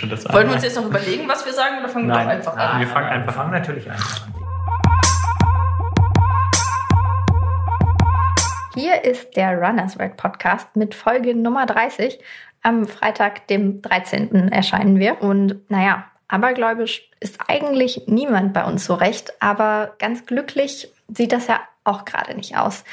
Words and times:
schon 0.00 0.10
das 0.10 0.30
Wollen 0.32 0.48
wir 0.48 0.54
uns 0.54 0.64
jetzt 0.64 0.76
noch 0.76 0.86
überlegen, 0.86 1.28
was 1.28 1.44
wir 1.44 1.52
sagen, 1.52 1.78
oder 1.78 1.88
fangen 1.88 2.08
wir 2.08 2.14
doch 2.14 2.26
einfach 2.26 2.56
an? 2.56 2.80
Wir 2.80 2.86
fangen 2.88 3.08
einfach 3.08 3.26
Wir 3.28 3.32
fangen 3.34 3.54
an. 3.54 3.60
natürlich 3.60 3.90
einfach 3.90 4.26
an. 4.26 4.34
Hier 8.74 9.04
ist 9.04 9.36
der 9.36 9.58
Runners 9.58 9.98
World 9.98 10.16
Podcast 10.16 10.74
mit 10.74 10.94
Folge 10.94 11.34
Nummer 11.34 11.66
30. 11.66 12.18
Am 12.62 12.86
Freitag, 12.86 13.46
dem 13.48 13.82
13. 13.82 14.48
erscheinen 14.52 14.98
wir. 14.98 15.20
Und 15.22 15.70
naja, 15.70 16.04
abergläubisch 16.28 17.10
ist 17.20 17.40
eigentlich 17.48 18.04
niemand 18.06 18.54
bei 18.54 18.64
uns 18.64 18.84
so 18.86 18.94
recht, 18.94 19.34
aber 19.40 19.94
ganz 19.98 20.24
glücklich 20.24 20.90
sieht 21.08 21.32
das 21.32 21.46
ja 21.46 21.60
auch 21.84 22.04
gerade 22.04 22.34
nicht 22.34 22.56
aus. 22.56 22.84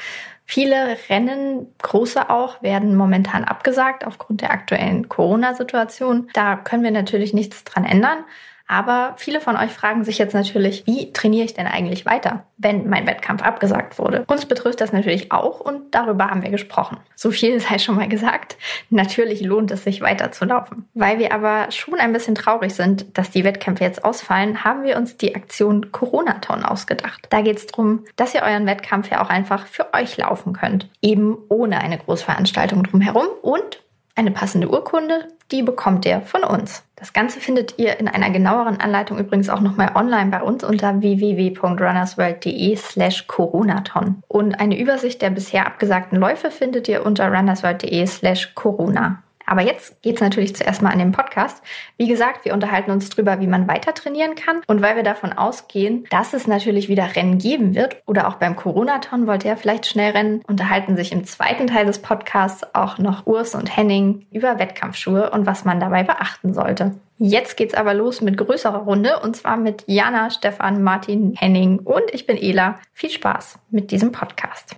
Viele 0.50 0.96
Rennen, 1.10 1.74
große 1.82 2.30
auch, 2.30 2.62
werden 2.62 2.96
momentan 2.96 3.44
abgesagt 3.44 4.06
aufgrund 4.06 4.40
der 4.40 4.50
aktuellen 4.50 5.06
Corona-Situation. 5.06 6.30
Da 6.32 6.56
können 6.56 6.82
wir 6.82 6.90
natürlich 6.90 7.34
nichts 7.34 7.64
dran 7.64 7.84
ändern. 7.84 8.24
Aber 8.68 9.14
viele 9.16 9.40
von 9.40 9.56
euch 9.56 9.70
fragen 9.70 10.04
sich 10.04 10.18
jetzt 10.18 10.34
natürlich, 10.34 10.86
wie 10.86 11.12
trainiere 11.12 11.46
ich 11.46 11.54
denn 11.54 11.66
eigentlich 11.66 12.04
weiter, 12.04 12.44
wenn 12.58 12.88
mein 12.88 13.06
Wettkampf 13.06 13.42
abgesagt 13.42 13.98
wurde? 13.98 14.24
Uns 14.28 14.44
betrifft 14.44 14.82
das 14.82 14.92
natürlich 14.92 15.32
auch 15.32 15.60
und 15.60 15.94
darüber 15.94 16.28
haben 16.28 16.42
wir 16.42 16.50
gesprochen. 16.50 16.98
So 17.16 17.30
viel 17.30 17.58
sei 17.60 17.78
schon 17.78 17.96
mal 17.96 18.08
gesagt. 18.08 18.58
Natürlich 18.90 19.40
lohnt 19.40 19.70
es 19.70 19.84
sich 19.84 20.02
weiter 20.02 20.32
zu 20.32 20.44
laufen. 20.44 20.86
Weil 20.92 21.18
wir 21.18 21.32
aber 21.32 21.70
schon 21.70 21.98
ein 21.98 22.12
bisschen 22.12 22.34
traurig 22.34 22.74
sind, 22.74 23.16
dass 23.16 23.30
die 23.30 23.44
Wettkämpfe 23.44 23.84
jetzt 23.84 24.04
ausfallen, 24.04 24.64
haben 24.64 24.82
wir 24.82 24.98
uns 24.98 25.16
die 25.16 25.34
Aktion 25.34 25.90
Corona-Ton 25.90 26.62
ausgedacht. 26.62 27.26
Da 27.30 27.40
geht 27.40 27.56
es 27.56 27.66
darum, 27.66 28.04
dass 28.16 28.34
ihr 28.34 28.42
euren 28.42 28.66
Wettkampf 28.66 29.10
ja 29.10 29.24
auch 29.24 29.30
einfach 29.30 29.66
für 29.66 29.94
euch 29.94 30.18
laufen 30.18 30.52
könnt. 30.52 30.90
Eben 31.00 31.38
ohne 31.48 31.80
eine 31.80 31.96
Großveranstaltung 31.96 32.82
drumherum 32.82 33.26
und 33.40 33.80
eine 34.18 34.32
passende 34.32 34.68
Urkunde, 34.68 35.28
die 35.50 35.62
bekommt 35.62 36.04
ihr 36.04 36.20
von 36.20 36.44
uns. 36.44 36.82
Das 36.96 37.12
Ganze 37.12 37.40
findet 37.40 37.78
ihr 37.78 37.98
in 38.00 38.08
einer 38.08 38.30
genaueren 38.30 38.80
Anleitung 38.80 39.18
übrigens 39.18 39.48
auch 39.48 39.60
nochmal 39.60 39.92
online 39.94 40.30
bei 40.30 40.42
uns 40.42 40.64
unter 40.64 41.00
www.runnersworld.de 41.00 42.76
slash 42.76 43.28
coronaton. 43.28 44.22
Und 44.26 44.58
eine 44.58 44.78
Übersicht 44.78 45.22
der 45.22 45.30
bisher 45.30 45.66
abgesagten 45.66 46.18
Läufe 46.18 46.50
findet 46.50 46.88
ihr 46.88 47.06
unter 47.06 47.32
runnersworld.de 47.32 48.04
slash 48.06 48.54
corona. 48.54 49.22
Aber 49.48 49.62
jetzt 49.62 50.02
geht's 50.02 50.20
natürlich 50.20 50.54
zuerst 50.54 50.82
mal 50.82 50.90
an 50.90 50.98
den 50.98 51.12
Podcast. 51.12 51.62
Wie 51.96 52.06
gesagt, 52.06 52.44
wir 52.44 52.52
unterhalten 52.52 52.90
uns 52.90 53.08
drüber, 53.08 53.40
wie 53.40 53.46
man 53.46 53.66
weiter 53.66 53.94
trainieren 53.94 54.34
kann. 54.34 54.60
Und 54.66 54.82
weil 54.82 54.94
wir 54.94 55.02
davon 55.02 55.32
ausgehen, 55.32 56.04
dass 56.10 56.34
es 56.34 56.46
natürlich 56.46 56.90
wieder 56.90 57.16
Rennen 57.16 57.38
geben 57.38 57.74
wird, 57.74 57.96
oder 58.04 58.28
auch 58.28 58.34
beim 58.34 58.56
Corona-Ton 58.56 59.26
wollt 59.26 59.44
ihr 59.44 59.52
ja 59.52 59.56
vielleicht 59.56 59.86
schnell 59.86 60.12
rennen, 60.12 60.42
unterhalten 60.46 60.96
sich 60.96 61.12
im 61.12 61.24
zweiten 61.24 61.66
Teil 61.66 61.86
des 61.86 62.00
Podcasts 62.00 62.74
auch 62.74 62.98
noch 62.98 63.26
Urs 63.26 63.54
und 63.54 63.74
Henning 63.74 64.26
über 64.30 64.58
Wettkampfschuhe 64.58 65.30
und 65.30 65.46
was 65.46 65.64
man 65.64 65.80
dabei 65.80 66.02
beachten 66.02 66.52
sollte. 66.52 66.96
Jetzt 67.16 67.56
geht's 67.56 67.74
aber 67.74 67.94
los 67.94 68.20
mit 68.20 68.36
größerer 68.36 68.82
Runde 68.82 69.18
und 69.20 69.34
zwar 69.34 69.56
mit 69.56 69.82
Jana, 69.86 70.28
Stefan, 70.28 70.82
Martin, 70.82 71.34
Henning 71.34 71.78
und 71.78 72.04
ich 72.12 72.26
bin 72.26 72.36
Ela. 72.36 72.78
Viel 72.92 73.10
Spaß 73.10 73.58
mit 73.70 73.90
diesem 73.92 74.12
Podcast. 74.12 74.76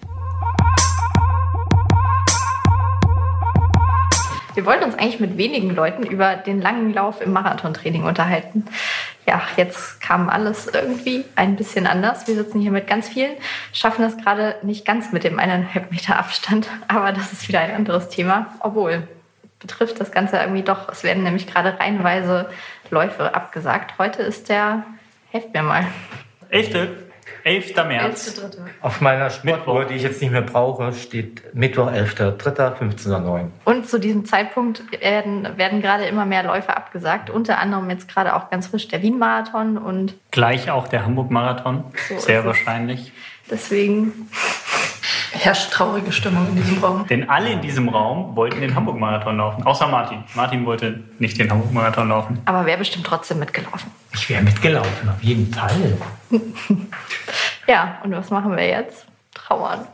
Wir 4.54 4.66
wollten 4.66 4.84
uns 4.84 4.94
eigentlich 4.94 5.20
mit 5.20 5.36
wenigen 5.36 5.70
Leuten 5.74 6.02
über 6.02 6.34
den 6.34 6.60
langen 6.60 6.92
Lauf 6.92 7.20
im 7.20 7.32
Marathontraining 7.32 8.04
unterhalten. 8.04 8.64
Ja, 9.26 9.42
jetzt 9.56 10.00
kam 10.00 10.28
alles 10.28 10.66
irgendwie 10.66 11.24
ein 11.36 11.56
bisschen 11.56 11.86
anders. 11.86 12.26
Wir 12.26 12.34
sitzen 12.34 12.60
hier 12.60 12.72
mit 12.72 12.86
ganz 12.86 13.08
vielen, 13.08 13.36
schaffen 13.72 14.02
das 14.02 14.16
gerade 14.16 14.56
nicht 14.62 14.84
ganz 14.84 15.12
mit 15.12 15.24
dem 15.24 15.38
eineinhalb 15.38 15.92
Meter 15.92 16.18
Abstand, 16.18 16.68
aber 16.88 17.12
das 17.12 17.32
ist 17.32 17.48
wieder 17.48 17.60
ein 17.60 17.74
anderes 17.74 18.08
Thema. 18.08 18.46
Obwohl, 18.60 19.06
betrifft 19.60 20.00
das 20.00 20.10
Ganze 20.10 20.38
irgendwie 20.38 20.62
doch. 20.62 20.88
Es 20.88 21.04
werden 21.04 21.22
nämlich 21.22 21.46
gerade 21.46 21.78
reihenweise 21.78 22.50
Läufe 22.90 23.34
abgesagt. 23.34 23.94
Heute 23.98 24.22
ist 24.22 24.48
der, 24.48 24.84
helft 25.30 25.52
mir 25.54 25.62
mal, 25.62 25.86
11. 26.48 27.09
11. 27.44 27.74
März. 27.86 28.38
11.3. 28.38 28.58
Auf 28.80 29.00
meiner 29.00 29.30
Sportuhr, 29.30 29.56
Mittwoch. 29.56 29.84
die 29.88 29.94
ich 29.94 30.02
jetzt 30.02 30.20
nicht 30.20 30.30
mehr 30.30 30.42
brauche, 30.42 30.92
steht 30.92 31.54
Mittwoch, 31.54 31.88
11.03.15.09 31.88 33.48
Und 33.64 33.88
zu 33.88 33.98
diesem 33.98 34.24
Zeitpunkt 34.24 34.82
werden, 35.00 35.56
werden 35.56 35.80
gerade 35.82 36.04
immer 36.04 36.26
mehr 36.26 36.42
Läufe 36.42 36.76
abgesagt. 36.76 37.30
Unter 37.30 37.58
anderem 37.58 37.88
jetzt 37.90 38.08
gerade 38.08 38.34
auch 38.36 38.50
ganz 38.50 38.68
frisch 38.68 38.88
der 38.88 39.02
Wien-Marathon. 39.02 39.78
Und 39.78 40.14
Gleich 40.30 40.70
auch 40.70 40.88
der 40.88 41.04
Hamburg-Marathon. 41.04 41.84
So 42.08 42.18
Sehr 42.18 42.40
es. 42.40 42.46
wahrscheinlich. 42.46 43.12
deswegen, 43.50 44.28
Herrscht 45.32 45.70
traurige 45.72 46.12
Stimmung 46.12 46.46
in 46.48 46.56
diesem 46.56 46.78
Raum. 46.82 47.06
Denn 47.06 47.28
alle 47.30 47.50
in 47.52 47.60
diesem 47.60 47.88
Raum 47.88 48.34
wollten 48.36 48.60
den 48.60 48.74
Hamburg-Marathon 48.74 49.36
laufen. 49.36 49.62
Außer 49.64 49.86
Martin. 49.88 50.24
Martin 50.34 50.66
wollte 50.66 51.02
nicht 51.18 51.38
den 51.38 51.50
Hamburg-Marathon 51.50 52.08
laufen. 52.08 52.40
aber 52.44 52.66
wäre 52.66 52.78
bestimmt 52.78 53.06
trotzdem 53.06 53.38
mitgelaufen. 53.38 53.90
Ich 54.14 54.28
wäre 54.28 54.42
mitgelaufen, 54.42 55.08
auf 55.08 55.22
jeden 55.22 55.52
Fall. 55.52 55.98
Ja, 57.66 57.98
und 58.02 58.10
was 58.10 58.30
machen 58.30 58.56
wir 58.56 58.66
jetzt? 58.66 59.06
Trauern. 59.32 59.86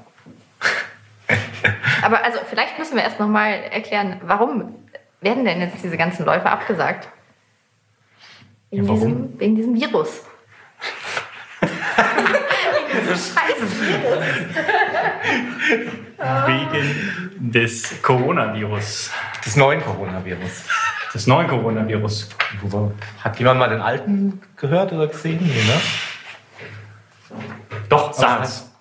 aber 2.02 2.24
also 2.24 2.38
vielleicht 2.48 2.78
müssen 2.78 2.96
wir 2.96 3.02
erst 3.02 3.20
nochmal 3.20 3.52
erklären, 3.70 4.18
warum 4.24 4.74
werden 5.20 5.44
denn 5.44 5.60
jetzt 5.60 5.82
diese 5.84 5.98
ganzen 5.98 6.24
Läufe 6.24 6.46
abgesagt? 6.48 7.08
Wegen, 8.70 8.84
Ja, 8.84 8.88
warum? 8.88 9.00
diesem, 9.00 9.38
wegen 9.40 9.56
diesem 9.56 9.74
Virus. 9.74 10.22
wegen 12.96 13.06
diesem 13.06 13.16
scheiß 13.16 13.56
Virus. 13.80 14.24
Wegen 16.46 17.52
des 17.52 18.02
Coronavirus. 18.02 19.10
Des 19.44 19.56
neuen 19.56 19.82
Coronavirus. 19.82 20.64
Des 21.14 21.26
neuen 21.26 21.46
Coronavirus. 21.48 22.30
Hat 23.22 23.38
jemand 23.38 23.58
mal 23.60 23.68
den 23.68 23.80
alten 23.80 24.40
gehört 24.56 24.92
oder 24.92 25.06
gesehen? 25.08 25.38
Nee, 25.40 25.62
ne? 25.64 25.80
Doch, 27.88 28.12
SARS. 28.12 28.72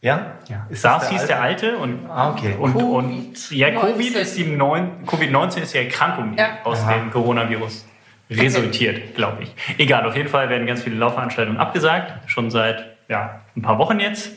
Ja? 0.00 0.32
Ja. 0.48 0.66
SARS 0.70 1.04
das 1.04 1.10
hieß 1.10 1.26
der 1.26 1.40
alte 1.42 1.78
und, 1.78 2.06
Ah, 2.10 2.30
okay. 2.30 2.54
und, 2.58 2.74
Covid- 2.74 2.84
und 2.84 3.50
ja, 3.50 3.70
Covid 3.70 4.12
19. 4.14 4.14
ist 4.20 4.36
die 4.36 4.44
neun, 4.44 5.04
Covid-19 5.06 5.62
ist 5.62 5.74
die 5.74 5.78
Erkrankung, 5.78 6.32
die 6.32 6.38
Ja. 6.38 6.58
aus 6.64 6.80
Aha. 6.82 6.92
dem 6.94 7.10
Coronavirus 7.10 7.86
resultiert, 8.30 9.14
glaube 9.14 9.44
ich. 9.44 9.54
Egal, 9.78 10.06
auf 10.06 10.16
jeden 10.16 10.28
Fall 10.28 10.48
werden 10.50 10.66
ganz 10.66 10.82
viele 10.82 10.96
Laufveranstaltungen 10.96 11.58
abgesagt, 11.58 12.28
schon 12.28 12.50
seit 12.50 12.93
ja, 13.08 13.40
ein 13.56 13.62
paar 13.62 13.78
Wochen 13.78 14.00
jetzt, 14.00 14.32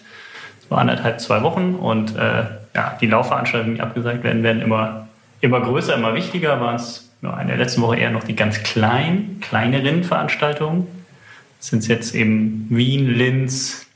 so 0.70 0.76
anderthalb, 0.76 1.20
zwei 1.20 1.42
Wochen. 1.44 1.76
Und 1.76 2.16
äh, 2.16 2.46
ja, 2.76 2.98
die 3.00 3.08
Laufveranstaltungen, 3.08 3.76
die 3.76 3.82
abgesagt 3.82 4.24
werden, 4.24 4.44
werden 4.44 4.62
immer, 4.62 5.08
immer 5.42 5.62
größer, 5.62 5.96
immer 5.96 6.14
wichtiger. 6.14 6.60
Waren 6.62 6.76
es 6.76 7.10
ja, 7.22 7.40
in 7.40 7.48
der 7.48 7.58
letzten 7.58 7.82
Woche 7.82 7.98
eher 7.98 8.12
noch 8.12 8.24
die 8.24 8.36
ganz 8.36 8.64
kleinen, 8.64 9.40
kleineren 9.40 10.04
Veranstaltungen. 10.04 10.88
Sind 11.60 11.80
es 11.80 11.88
jetzt 11.88 12.14
eben 12.14 12.68
Wien, 12.70 13.08
Linz, 13.08 13.88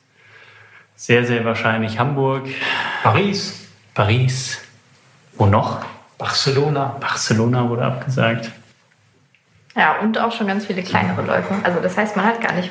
sehr, 0.95 1.25
sehr 1.25 1.45
wahrscheinlich 1.45 1.99
Hamburg, 1.99 2.47
Paris, 3.03 3.67
Paris. 3.93 4.61
Wo 5.33 5.45
noch? 5.45 5.83
Barcelona. 6.17 6.97
Barcelona 6.99 7.67
wurde 7.67 7.83
abgesagt. 7.83 8.51
Ja, 9.75 9.99
und 9.99 10.19
auch 10.19 10.31
schon 10.31 10.47
ganz 10.47 10.65
viele 10.65 10.83
kleinere 10.83 11.21
Läufe. 11.23 11.55
Also 11.63 11.79
das 11.79 11.97
heißt, 11.97 12.15
man 12.15 12.25
hat 12.25 12.41
gar 12.41 12.53
nicht 12.53 12.69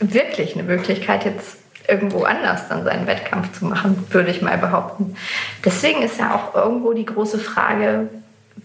wirklich 0.00 0.54
eine 0.54 0.62
Möglichkeit, 0.62 1.24
jetzt 1.24 1.58
irgendwo 1.88 2.24
anders 2.24 2.68
dann 2.68 2.84
seinen 2.84 3.06
Wettkampf 3.06 3.58
zu 3.58 3.64
machen, 3.64 4.06
würde 4.10 4.30
ich 4.30 4.42
mal 4.42 4.58
behaupten. 4.58 5.16
Deswegen 5.64 6.02
ist 6.02 6.18
ja 6.18 6.34
auch 6.34 6.54
irgendwo 6.54 6.92
die 6.92 7.06
große 7.06 7.38
Frage, 7.38 8.08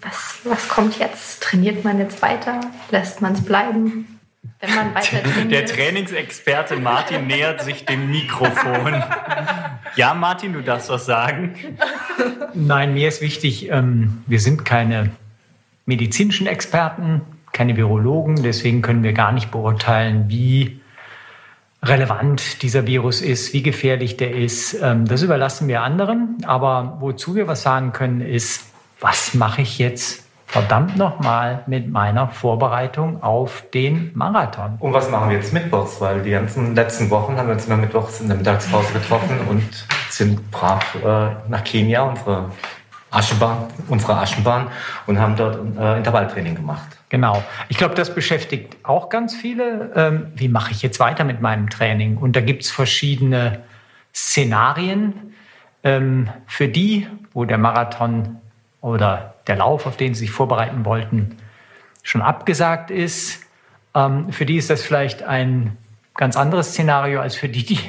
was, 0.02 0.36
was 0.44 0.68
kommt 0.68 1.00
jetzt? 1.00 1.42
Trainiert 1.42 1.84
man 1.84 2.00
jetzt 2.00 2.22
weiter? 2.22 2.60
Lässt 2.92 3.22
man 3.22 3.34
es 3.34 3.42
bleiben? 3.42 4.20
Wenn 4.60 4.76
man 4.76 4.94
weiter 4.94 5.24
trainiert? 5.24 5.52
Der 5.52 5.66
Trainingsexperte 5.66 6.76
Martin 6.78 7.28
nähert 7.28 7.62
sich 7.62 7.86
dem 7.86 8.12
Mikrofon. 8.12 9.02
Ja, 9.96 10.14
Martin, 10.14 10.54
du 10.54 10.62
darfst 10.62 10.90
was 10.90 11.06
sagen. 11.06 11.56
Nein, 12.54 12.94
mir 12.94 13.08
ist 13.08 13.22
wichtig, 13.22 13.70
ähm, 13.70 14.24
wir 14.28 14.40
sind 14.40 14.66
keine 14.66 15.12
medizinischen 15.86 16.48
Experten, 16.48 17.22
keine 17.52 17.78
Virologen, 17.78 18.42
deswegen 18.42 18.82
können 18.82 19.04
wir 19.04 19.14
gar 19.14 19.32
nicht 19.32 19.52
beurteilen, 19.52 20.26
wie 20.28 20.82
relevant 21.84 22.62
dieser 22.62 22.88
Virus 22.88 23.22
ist, 23.22 23.54
wie 23.54 23.62
gefährlich 23.62 24.18
der 24.18 24.36
ist. 24.36 24.76
Ähm, 24.82 25.06
das 25.06 25.22
überlassen 25.22 25.68
wir 25.68 25.82
anderen. 25.82 26.38
Aber 26.46 26.98
wozu 27.00 27.36
wir 27.36 27.48
was 27.48 27.62
sagen 27.62 27.92
können, 27.92 28.22
ist, 28.22 28.66
was 29.00 29.34
mache 29.34 29.62
ich 29.62 29.78
jetzt 29.80 30.24
verdammt 30.48 30.98
nochmal 30.98 31.64
mit 31.66 31.90
meiner 31.90 32.30
Vorbereitung 32.30 33.22
auf 33.24 33.64
den 33.74 34.12
Marathon? 34.14 34.78
Und 34.80 34.94
was 34.94 35.10
machen 35.10 35.30
wir 35.30 35.38
jetzt 35.38 35.52
mittwochs? 35.52 36.00
Weil 36.00 36.22
die 36.22 36.32
ganzen 36.32 36.76
letzten 36.76 37.10
Wochen 37.10 37.36
haben 37.38 37.48
wir 37.48 37.56
uns 37.56 37.66
immer 37.66 37.78
mittwochs 37.78 38.22
in 38.22 38.28
der 38.28 38.38
Mittagspause 38.38 38.94
getroffen 38.94 39.40
und 39.50 39.64
sind 40.10 40.52
brav 40.52 40.96
äh, 40.96 41.50
nach 41.50 41.64
Kenia, 41.64 42.04
unsere 42.04 42.52
Aschenbahn, 43.12 43.66
unsere 43.90 44.16
Aschenbahn, 44.16 44.68
und 45.08 45.20
haben 45.20 45.36
dort 45.36 45.58
äh, 45.78 45.98
Intervalltraining 45.98 46.56
gemacht. 46.56 47.00
Genau. 47.14 47.44
Ich 47.70 47.78
glaube, 47.78 47.94
das 47.94 48.16
beschäftigt 48.16 48.76
auch 48.82 49.08
ganz 49.08 49.36
viele. 49.36 49.92
Ähm, 49.96 50.32
wie 50.36 50.48
mache 50.48 50.72
ich 50.72 50.82
jetzt 50.82 51.00
weiter 51.00 51.24
mit 51.24 51.42
meinem 51.42 51.70
Training? 51.70 52.18
Und 52.18 52.36
da 52.36 52.42
gibt 52.42 52.64
es 52.64 52.72
verschiedene 52.72 53.62
Szenarien 54.16 55.36
ähm, 55.84 56.28
für 56.48 56.68
die, 56.68 57.06
wo 57.32 57.46
der 57.46 57.60
Marathon 57.60 58.38
oder 58.82 59.36
der 59.46 59.58
Lauf, 59.58 59.86
auf 59.86 59.96
den 59.96 60.16
sie 60.16 60.22
sich 60.22 60.32
vorbereiten 60.32 60.86
wollten, 60.86 61.38
schon 62.02 62.24
abgesagt 62.24 62.90
ist. 62.90 63.44
Ähm, 63.94 64.34
für 64.34 64.48
die 64.48 64.58
ist 64.58 64.72
das 64.72 64.82
vielleicht 64.82 65.22
ein 65.22 65.78
ganz 66.16 66.36
anderes 66.36 66.70
Szenario 66.70 67.22
als 67.22 67.36
für 67.36 67.48
die, 67.48 67.64
die 67.64 67.80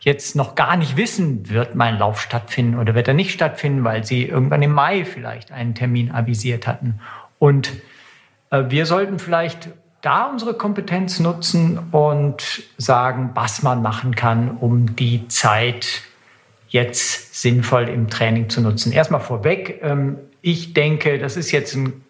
jetzt 0.00 0.36
noch 0.36 0.54
gar 0.54 0.76
nicht 0.76 0.98
wissen, 0.98 1.48
wird 1.48 1.74
mein 1.74 1.98
Lauf 1.98 2.20
stattfinden 2.20 2.78
oder 2.78 2.94
wird 2.94 3.08
er 3.08 3.14
nicht 3.14 3.32
stattfinden, 3.32 3.84
weil 3.84 4.04
sie 4.04 4.26
irgendwann 4.26 4.60
im 4.60 4.72
Mai 4.72 5.06
vielleicht 5.06 5.50
einen 5.50 5.74
Termin 5.74 6.10
avisiert 6.10 6.66
hatten. 6.66 7.00
Und 7.38 7.72
wir 8.50 8.86
sollten 8.86 9.18
vielleicht 9.18 9.68
da 10.02 10.26
unsere 10.26 10.54
Kompetenz 10.54 11.18
nutzen 11.20 11.78
und 11.90 12.62
sagen, 12.78 13.30
was 13.34 13.62
man 13.62 13.82
machen 13.82 14.14
kann, 14.14 14.56
um 14.58 14.94
die 14.94 15.26
Zeit 15.28 16.02
jetzt 16.68 17.40
sinnvoll 17.40 17.88
im 17.88 18.08
Training 18.08 18.48
zu 18.48 18.60
nutzen. 18.60 18.92
Erstmal 18.92 19.20
vorweg, 19.20 19.80
ähm, 19.82 20.18
ich 20.42 20.74
denke, 20.74 21.18
das 21.18 21.36
ist 21.36 21.50
jetzt 21.50 21.74
ein 21.74 22.04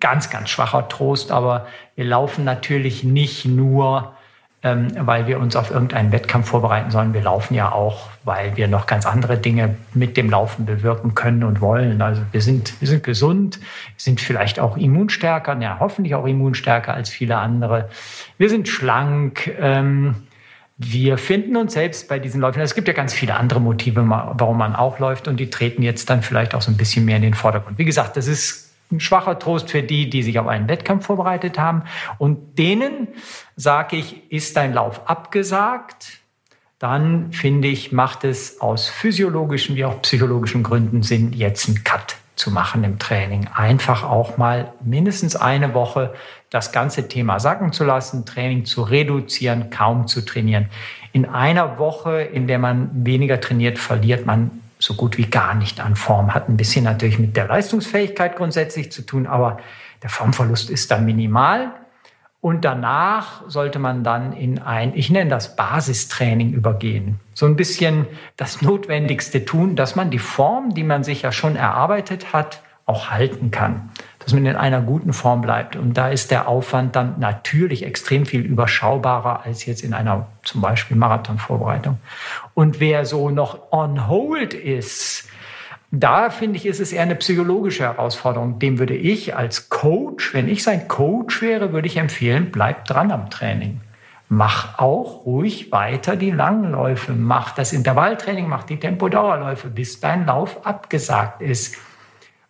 ganz, 0.00 0.30
ganz 0.30 0.48
schwacher 0.48 0.88
Trost, 0.88 1.30
aber 1.30 1.66
wir 1.94 2.04
laufen 2.04 2.44
natürlich 2.44 3.04
nicht 3.04 3.44
nur 3.44 4.14
ähm, 4.62 4.88
weil 4.94 5.26
wir 5.26 5.40
uns 5.40 5.56
auf 5.56 5.70
irgendeinen 5.70 6.12
Wettkampf 6.12 6.48
vorbereiten 6.48 6.90
sollen. 6.90 7.14
Wir 7.14 7.22
laufen 7.22 7.54
ja 7.54 7.72
auch, 7.72 8.08
weil 8.24 8.56
wir 8.56 8.68
noch 8.68 8.86
ganz 8.86 9.06
andere 9.06 9.38
Dinge 9.38 9.76
mit 9.94 10.16
dem 10.18 10.28
Laufen 10.28 10.66
bewirken 10.66 11.14
können 11.14 11.44
und 11.44 11.62
wollen. 11.62 12.02
Also 12.02 12.22
wir 12.30 12.42
sind, 12.42 12.78
wir 12.80 12.88
sind 12.88 13.02
gesund, 13.02 13.58
sind 13.96 14.20
vielleicht 14.20 14.60
auch 14.60 14.76
immunstärker, 14.76 15.58
ja, 15.60 15.78
hoffentlich 15.80 16.14
auch 16.14 16.26
immunstärker 16.26 16.92
als 16.92 17.08
viele 17.08 17.38
andere. 17.38 17.88
Wir 18.36 18.50
sind 18.50 18.68
schlank. 18.68 19.50
Ähm, 19.58 20.16
wir 20.76 21.18
finden 21.18 21.56
uns 21.56 21.74
selbst 21.74 22.08
bei 22.08 22.18
diesen 22.18 22.40
Läufen. 22.40 22.60
Es 22.60 22.74
gibt 22.74 22.88
ja 22.88 22.94
ganz 22.94 23.12
viele 23.12 23.34
andere 23.34 23.60
Motive, 23.60 24.02
warum 24.08 24.56
man 24.56 24.74
auch 24.74 24.98
läuft 24.98 25.28
und 25.28 25.38
die 25.38 25.50
treten 25.50 25.82
jetzt 25.82 26.08
dann 26.08 26.22
vielleicht 26.22 26.54
auch 26.54 26.62
so 26.62 26.70
ein 26.70 26.78
bisschen 26.78 27.04
mehr 27.04 27.16
in 27.16 27.22
den 27.22 27.34
Vordergrund. 27.34 27.76
Wie 27.76 27.84
gesagt, 27.84 28.16
das 28.16 28.26
ist 28.26 28.69
ein 28.90 29.00
schwacher 29.00 29.38
Trost 29.38 29.70
für 29.70 29.82
die, 29.82 30.10
die 30.10 30.22
sich 30.22 30.38
auf 30.38 30.46
einen 30.46 30.68
Wettkampf 30.68 31.06
vorbereitet 31.06 31.58
haben. 31.58 31.82
Und 32.18 32.58
denen 32.58 33.08
sage 33.56 33.96
ich, 33.96 34.30
ist 34.30 34.56
dein 34.56 34.72
Lauf 34.72 35.08
abgesagt, 35.08 36.20
dann 36.78 37.32
finde 37.32 37.68
ich, 37.68 37.92
macht 37.92 38.24
es 38.24 38.60
aus 38.60 38.88
physiologischen 38.88 39.76
wie 39.76 39.84
auch 39.84 40.00
psychologischen 40.00 40.62
Gründen 40.62 41.02
Sinn, 41.02 41.34
jetzt 41.34 41.68
einen 41.68 41.84
Cut 41.84 42.16
zu 42.36 42.50
machen 42.50 42.84
im 42.84 42.98
Training. 42.98 43.48
Einfach 43.54 44.02
auch 44.02 44.38
mal 44.38 44.72
mindestens 44.82 45.36
eine 45.36 45.74
Woche 45.74 46.14
das 46.48 46.72
ganze 46.72 47.06
Thema 47.06 47.38
sacken 47.38 47.72
zu 47.72 47.84
lassen, 47.84 48.24
Training 48.24 48.64
zu 48.64 48.82
reduzieren, 48.82 49.68
kaum 49.68 50.08
zu 50.08 50.24
trainieren. 50.24 50.68
In 51.12 51.26
einer 51.26 51.78
Woche, 51.78 52.22
in 52.22 52.46
der 52.46 52.58
man 52.58 52.90
weniger 53.04 53.40
trainiert, 53.40 53.78
verliert 53.78 54.24
man 54.24 54.50
so 54.80 54.94
gut 54.94 55.18
wie 55.18 55.26
gar 55.26 55.54
nicht 55.54 55.78
an 55.80 55.94
Form. 55.94 56.34
Hat 56.34 56.48
ein 56.48 56.56
bisschen 56.56 56.84
natürlich 56.84 57.18
mit 57.18 57.36
der 57.36 57.46
Leistungsfähigkeit 57.46 58.36
grundsätzlich 58.36 58.90
zu 58.90 59.02
tun, 59.02 59.26
aber 59.26 59.58
der 60.02 60.10
Formverlust 60.10 60.70
ist 60.70 60.90
dann 60.90 61.04
minimal. 61.04 61.72
Und 62.40 62.64
danach 62.64 63.42
sollte 63.48 63.78
man 63.78 64.02
dann 64.02 64.32
in 64.32 64.58
ein, 64.58 64.94
ich 64.96 65.10
nenne 65.10 65.28
das 65.28 65.56
Basistraining 65.56 66.54
übergehen. 66.54 67.20
So 67.34 67.44
ein 67.44 67.54
bisschen 67.54 68.06
das 68.38 68.62
Notwendigste 68.62 69.44
tun, 69.44 69.76
dass 69.76 69.94
man 69.94 70.10
die 70.10 70.18
Form, 70.18 70.74
die 70.74 70.82
man 70.82 71.04
sich 71.04 71.22
ja 71.22 71.32
schon 71.32 71.54
erarbeitet 71.54 72.32
hat, 72.32 72.62
auch 72.86 73.10
halten 73.10 73.50
kann 73.50 73.90
dass 74.30 74.34
man 74.38 74.46
in 74.46 74.54
einer 74.54 74.80
guten 74.80 75.12
Form 75.12 75.40
bleibt. 75.40 75.74
Und 75.74 75.94
da 75.94 76.08
ist 76.08 76.30
der 76.30 76.46
Aufwand 76.46 76.94
dann 76.94 77.18
natürlich 77.18 77.84
extrem 77.84 78.26
viel 78.26 78.42
überschaubarer 78.42 79.44
als 79.44 79.66
jetzt 79.66 79.82
in 79.82 79.92
einer 79.92 80.28
zum 80.44 80.60
Beispiel 80.60 80.96
Marathonvorbereitung. 80.96 81.98
Und 82.54 82.78
wer 82.78 83.04
so 83.04 83.30
noch 83.30 83.72
on 83.72 84.06
hold 84.06 84.54
ist, 84.54 85.28
da 85.90 86.30
finde 86.30 86.58
ich, 86.58 86.66
ist 86.66 86.78
es 86.78 86.92
eher 86.92 87.02
eine 87.02 87.16
psychologische 87.16 87.82
Herausforderung. 87.82 88.60
Dem 88.60 88.78
würde 88.78 88.94
ich 88.94 89.34
als 89.34 89.68
Coach, 89.68 90.32
wenn 90.32 90.48
ich 90.48 90.62
sein 90.62 90.86
Coach 90.86 91.42
wäre, 91.42 91.72
würde 91.72 91.88
ich 91.88 91.96
empfehlen, 91.96 92.52
bleib 92.52 92.84
dran 92.84 93.10
am 93.10 93.30
Training. 93.30 93.80
Mach 94.28 94.78
auch 94.78 95.26
ruhig 95.26 95.72
weiter 95.72 96.14
die 96.14 96.30
Langläufe. 96.30 97.10
Mach 97.14 97.52
das 97.52 97.72
Intervalltraining, 97.72 98.48
mach 98.48 98.62
die 98.62 98.78
Tempodauerläufe, 98.78 99.66
bis 99.66 99.98
dein 99.98 100.24
Lauf 100.24 100.64
abgesagt 100.64 101.42
ist. 101.42 101.74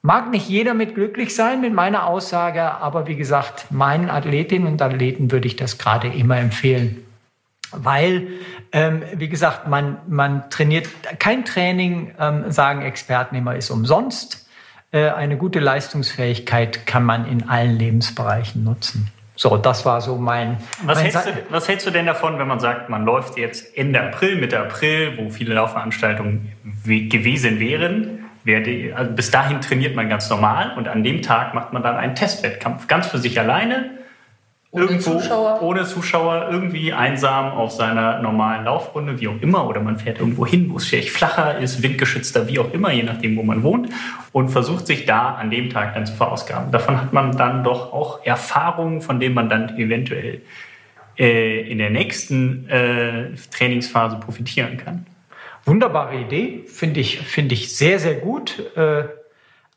Mag 0.02 0.30
nicht 0.30 0.48
jeder 0.48 0.72
mit 0.72 0.94
glücklich 0.94 1.34
sein 1.34 1.60
mit 1.60 1.74
meiner 1.74 2.06
Aussage, 2.06 2.62
aber 2.62 3.06
wie 3.06 3.16
gesagt, 3.16 3.70
meinen 3.70 4.08
Athletinnen 4.08 4.66
und 4.66 4.80
Athleten 4.80 5.30
würde 5.30 5.46
ich 5.46 5.56
das 5.56 5.76
gerade 5.76 6.08
immer 6.08 6.38
empfehlen. 6.38 7.04
Weil, 7.70 8.28
ähm, 8.72 9.02
wie 9.14 9.28
gesagt, 9.28 9.68
man, 9.68 9.98
man 10.08 10.48
trainiert, 10.48 10.88
kein 11.18 11.44
Training, 11.44 12.14
ähm, 12.18 12.50
sagen 12.50 12.82
Experten 12.82 13.36
immer, 13.36 13.54
ist 13.56 13.70
umsonst. 13.70 14.48
Äh, 14.90 15.10
eine 15.10 15.36
gute 15.36 15.60
Leistungsfähigkeit 15.60 16.86
kann 16.86 17.04
man 17.04 17.26
in 17.26 17.48
allen 17.48 17.78
Lebensbereichen 17.78 18.64
nutzen. 18.64 19.08
So, 19.36 19.56
das 19.56 19.86
war 19.86 20.00
so 20.00 20.16
mein. 20.16 20.56
Was, 20.84 20.96
mein 20.96 21.10
hältst, 21.10 21.26
du, 21.26 21.32
was 21.50 21.68
hältst 21.68 21.86
du 21.86 21.90
denn 21.90 22.06
davon, 22.06 22.38
wenn 22.38 22.48
man 22.48 22.60
sagt, 22.60 22.88
man 22.88 23.04
läuft 23.04 23.38
jetzt 23.38 23.76
Ende 23.76 24.00
April, 24.00 24.36
Mitte 24.36 24.58
April, 24.58 25.16
wo 25.16 25.30
viele 25.30 25.54
Laufveranstaltungen 25.54 26.52
gewesen 26.84 27.60
wären? 27.60 28.29
Werde, 28.50 28.94
also 28.96 29.12
bis 29.12 29.30
dahin 29.30 29.60
trainiert 29.60 29.94
man 29.94 30.08
ganz 30.08 30.28
normal 30.28 30.72
und 30.76 30.88
an 30.88 31.04
dem 31.04 31.22
Tag 31.22 31.54
macht 31.54 31.72
man 31.72 31.82
dann 31.82 31.96
einen 31.96 32.14
Testwettkampf, 32.14 32.88
ganz 32.88 33.06
für 33.06 33.18
sich 33.18 33.38
alleine, 33.38 33.90
ohne 34.72 34.84
irgendwo 34.84 35.18
Zuschauer. 35.18 35.62
ohne 35.62 35.84
Zuschauer, 35.84 36.48
irgendwie 36.50 36.92
einsam 36.92 37.52
auf 37.52 37.72
seiner 37.72 38.20
normalen 38.20 38.64
Laufrunde, 38.64 39.20
wie 39.20 39.28
auch 39.28 39.40
immer, 39.40 39.66
oder 39.68 39.80
man 39.80 39.96
fährt 39.98 40.20
irgendwo 40.20 40.46
hin, 40.46 40.70
wo 40.70 40.76
es 40.76 40.86
vielleicht 40.86 41.10
flacher 41.10 41.58
ist, 41.58 41.82
windgeschützter, 41.82 42.46
wie 42.46 42.58
auch 42.58 42.72
immer, 42.72 42.92
je 42.92 43.02
nachdem, 43.02 43.36
wo 43.36 43.42
man 43.42 43.62
wohnt, 43.62 43.88
und 44.32 44.48
versucht 44.48 44.86
sich 44.86 45.06
da 45.06 45.34
an 45.34 45.50
dem 45.50 45.70
Tag 45.70 45.94
dann 45.94 46.06
zu 46.06 46.14
verausgaben. 46.14 46.70
Davon 46.70 47.00
hat 47.00 47.12
man 47.12 47.36
dann 47.36 47.64
doch 47.64 47.92
auch 47.92 48.24
Erfahrungen, 48.24 49.00
von 49.00 49.18
denen 49.18 49.34
man 49.34 49.48
dann 49.48 49.76
eventuell 49.76 50.42
äh, 51.18 51.68
in 51.68 51.78
der 51.78 51.90
nächsten 51.90 52.68
äh, 52.68 53.30
Trainingsphase 53.50 54.16
profitieren 54.20 54.76
kann. 54.76 55.06
Wunderbare 55.70 56.16
Idee, 56.16 56.64
finde 56.66 56.98
ich, 56.98 57.20
finde 57.20 57.54
ich 57.54 57.76
sehr, 57.76 58.00
sehr 58.00 58.16
gut. 58.16 58.58
Äh, 58.76 59.04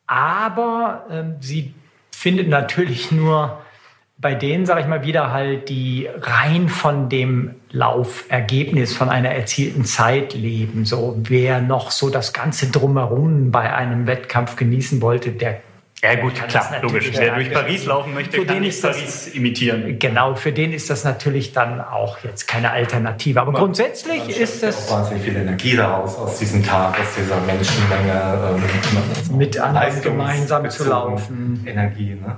aber 0.07 1.05
äh, 1.07 1.23
sie 1.39 1.75
findet 2.09 2.49
natürlich 2.49 3.11
nur 3.11 3.61
bei 4.17 4.33
denen, 4.33 4.65
sage 4.65 4.81
ich 4.81 4.87
mal, 4.87 5.03
wieder 5.05 5.31
halt, 5.31 5.69
die 5.69 6.09
rein 6.11 6.67
von 6.67 7.09
dem 7.09 7.55
Laufergebnis, 7.69 8.95
von 8.95 9.09
einer 9.09 9.29
erzielten 9.29 9.85
Zeit 9.85 10.33
leben. 10.33 10.85
So, 10.85 11.15
wer 11.19 11.61
noch 11.61 11.91
so 11.91 12.09
das 12.09 12.33
Ganze 12.33 12.71
drumherum 12.71 13.51
bei 13.51 13.71
einem 13.71 14.07
Wettkampf 14.07 14.55
genießen 14.55 14.99
wollte, 14.99 15.31
der 15.31 15.61
ja 16.03 16.15
gut, 16.15 16.35
klar, 16.49 16.79
logisch. 16.81 17.11
Wer 17.15 17.35
durch 17.35 17.51
Paris 17.51 17.85
laufen 17.85 18.13
möchte, 18.13 18.37
für 18.37 18.45
kann 18.45 18.55
den 18.57 18.65
ist 18.65 18.83
das- 18.83 18.97
Paris 18.97 19.27
imitieren. 19.29 19.97
Genau, 19.99 20.35
für 20.35 20.51
den 20.51 20.73
ist 20.73 20.89
das 20.89 21.03
natürlich 21.05 21.53
dann 21.53 21.79
auch 21.79 22.17
jetzt 22.23 22.47
keine 22.47 22.71
Alternative. 22.71 23.39
Aber 23.39 23.53
grundsätzlich 23.53 24.19
Man 24.19 24.29
ist 24.29 24.61
das 24.61 24.89
auch 24.91 24.97
wahnsinnig 24.97 25.23
viel 25.23 25.35
Energie 25.37 25.75
daraus, 25.77 26.17
aus 26.17 26.39
diesem 26.39 26.63
Tag, 26.63 26.99
aus 26.99 27.07
dieser 27.17 27.39
Menschenmenge. 27.41 28.59
Ähm, 29.31 29.37
Mit 29.37 29.57
anderen 29.57 30.01
gemeinsam 30.01 30.69
zu 30.69 30.87
laufen. 30.89 31.63
Energie, 31.65 32.15
ne? 32.15 32.37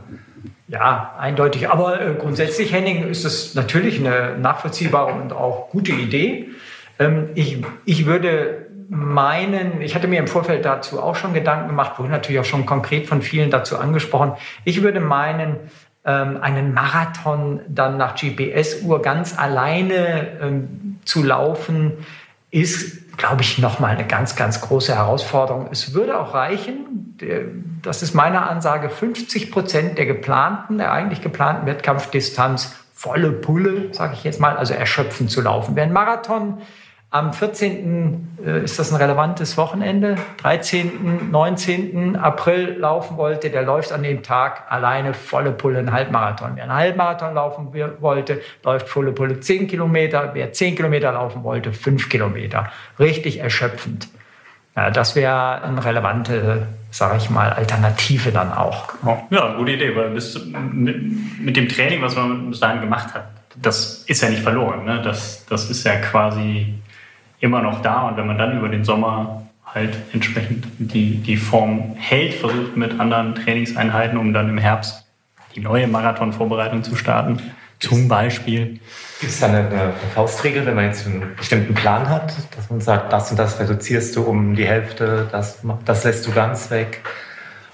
Ja, 0.68 1.16
eindeutig. 1.20 1.70
Aber 1.70 2.02
äh, 2.02 2.14
grundsätzlich, 2.16 2.72
Henning, 2.74 3.08
ist 3.08 3.24
es 3.26 3.54
natürlich 3.56 4.00
eine 4.00 4.38
nachvollziehbare 4.38 5.14
und 5.14 5.32
auch 5.34 5.70
gute 5.70 5.92
Idee. 5.92 6.50
Ähm, 6.98 7.30
ich, 7.36 7.58
ich 7.86 8.06
würde 8.06 8.65
meinen, 8.90 9.82
ich 9.82 9.96
hatte 9.96 10.08
mir 10.08 10.20
im 10.20 10.28
Vorfeld 10.28 10.66
dazu 10.66 11.02
auch 11.02 11.16
schon 11.16 11.34
Gedanken 11.34 11.68
gemacht, 11.68 12.00
wurde 12.00 12.10
natürlich 12.10 12.42
auch 12.42 12.46
schon 12.46 12.66
konkret 12.66 13.08
von 13.08 13.22
vielen 13.22 13.52
dazu 13.52 13.78
angesprochen. 13.78 14.34
Ich 14.64 14.82
würde 14.82 15.00
meinen, 15.00 15.58
ähm, 16.06 16.38
einen 16.42 16.74
Marathon 16.74 17.62
dann 17.68 17.98
nach 17.98 18.16
GPS-Uhr 18.16 19.02
ganz 19.02 19.38
alleine 19.38 20.40
ähm, 20.42 21.00
zu 21.06 21.24
laufen, 21.24 21.94
ist, 22.52 23.18
glaube 23.18 23.42
ich, 23.42 23.58
nochmal 23.58 23.92
eine 23.92 24.06
ganz, 24.06 24.36
ganz 24.36 24.62
große 24.62 24.96
Herausforderung. 24.96 25.68
Es 25.72 25.94
würde 25.94 26.20
auch 26.20 26.34
reichen, 26.34 27.18
das 27.82 28.02
ist 28.02 28.14
meine 28.14 28.44
Ansage, 28.44 28.90
50 28.90 29.52
Prozent 29.52 29.98
der 29.98 30.06
geplanten, 30.06 30.78
der 30.78 30.92
eigentlich 30.92 31.22
geplanten 31.22 31.66
Wettkampfdistanz 31.66 32.76
volle 32.94 33.32
Pulle, 33.32 33.94
sage 33.94 34.14
ich 34.14 34.24
jetzt 34.24 34.40
mal, 34.40 34.56
also 34.56 34.74
erschöpfend 34.74 35.30
zu 35.30 35.42
laufen. 35.42 35.76
Wer 35.76 35.84
einen 35.84 35.94
Marathon 35.94 36.60
am 37.16 37.32
14. 37.32 38.38
äh, 38.46 38.64
ist 38.66 38.78
das 38.78 38.92
ein 38.92 38.98
relevantes 38.98 39.56
Wochenende, 39.56 40.18
13., 40.42 41.32
19. 41.32 42.18
April 42.18 42.76
laufen 42.78 43.16
wollte, 43.16 43.50
der 43.50 43.64
läuft 43.64 43.94
an 43.94 44.04
dem 44.04 44.22
Tag 44.22 44.64
alleine 44.70 45.14
volle 45.14 45.52
Pulle 45.52 45.80
einen 45.80 45.94
Halbmarathon. 45.94 46.52
Wer 46.56 46.64
einen 46.64 46.74
Halbmarathon 46.74 47.34
laufen 47.34 47.74
wollte, 48.02 48.42
läuft 48.64 48.90
volle 48.90 49.14
Pulle 49.14 49.40
10 49.40 49.68
Kilometer. 49.68 50.32
Wer 50.34 50.52
10 50.52 50.76
Kilometer 50.76 51.14
laufen 51.14 51.44
wollte, 51.44 51.72
5 51.72 52.10
Kilometer. 52.10 52.70
Richtig 53.00 53.40
erschöpfend. 53.40 54.10
Ja, 54.76 54.92
das 54.92 55.16
wäre 55.16 55.62
eine 55.62 55.86
relevante, 55.86 56.68
sage 56.92 57.16
ich 57.16 57.30
mal, 57.30 57.54
Alternative 57.54 58.32
dann 58.34 58.52
auch. 58.52 58.90
Ja, 59.30 59.56
gute 59.56 59.72
Idee, 59.72 59.96
weil 59.96 60.10
bis, 60.10 60.38
mit, 60.46 61.40
mit 61.40 61.56
dem 61.56 61.70
Training, 61.70 62.02
was 62.02 62.18
man 62.18 62.50
bis 62.50 62.60
dahin 62.60 62.82
gemacht 62.82 63.14
hat, 63.14 63.30
das 63.56 64.04
ist 64.06 64.22
ja 64.22 64.30
nicht 64.30 64.44
verloren. 64.44 64.84
Ne? 64.84 65.02
Das, 65.02 65.46
das 65.46 65.70
ist 65.70 65.86
ja 65.86 65.96
quasi 65.96 66.74
immer 67.46 67.62
noch 67.62 67.82
da. 67.82 68.10
Und 68.10 68.18
wenn 68.18 68.28
man 68.28 68.38
dann 68.38 68.58
über 68.58 68.68
den 68.68 68.84
Sommer 68.84 69.44
halt 69.66 69.96
entsprechend 70.14 70.66
die, 70.78 71.18
die 71.18 71.38
Form 71.38 71.96
hält, 71.98 72.34
versucht 72.34 72.76
mit 72.76 73.00
anderen 73.00 73.36
Trainingseinheiten, 73.36 74.18
um 74.18 74.34
dann 74.34 74.50
im 74.50 74.58
Herbst 74.58 75.06
die 75.56 75.62
neue 75.62 75.88
Marathonvorbereitung 75.88 76.84
zu 76.84 76.96
starten. 76.96 77.40
Zum 77.80 78.08
Beispiel. 78.08 78.80
Gibt 79.20 79.32
es 79.32 79.40
da 79.40 79.48
eine, 79.48 79.68
eine 79.68 79.94
Faustregel, 80.14 80.66
wenn 80.66 80.76
man 80.76 80.86
jetzt 80.86 81.06
einen 81.06 81.36
bestimmten 81.36 81.74
Plan 81.74 82.10
hat, 82.10 82.34
dass 82.56 82.70
man 82.70 82.82
sagt, 82.82 83.12
das 83.12 83.32
und 83.32 83.38
das 83.38 83.60
reduzierst 83.60 84.16
du 84.16 84.24
um 84.24 84.56
die 84.56 84.66
Hälfte, 84.66 85.28
das, 85.32 85.60
das 85.86 86.04
lässt 86.04 86.26
du 86.26 86.32
ganz 86.32 86.72
weg? 86.72 87.02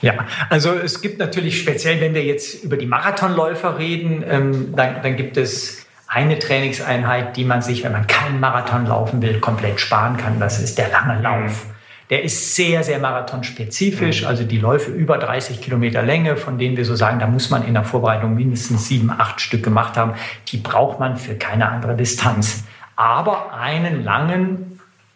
Ja, 0.02 0.26
also 0.50 0.74
es 0.74 1.02
gibt 1.02 1.20
natürlich 1.20 1.60
speziell, 1.60 2.02
wenn 2.02 2.16
wir 2.16 2.24
jetzt 2.24 2.64
über 2.64 2.78
die 2.78 2.88
Marathonläufer 2.88 3.78
reden, 3.78 4.24
ähm, 4.28 4.74
dann, 4.76 5.04
dann 5.04 5.16
gibt 5.16 5.38
es 5.38 5.81
eine 6.14 6.38
Trainingseinheit, 6.40 7.38
die 7.38 7.46
man 7.46 7.62
sich, 7.62 7.86
wenn 7.86 7.94
man 7.94 8.06
keinen 8.06 8.42
Marathon 8.42 8.86
laufen 8.86 9.22
will, 9.22 9.40
komplett 9.40 9.80
sparen 9.80 10.18
kann. 10.18 10.42
Das 10.42 10.62
ist 10.62 10.78
der 10.78 10.90
lange 10.90 11.22
Lauf. 11.22 11.68
Der 12.10 12.24
ist 12.24 12.54
sehr, 12.54 12.84
sehr 12.84 13.00
marathonspezifisch. 13.00 14.26
Also 14.26 14.44
die 14.44 14.58
Läufe 14.58 14.92
über 14.92 15.18
30 15.18 15.62
Kilometer 15.62 16.04
Länge, 16.04 16.36
von 16.36 16.58
denen 16.58 16.76
wir 16.76 16.84
so 16.84 16.96
sagen, 16.96 17.20
da 17.20 17.28
muss 17.28 17.50
man 17.50 17.66
in 17.66 17.74
der 17.74 17.86
Vorbereitung 17.86 18.36
mindestens 18.36 18.90
sieben, 18.90 19.10
acht 19.10 19.40
Stück 19.40 19.64
gemacht 19.64 19.96
haben. 19.96 20.16
Die 20.50 20.58
braucht 20.58 21.00
man 21.00 21.16
für 21.16 21.36
keine 21.36 21.70
andere 21.70 21.96
Distanz. 21.96 22.66
Aber 22.98 23.54
einen 23.54 24.04
langen, 24.04 24.71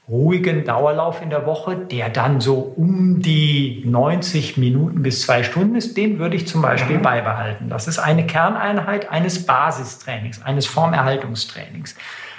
ruhigen 0.07 0.65
Dauerlauf 0.65 1.21
in 1.21 1.31
der 1.31 1.45
Woche, 1.45 1.75
der 1.75 2.09
dann 2.09 2.39
so 2.39 2.73
um 2.75 3.21
die 3.21 3.83
90 3.85 4.57
Minuten 4.57 5.01
bis 5.01 5.23
zwei 5.23 5.43
Stunden 5.43 5.75
ist, 5.75 5.97
den 5.97 6.19
würde 6.19 6.35
ich 6.35 6.47
zum 6.47 6.61
Beispiel 6.61 6.97
mhm. 6.97 7.01
beibehalten. 7.01 7.69
Das 7.69 7.87
ist 7.87 7.97
eine 7.97 8.25
Kerneinheit 8.25 9.09
eines 9.09 9.45
Basistrainings, 9.45 10.43
eines 10.43 10.67
Formerhaltungstrainings. 10.67 11.95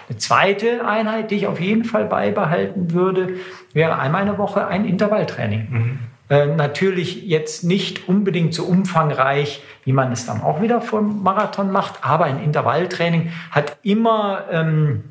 Eine 0.09 0.19
zweite 0.19 0.87
Einheit, 0.87 1.33
die 1.33 1.37
ich 1.37 1.47
auf 1.49 1.61
jeden 1.61 1.85
Fall 1.85 2.05
beibehalten 2.05 2.93
würde, 2.93 3.31
wäre 3.73 3.99
einmal 3.99 4.23
eine 4.23 4.39
Woche 4.39 4.69
ein 4.69 4.85
Intervalltraining. 4.85 5.67
Mhm. 5.69 5.99
Äh, 6.29 6.47
natürlich 6.47 7.25
jetzt 7.25 7.65
nicht 7.65 8.09
unbedingt 8.09 8.55
so 8.55 8.65
umfangreich, 8.65 9.63
wie 9.85 9.93
man 9.93 10.13
es 10.13 10.27
dann 10.27 10.41
auch 10.43 10.61
wieder 10.61 10.81
vom 10.81 11.23
Marathon 11.25 11.71
macht, 11.71 12.01
aber 12.03 12.25
ein 12.25 12.43
Intervalltraining 12.43 13.31
hat 13.51 13.79
immer 13.83 14.45
ähm, 14.51 15.05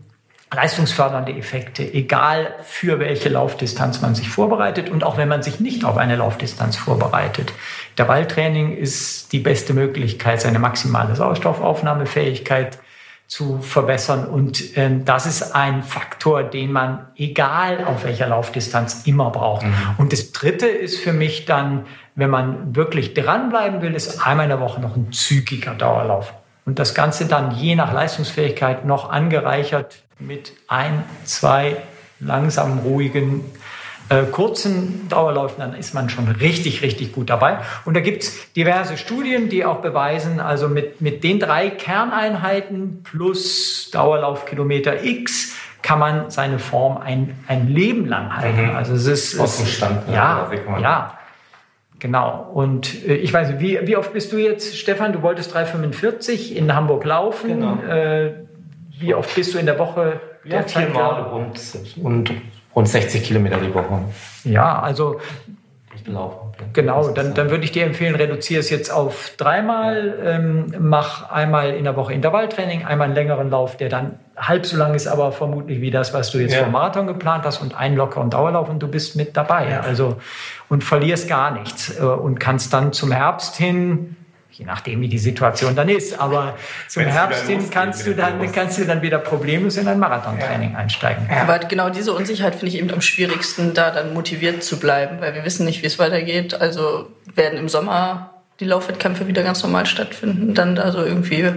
leistungsfördernde 0.55 1.33
Effekte, 1.33 1.83
egal 1.83 2.55
für 2.63 2.99
welche 2.99 3.29
Laufdistanz 3.29 4.01
man 4.01 4.15
sich 4.15 4.29
vorbereitet 4.29 4.89
und 4.89 5.03
auch 5.03 5.17
wenn 5.17 5.27
man 5.27 5.43
sich 5.43 5.59
nicht 5.59 5.85
auf 5.85 5.97
eine 5.97 6.15
Laufdistanz 6.15 6.77
vorbereitet. 6.77 7.53
Intervalltraining 7.91 8.75
ist 8.75 9.31
die 9.33 9.39
beste 9.39 9.73
Möglichkeit, 9.73 10.41
seine 10.41 10.59
maximale 10.59 11.15
Sauerstoffaufnahmefähigkeit 11.15 12.79
zu 13.27 13.59
verbessern. 13.59 14.25
Und 14.25 14.77
ähm, 14.77 15.03
das 15.03 15.25
ist 15.25 15.55
ein 15.55 15.83
Faktor, 15.83 16.43
den 16.43 16.71
man, 16.71 17.07
egal 17.15 17.83
auf 17.85 18.03
welcher 18.03 18.27
Laufdistanz, 18.27 19.03
immer 19.05 19.31
braucht. 19.31 19.65
Mhm. 19.65 19.73
Und 19.97 20.13
das 20.13 20.31
Dritte 20.31 20.67
ist 20.67 20.99
für 20.99 21.13
mich 21.13 21.45
dann, 21.45 21.85
wenn 22.15 22.29
man 22.29 22.75
wirklich 22.75 23.13
dranbleiben 23.13 23.81
will, 23.81 23.95
ist 23.95 24.25
einmal 24.25 24.45
in 24.45 24.49
der 24.49 24.59
Woche 24.59 24.79
noch 24.79 24.95
ein 24.95 25.11
zügiger 25.11 25.73
Dauerlauf. 25.73 26.33
Und 26.65 26.79
das 26.79 26.95
Ganze 26.95 27.25
dann 27.25 27.51
je 27.51 27.75
nach 27.75 27.93
Leistungsfähigkeit 27.93 28.85
noch 28.85 29.09
angereichert 29.09 30.04
mit 30.19 30.53
ein, 30.67 31.03
zwei 31.25 31.77
langsamen, 32.19 32.79
ruhigen 32.79 33.43
äh, 34.09 34.23
kurzen 34.23 35.07
Dauerläufen, 35.09 35.59
dann 35.59 35.73
ist 35.73 35.93
man 35.93 36.09
schon 36.09 36.27
richtig, 36.27 36.81
richtig 36.81 37.11
gut 37.11 37.29
dabei. 37.29 37.59
Und 37.85 37.95
da 37.95 38.01
gibt 38.01 38.23
es 38.23 38.53
diverse 38.53 38.97
Studien, 38.97 39.49
die 39.49 39.65
auch 39.65 39.77
beweisen, 39.77 40.39
also 40.39 40.69
mit, 40.69 41.01
mit 41.01 41.23
den 41.23 41.39
drei 41.39 41.69
Kerneinheiten 41.69 43.03
plus 43.03 43.89
Dauerlaufkilometer 43.91 45.03
X 45.03 45.55
kann 45.81 45.99
man 45.99 46.31
seine 46.31 46.57
Form 46.57 46.97
ein, 46.97 47.37
ein 47.47 47.67
Leben 47.67 48.07
lang 48.07 48.35
halten. 48.35 48.69
Mhm. 48.69 48.75
Also 48.75 48.93
es 48.93 49.05
ist, 49.05 49.39
Aus 49.39 49.57
dem 49.57 49.67
Stand. 49.67 50.09
Ja, 50.11 50.49
ja. 50.79 51.17
Genau. 51.99 52.49
Und 52.53 53.07
äh, 53.07 53.15
ich 53.15 53.31
weiß 53.31 53.49
nicht, 53.49 53.59
wie, 53.59 53.79
wie 53.87 53.95
oft 53.95 54.11
bist 54.13 54.31
du 54.31 54.37
jetzt, 54.37 54.77
Stefan? 54.77 55.13
Du 55.13 55.21
wolltest 55.21 55.55
3,45 55.55 56.53
in 56.53 56.73
Hamburg 56.75 57.05
laufen. 57.05 57.49
Genau. 57.49 57.81
Äh, 57.83 58.44
wie 58.99 59.13
oft 59.13 59.33
bist 59.35 59.53
du 59.53 59.57
in 59.57 59.65
der 59.65 59.79
Woche? 59.79 60.19
Ja, 60.43 60.61
viermal 60.63 61.23
und, 61.25 61.59
und 62.03 62.31
rund 62.75 62.87
60 62.87 63.23
Kilometer 63.23 63.57
die 63.57 63.73
Woche. 63.73 63.99
Ja, 64.43 64.79
also 64.79 65.19
laufen. 66.05 66.51
Genau, 66.73 67.09
dann, 67.09 67.33
dann 67.33 67.49
würde 67.49 67.63
ich 67.63 67.71
dir 67.71 67.85
empfehlen, 67.85 68.15
reduziere 68.15 68.59
es 68.59 68.69
jetzt 68.69 68.91
auf 68.91 69.33
dreimal, 69.37 70.19
ähm, 70.23 70.73
mach 70.79 71.29
einmal 71.31 71.71
in 71.73 71.83
der 71.83 71.95
Woche 71.95 72.13
Intervalltraining, 72.13 72.85
einmal 72.85 73.07
einen 73.07 73.15
längeren 73.15 73.49
Lauf, 73.49 73.77
der 73.77 73.89
dann 73.89 74.19
halb 74.35 74.65
so 74.65 74.77
lang 74.77 74.93
ist, 74.93 75.07
aber 75.07 75.31
vermutlich 75.31 75.81
wie 75.81 75.91
das, 75.91 76.13
was 76.13 76.31
du 76.31 76.39
jetzt 76.39 76.53
ja. 76.53 76.63
vom 76.63 76.71
Marathon 76.71 77.07
geplant 77.07 77.45
hast 77.45 77.61
und 77.61 77.75
einen 77.75 77.95
lockeren 77.95 78.29
Dauerlauf 78.29 78.69
und 78.69 78.79
du 78.79 78.87
bist 78.87 79.15
mit 79.15 79.35
dabei. 79.35 79.69
Ja. 79.69 79.79
Also 79.81 80.17
und 80.69 80.83
verlierst 80.83 81.27
gar 81.27 81.51
nichts 81.51 81.97
äh, 81.99 82.03
und 82.03 82.39
kannst 82.39 82.73
dann 82.73 82.93
zum 82.93 83.11
Herbst 83.11 83.55
hin 83.55 84.15
je 84.57 84.65
nachdem, 84.65 85.01
wie 85.01 85.07
die 85.07 85.17
Situation 85.17 85.75
dann 85.75 85.89
ist. 85.89 86.19
Aber 86.19 86.57
zum 86.87 87.03
Wenn's 87.03 87.13
Herbst 87.13 87.47
hin 87.47 87.69
kannst 87.69 88.07
du, 88.07 88.13
dann, 88.13 88.51
kannst 88.51 88.77
du 88.77 88.85
dann 88.85 89.01
wieder 89.01 89.19
problemlos 89.19 89.77
in 89.77 89.87
ein 89.87 89.99
Marathontraining 89.99 90.73
ja. 90.73 90.77
einsteigen. 90.77 91.27
Ja. 91.29 91.41
Aber 91.41 91.59
genau 91.59 91.89
diese 91.89 92.13
Unsicherheit 92.13 92.55
finde 92.55 92.67
ich 92.67 92.77
eben 92.77 92.91
am 92.91 93.01
schwierigsten, 93.01 93.73
da 93.73 93.91
dann 93.91 94.13
motiviert 94.13 94.63
zu 94.63 94.79
bleiben, 94.79 95.19
weil 95.19 95.33
wir 95.33 95.43
wissen 95.43 95.65
nicht, 95.65 95.81
wie 95.81 95.87
es 95.87 95.99
weitergeht. 95.99 96.59
Also 96.59 97.07
werden 97.33 97.59
im 97.59 97.69
Sommer 97.69 98.31
die 98.61 98.65
Laufwettkämpfe 98.65 99.27
wieder 99.27 99.43
ganz 99.43 99.61
normal 99.63 99.85
stattfinden, 99.85 100.53
dann 100.53 100.77
also 100.77 101.03
irgendwie 101.03 101.51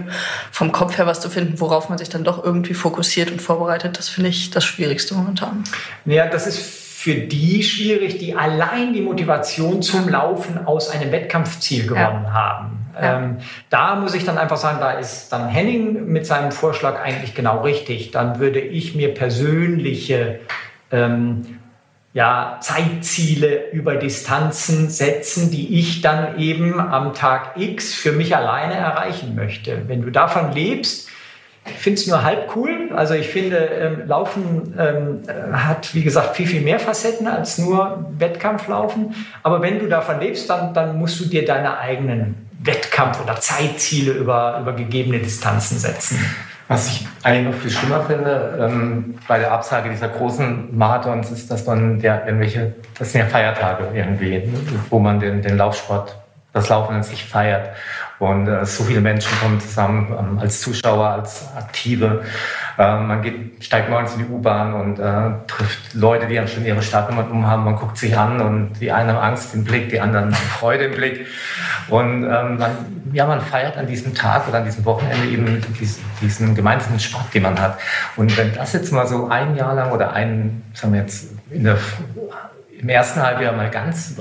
vom 0.51 0.73
Kopf 0.73 0.97
her 0.97 1.07
was 1.07 1.21
zu 1.21 1.29
finden, 1.29 1.59
worauf 1.61 1.87
man 1.87 1.97
sich 1.97 2.09
dann 2.09 2.25
doch 2.25 2.43
irgendwie 2.43 2.73
fokussiert 2.73 3.31
und 3.31 3.41
vorbereitet, 3.41 3.97
das 3.97 4.09
finde 4.09 4.31
ich 4.31 4.49
das 4.51 4.65
Schwierigste 4.65 5.15
momentan. 5.15 5.63
Ja, 6.03 6.27
das 6.27 6.45
ist 6.45 6.59
für 6.59 7.15
die 7.15 7.63
schwierig, 7.63 8.17
die 8.17 8.35
allein 8.35 8.91
die 8.91 8.99
Motivation 8.99 9.81
zum 9.81 10.09
Laufen 10.09 10.67
aus 10.67 10.89
einem 10.89 11.13
Wettkampfziel 11.13 11.83
gewonnen 11.83 12.25
ja. 12.25 12.33
haben. 12.33 12.78
Ähm, 12.99 13.37
da 13.69 13.95
muss 13.95 14.13
ich 14.13 14.25
dann 14.25 14.37
einfach 14.37 14.57
sagen, 14.57 14.79
da 14.79 14.91
ist 14.93 15.29
dann 15.29 15.47
Henning 15.47 16.05
mit 16.05 16.25
seinem 16.25 16.51
Vorschlag 16.51 17.01
eigentlich 17.01 17.35
genau 17.35 17.61
richtig. 17.61 18.11
Dann 18.11 18.39
würde 18.39 18.59
ich 18.59 18.95
mir 18.95 19.13
persönliche 19.13 20.39
ähm, 20.91 21.59
ja, 22.13 22.57
Zeitziele 22.61 23.69
über 23.71 23.95
Distanzen 23.95 24.89
setzen, 24.89 25.51
die 25.51 25.79
ich 25.79 26.01
dann 26.01 26.39
eben 26.39 26.79
am 26.79 27.13
Tag 27.13 27.57
X 27.57 27.93
für 27.93 28.11
mich 28.11 28.35
alleine 28.35 28.73
erreichen 28.73 29.35
möchte. 29.35 29.87
Wenn 29.87 30.01
du 30.01 30.09
davon 30.09 30.51
lebst, 30.51 31.07
ich 31.65 31.77
finde 31.77 31.99
es 31.99 32.07
nur 32.07 32.23
halb 32.23 32.55
cool. 32.55 32.89
Also 32.95 33.13
ich 33.13 33.27
finde, 33.27 33.57
ähm, 33.57 34.07
Laufen 34.07 34.73
ähm, 34.79 35.21
hat, 35.53 35.93
wie 35.93 36.01
gesagt, 36.03 36.35
viel, 36.35 36.47
viel 36.47 36.61
mehr 36.61 36.79
Facetten 36.79 37.27
als 37.27 37.59
nur 37.59 38.05
Wettkampflaufen. 38.17 39.13
Aber 39.43 39.61
wenn 39.61 39.77
du 39.77 39.87
davon 39.87 40.19
lebst, 40.19 40.49
dann, 40.49 40.73
dann 40.73 40.97
musst 40.97 41.19
du 41.19 41.25
dir 41.25 41.45
deine 41.45 41.77
eigenen 41.77 42.48
Wettkampf- 42.59 43.21
oder 43.21 43.39
Zeitziele 43.39 44.11
über, 44.11 44.59
über 44.61 44.73
gegebene 44.73 45.19
Distanzen 45.19 45.77
setzen. 45.77 46.19
Was 46.67 46.87
ich 46.87 47.07
eigentlich 47.23 47.55
noch 47.55 47.61
viel 47.61 47.71
schlimmer 47.71 48.03
finde 48.03 48.59
ähm, 48.61 49.15
bei 49.27 49.39
der 49.39 49.51
Absage 49.51 49.89
dieser 49.89 50.09
großen 50.09 50.77
Marathons 50.77 51.31
ist, 51.31 51.49
dass 51.49 51.65
man 51.65 51.99
ja 51.99 52.23
irgendwelche, 52.25 52.75
das 52.97 53.11
sind 53.11 53.21
ja 53.21 53.27
Feiertage 53.27 53.85
irgendwie, 53.93 54.47
wo 54.91 54.99
man 54.99 55.19
den, 55.19 55.41
den 55.41 55.57
Laufsport, 55.57 56.15
das 56.53 56.69
Laufen 56.69 56.95
an 56.95 57.03
sich 57.03 57.25
feiert. 57.25 57.69
Und 58.19 58.47
äh, 58.47 58.65
so 58.65 58.83
viele 58.83 58.99
Menschen 58.99 59.31
kommen 59.39 59.61
zusammen 59.61 60.13
ähm, 60.17 60.39
als 60.39 60.59
Zuschauer, 60.59 61.07
als 61.07 61.47
Aktive. 61.55 62.23
Ähm, 62.77 63.07
man 63.07 63.21
geht, 63.21 63.63
steigt 63.63 63.89
morgens 63.89 64.13
in 64.13 64.19
die 64.19 64.25
U-Bahn 64.25 64.73
und 64.73 64.99
äh, 64.99 65.31
trifft 65.47 65.93
Leute, 65.93 66.27
die 66.27 66.35
schon 66.47 66.65
ihre 66.65 66.81
Startnummern 66.81 67.31
um 67.31 67.47
haben. 67.47 67.63
Man 67.63 67.77
guckt 67.77 67.97
sich 67.97 68.17
an 68.17 68.41
und 68.41 68.73
die 68.81 68.91
einen 68.91 69.09
haben 69.09 69.19
Angst 69.19 69.55
im 69.55 69.63
Blick, 69.63 69.89
die 69.89 70.01
anderen 70.01 70.25
haben 70.25 70.33
Freude 70.33 70.85
im 70.85 70.95
Blick. 70.95 71.27
Und 71.87 72.23
ähm, 72.23 72.57
man, 72.57 72.71
ja, 73.13 73.25
man 73.25 73.39
feiert 73.39 73.77
an 73.77 73.87
diesem 73.87 74.13
Tag 74.13 74.49
oder 74.49 74.57
an 74.59 74.65
diesem 74.65 74.83
Wochenende 74.83 75.25
eben 75.27 75.61
diesen, 75.79 76.03
diesen 76.21 76.55
gemeinsamen 76.55 76.99
Sport, 76.99 77.33
den 77.33 77.43
man 77.43 77.59
hat. 77.59 77.79
Und 78.17 78.35
wenn 78.37 78.53
das 78.53 78.73
jetzt 78.73 78.91
mal 78.91 79.07
so 79.07 79.29
ein 79.29 79.55
Jahr 79.55 79.73
lang 79.75 79.91
oder 79.91 80.11
ein, 80.11 80.61
sagen 80.73 80.93
wir 80.93 81.01
jetzt, 81.01 81.29
der, 81.49 81.77
im 82.79 82.89
ersten 82.89 83.21
Halbjahr 83.21 83.53
mal 83.53 83.69
ganz 83.69 84.15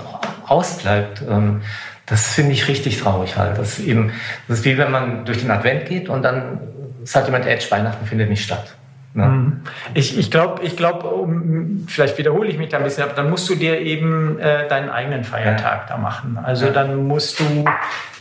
ausbleibt, 0.47 1.23
ähm, 1.29 1.63
das 2.09 2.35
finde 2.35 2.53
ich 2.53 2.69
richtig 2.69 3.01
traurig 3.01 3.37
halt. 3.37 3.59
Das 3.59 3.79
ist 3.79 3.87
eben, 3.87 4.13
das 4.47 4.61
ist 4.61 4.65
wie 4.65 4.79
wenn 4.79 4.91
man 4.91 5.25
durch 5.25 5.39
den 5.41 5.51
Advent 5.51 5.87
geht 5.87 6.09
und 6.09 6.23
dann 6.23 6.61
sagt 7.05 7.27
jemand, 7.27 7.47
Edge, 7.47 7.67
Weihnachten 7.71 8.07
findet 8.07 8.29
nicht 8.29 8.45
statt. 8.45 8.75
Ne? 9.15 9.27
Mhm. 9.27 9.61
Ich, 9.95 10.19
ich 10.19 10.31
glaube, 10.31 10.63
ich 10.63 10.77
glaub, 10.77 11.05
um, 11.05 11.87
vielleicht 11.89 12.19
wiederhole 12.19 12.49
ich 12.49 12.59
mich 12.59 12.69
da 12.69 12.79
ein 12.79 12.85
bisschen, 12.85 13.05
aber 13.05 13.15
dann 13.15 13.31
musst 13.31 13.49
du 13.49 13.55
dir 13.55 13.81
eben 13.81 14.39
äh, 14.39 14.69
deinen 14.69 14.91
eigenen 14.91 15.25
Feiertag 15.25 15.87
ja. 15.89 15.97
da 15.97 15.97
machen. 15.97 16.39
Also 16.43 16.67
ja. 16.67 16.73
dann 16.73 17.07
musst 17.07 17.41
du 17.41 17.65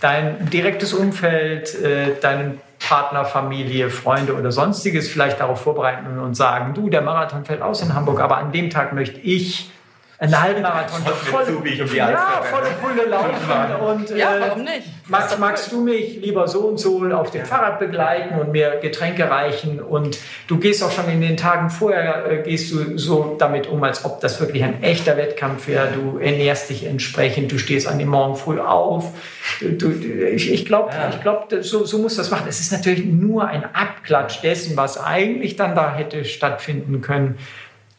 dein 0.02 0.50
direktes 0.50 0.94
Umfeld, 0.94 1.76
äh, 1.82 2.20
deinen 2.22 2.60
Partner, 2.80 3.26
Familie, 3.26 3.90
Freunde 3.90 4.36
oder 4.36 4.52
sonstiges 4.52 5.10
vielleicht 5.10 5.40
darauf 5.40 5.62
vorbereiten 5.62 6.20
und 6.20 6.36
sagen, 6.36 6.74
du, 6.74 6.90
der 6.90 7.02
Marathon 7.02 7.44
fällt 7.44 7.62
aus 7.62 7.82
in 7.82 7.94
Hamburg, 7.94 8.22
aber 8.22 8.38
an 8.38 8.52
dem 8.52 8.70
Tag 8.70 8.94
möchte 8.94 9.20
ich 9.20 9.72
einen 10.20 10.42
halben 10.42 10.62
Marathon 10.64 11.02
voll, 11.06 11.46
zu, 11.46 11.64
wie 11.64 11.70
ich 11.70 11.82
um 11.82 11.88
die 11.88 11.98
ja, 11.98 12.42
volle 12.42 12.70
Pulle 12.82 13.08
laufen. 13.08 13.76
Und, 13.86 14.10
ja, 14.18 14.36
äh, 14.36 14.42
warum 14.42 14.64
nicht? 14.64 14.88
Max, 15.08 15.38
magst 15.38 15.72
du 15.72 15.82
mich 15.82 16.20
lieber 16.22 16.48
so 16.48 16.62
und 16.62 16.80
so 16.80 17.06
auf 17.12 17.30
dem 17.30 17.46
Fahrrad 17.46 17.78
begleiten 17.80 18.40
und 18.40 18.52
mir 18.52 18.80
Getränke 18.82 19.30
reichen? 19.30 19.80
Und 19.80 20.18
du 20.48 20.58
gehst 20.58 20.84
auch 20.84 20.92
schon 20.92 21.08
in 21.10 21.22
den 21.22 21.38
Tagen 21.38 21.70
vorher, 21.70 22.26
äh, 22.32 22.42
gehst 22.42 22.72
du 22.72 22.98
so 22.98 23.36
damit 23.38 23.68
um, 23.68 23.84
als 23.84 24.06
ob 24.06 24.20
das 24.20 24.40
wirklich 24.40 24.64
ein 24.64 24.82
echter 24.82 25.18
Wettkampf 25.18 25.68
wäre. 25.68 25.90
Du 25.94 26.18
ernährst 26.18 26.72
dich 26.72 26.86
entsprechend, 26.86 27.52
du 27.52 27.60
stehst 27.60 27.88
an 27.88 28.00
dem 28.00 28.10
Morgen 28.10 28.36
früh 28.36 28.60
auf. 28.60 29.14
Du, 29.60 29.70
du, 29.70 29.92
ich 29.92 30.52
ich 30.52 30.66
glaube, 30.66 30.92
ja. 30.94 31.12
glaub, 31.22 31.54
so, 31.62 31.86
so 31.86 32.00
muss 32.00 32.16
das 32.16 32.32
machen. 32.32 32.48
Es 32.50 32.60
ist 32.60 32.72
natürlich 32.72 33.06
nur 33.06 33.48
ein 33.48 33.64
Abklatsch 33.64 34.42
dessen, 34.42 34.76
was 34.78 35.00
eigentlich 35.00 35.56
dann 35.56 35.76
da 35.76 35.94
hätte 35.94 36.26
stattfinden 36.26 37.02
können. 37.02 37.38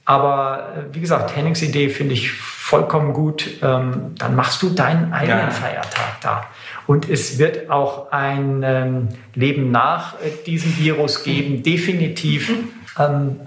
Aber 0.08 0.72
äh, 0.74 0.94
wie 0.94 1.00
gesagt, 1.00 1.36
Hennings 1.36 1.60
Idee 1.60 1.90
finde 1.90 2.14
ich 2.14 2.32
vollkommen 2.32 3.12
gut. 3.12 3.58
Ähm, 3.60 4.14
dann 4.16 4.34
machst 4.36 4.62
du 4.62 4.70
deinen 4.70 5.12
eigenen 5.12 5.38
ja. 5.38 5.50
Feiertag 5.50 6.20
da. 6.22 6.46
Und 6.86 7.10
es 7.10 7.38
wird 7.38 7.68
auch 7.68 8.10
ein 8.10 8.62
ähm, 8.64 9.08
Leben 9.34 9.70
nach 9.70 10.14
äh, 10.14 10.30
diesem 10.46 10.78
Virus 10.78 11.24
geben, 11.24 11.62
definitiv. 11.62 12.50
Ähm, 12.98 13.38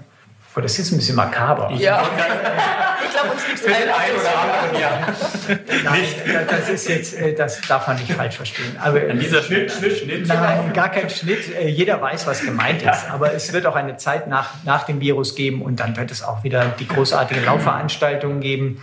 Oh, 0.54 0.60
das 0.60 0.78
ist 0.78 0.92
ein 0.92 0.98
bisschen 0.98 1.16
makaber. 1.16 1.70
Ja. 1.72 2.02
ich 3.04 3.10
glaube, 3.10 3.30
uns 3.30 3.46
liegt 3.48 3.66
ein 3.66 3.82
oder 4.20 4.38
anderen, 4.38 4.80
ja. 4.80 4.90
Nein, 5.90 6.46
das 6.48 6.68
ist 6.68 6.88
jetzt, 6.88 7.18
äh, 7.18 7.34
das 7.34 7.60
darf 7.62 7.86
man 7.86 7.96
nicht 7.96 8.12
falsch 8.12 8.36
verstehen. 8.36 8.76
Aber 8.82 9.00
An 9.00 9.18
dieser 9.18 9.42
Schnitt, 9.42 9.72
Schnitt, 9.72 9.98
Schnitt. 9.98 10.28
Nein, 10.28 10.72
gar 10.74 10.90
kein 10.90 11.08
Schnitt. 11.08 11.54
Äh, 11.56 11.68
jeder 11.68 12.02
weiß, 12.02 12.26
was 12.26 12.44
gemeint 12.44 12.82
ist. 12.82 13.10
Aber 13.10 13.32
es 13.32 13.50
wird 13.52 13.64
auch 13.64 13.76
eine 13.76 13.96
Zeit 13.96 14.28
nach, 14.28 14.50
nach 14.64 14.84
dem 14.84 15.00
Virus 15.00 15.34
geben 15.34 15.62
und 15.62 15.80
dann 15.80 15.96
wird 15.96 16.10
es 16.10 16.22
auch 16.22 16.44
wieder 16.44 16.66
die 16.78 16.86
großartige 16.86 17.40
Laufveranstaltungen 17.40 18.40
geben. 18.40 18.82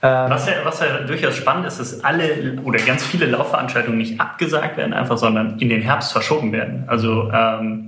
Ähm, 0.00 0.30
was 0.30 0.46
ja, 0.46 0.52
was 0.62 0.78
ja 0.78 0.98
durchaus 1.00 1.34
spannend 1.34 1.66
ist, 1.66 1.80
dass 1.80 2.04
alle 2.04 2.60
oder 2.62 2.78
ganz 2.78 3.04
viele 3.04 3.26
Laufveranstaltungen 3.26 3.98
nicht 3.98 4.20
abgesagt 4.20 4.76
werden, 4.76 4.92
einfach, 4.92 5.18
sondern 5.18 5.58
in 5.58 5.68
den 5.68 5.82
Herbst 5.82 6.12
verschoben 6.12 6.52
werden. 6.52 6.84
Also 6.86 7.28
ähm, 7.32 7.87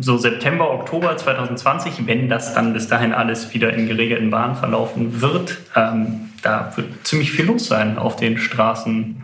so 0.00 0.16
September, 0.16 0.70
Oktober 0.70 1.16
2020, 1.16 2.06
wenn 2.06 2.28
das 2.28 2.54
dann 2.54 2.72
bis 2.72 2.88
dahin 2.88 3.12
alles 3.12 3.52
wieder 3.52 3.72
in 3.74 3.88
geregelten 3.88 4.30
Bahnen 4.30 4.54
verlaufen 4.54 5.20
wird, 5.20 5.58
ähm, 5.76 6.30
da 6.42 6.72
wird 6.76 7.06
ziemlich 7.06 7.32
viel 7.32 7.46
los 7.46 7.66
sein 7.66 7.98
auf 7.98 8.16
den 8.16 8.38
Straßen 8.38 9.22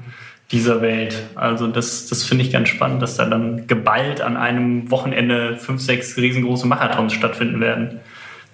dieser 0.50 0.80
Welt. 0.80 1.23
Also 1.35 1.66
das, 1.66 2.06
das 2.06 2.23
finde 2.23 2.45
ich 2.45 2.52
ganz 2.52 2.68
spannend, 2.68 3.02
dass 3.02 3.16
da 3.16 3.25
dann 3.25 3.66
geballt 3.66 4.21
an 4.21 4.37
einem 4.37 4.90
Wochenende 4.90 5.56
fünf, 5.56 5.80
sechs 5.80 6.16
riesengroße 6.16 6.66
Marathons 6.66 7.12
stattfinden 7.12 7.61
werden. 7.61 8.00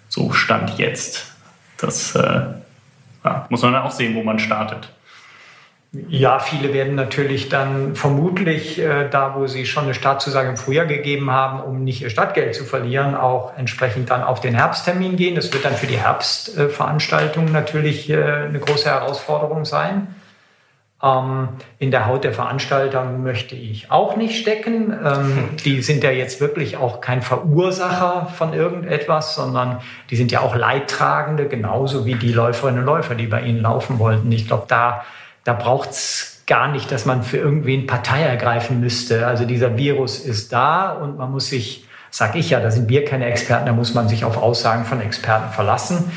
So 0.08 0.32
stand 0.32 0.78
jetzt. 0.78 1.34
Das 1.78 2.14
äh, 2.14 2.42
ja, 3.24 3.46
muss 3.50 3.62
man 3.62 3.72
dann 3.72 3.82
auch 3.82 3.90
sehen, 3.90 4.14
wo 4.14 4.22
man 4.22 4.38
startet. 4.38 4.90
Ja, 5.92 6.38
viele 6.38 6.72
werden 6.72 6.94
natürlich 6.94 7.50
dann 7.50 7.94
vermutlich, 7.94 8.78
äh, 8.78 9.10
da 9.10 9.34
wo 9.34 9.46
sie 9.46 9.66
schon 9.66 9.84
eine 9.84 9.92
Startzusage 9.92 10.48
im 10.48 10.56
Frühjahr 10.56 10.86
gegeben 10.86 11.30
haben, 11.30 11.60
um 11.60 11.84
nicht 11.84 12.00
ihr 12.00 12.08
Stadtgeld 12.08 12.54
zu 12.54 12.64
verlieren, 12.64 13.14
auch 13.14 13.58
entsprechend 13.58 14.08
dann 14.08 14.22
auf 14.22 14.40
den 14.40 14.54
Herbsttermin 14.54 15.16
gehen. 15.16 15.34
Das 15.34 15.52
wird 15.52 15.66
dann 15.66 15.74
für 15.74 15.86
die 15.86 15.98
Herbstveranstaltung 15.98 17.52
natürlich 17.52 18.08
äh, 18.08 18.22
eine 18.22 18.58
große 18.58 18.88
Herausforderung 18.88 19.66
sein. 19.66 20.14
Ähm, 21.02 21.48
in 21.78 21.90
der 21.90 22.06
Haut 22.06 22.24
der 22.24 22.32
Veranstalter 22.32 23.04
möchte 23.04 23.54
ich 23.54 23.90
auch 23.90 24.16
nicht 24.16 24.40
stecken. 24.40 24.98
Ähm, 25.04 25.50
die 25.64 25.82
sind 25.82 26.04
ja 26.04 26.10
jetzt 26.10 26.40
wirklich 26.40 26.78
auch 26.78 27.02
kein 27.02 27.20
Verursacher 27.20 28.28
von 28.34 28.54
irgendetwas, 28.54 29.34
sondern 29.34 29.82
die 30.08 30.16
sind 30.16 30.32
ja 30.32 30.40
auch 30.40 30.56
Leidtragende, 30.56 31.48
genauso 31.48 32.06
wie 32.06 32.14
die 32.14 32.32
Läuferinnen 32.32 32.80
und 32.80 32.86
Läufer, 32.86 33.14
die 33.14 33.26
bei 33.26 33.42
ihnen 33.42 33.60
laufen 33.60 33.98
wollten. 33.98 34.32
Ich 34.32 34.46
glaube, 34.46 34.64
da 34.68 35.04
da 35.44 35.52
braucht 35.52 35.90
es 35.90 36.42
gar 36.46 36.68
nicht, 36.68 36.90
dass 36.90 37.06
man 37.06 37.22
für 37.22 37.38
irgendwen 37.38 37.86
Partei 37.86 38.22
ergreifen 38.22 38.80
müsste. 38.80 39.26
Also 39.26 39.44
dieser 39.44 39.76
Virus 39.76 40.18
ist 40.20 40.52
da 40.52 40.90
und 40.92 41.18
man 41.18 41.30
muss 41.30 41.48
sich, 41.48 41.86
sag 42.10 42.34
ich 42.34 42.50
ja, 42.50 42.60
da 42.60 42.70
sind 42.70 42.88
wir 42.88 43.04
keine 43.04 43.26
Experten, 43.26 43.66
da 43.66 43.72
muss 43.72 43.94
man 43.94 44.08
sich 44.08 44.24
auf 44.24 44.36
Aussagen 44.36 44.84
von 44.84 45.00
Experten 45.00 45.52
verlassen. 45.52 46.12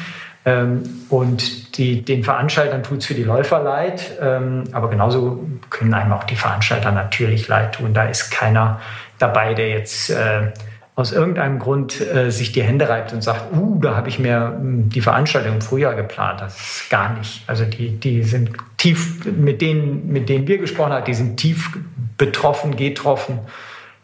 Ähm, 0.45 0.83
und 1.09 1.77
die, 1.77 2.03
den 2.03 2.23
Veranstaltern 2.23 2.83
tut 2.83 2.99
es 2.99 3.05
für 3.05 3.15
die 3.15 3.23
Läufer 3.23 3.63
leid, 3.63 4.11
ähm, 4.21 4.65
aber 4.71 4.89
genauso 4.89 5.43
können 5.69 5.93
einem 5.93 6.13
auch 6.13 6.23
die 6.23 6.35
Veranstalter 6.35 6.91
natürlich 6.91 7.47
leid 7.47 7.75
tun. 7.75 7.93
Da 7.93 8.05
ist 8.05 8.29
keiner 8.29 8.79
dabei, 9.17 9.53
der 9.53 9.69
jetzt 9.69 10.11
äh, 10.11 10.51
aus 10.95 11.11
irgendeinem 11.11 11.59
Grund 11.59 11.99
äh, 11.99 12.31
sich 12.31 12.53
die 12.53 12.63
Hände 12.63 12.87
reibt 12.87 13.11
und 13.11 13.21
sagt, 13.21 13.53
uh, 13.53 13.79
da 13.81 13.95
habe 13.97 14.07
ich 14.07 14.17
mir 14.17 14.39
mh, 14.39 14.59
hm, 14.59 14.89
die 14.89 15.01
Veranstaltung 15.01 15.55
im 15.55 15.61
Frühjahr 15.61 15.93
geplant. 15.93 16.39
Das 16.39 16.55
ist 16.55 16.89
gar 16.89 17.13
nicht. 17.13 17.43
Also 17.47 17.65
die, 17.65 17.99
die 17.99 18.23
sind 18.23 18.51
tief, 18.77 19.25
mit 19.25 19.61
denen, 19.61 20.11
mit 20.11 20.29
denen 20.29 20.47
wir 20.47 20.57
gesprochen 20.57 20.93
haben, 20.93 21.03
die 21.05 21.13
sind 21.13 21.37
tief 21.37 21.77
betroffen, 22.17 22.77
getroffen. 22.77 23.39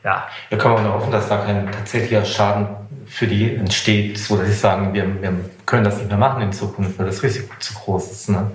Ja. 0.04 0.27
Da 0.49 0.58
kann 0.58 0.73
man 0.73 0.84
nur 0.84 0.93
hoffen, 0.93 1.12
dass 1.12 1.30
da 1.30 1.38
kein 1.38 1.71
tatsächlicher 1.71 2.25
Schaden 2.25 2.67
für 3.06 3.27
die 3.27 3.56
entsteht, 3.56 4.17
so 4.17 4.38
dass 4.38 4.47
sie 4.47 4.54
sagen, 4.54 4.93
wir, 4.93 5.21
wir 5.21 5.34
können 5.65 5.84
das 5.84 5.97
nicht 5.97 6.10
mehr 6.10 6.17
machen 6.17 6.41
in 6.41 6.51
Zukunft, 6.51 6.99
weil 6.99 7.06
das 7.06 7.23
Risiko 7.23 7.54
zu 7.60 7.73
groß 7.73 8.12
ist. 8.12 8.30
Ne? 8.30 8.51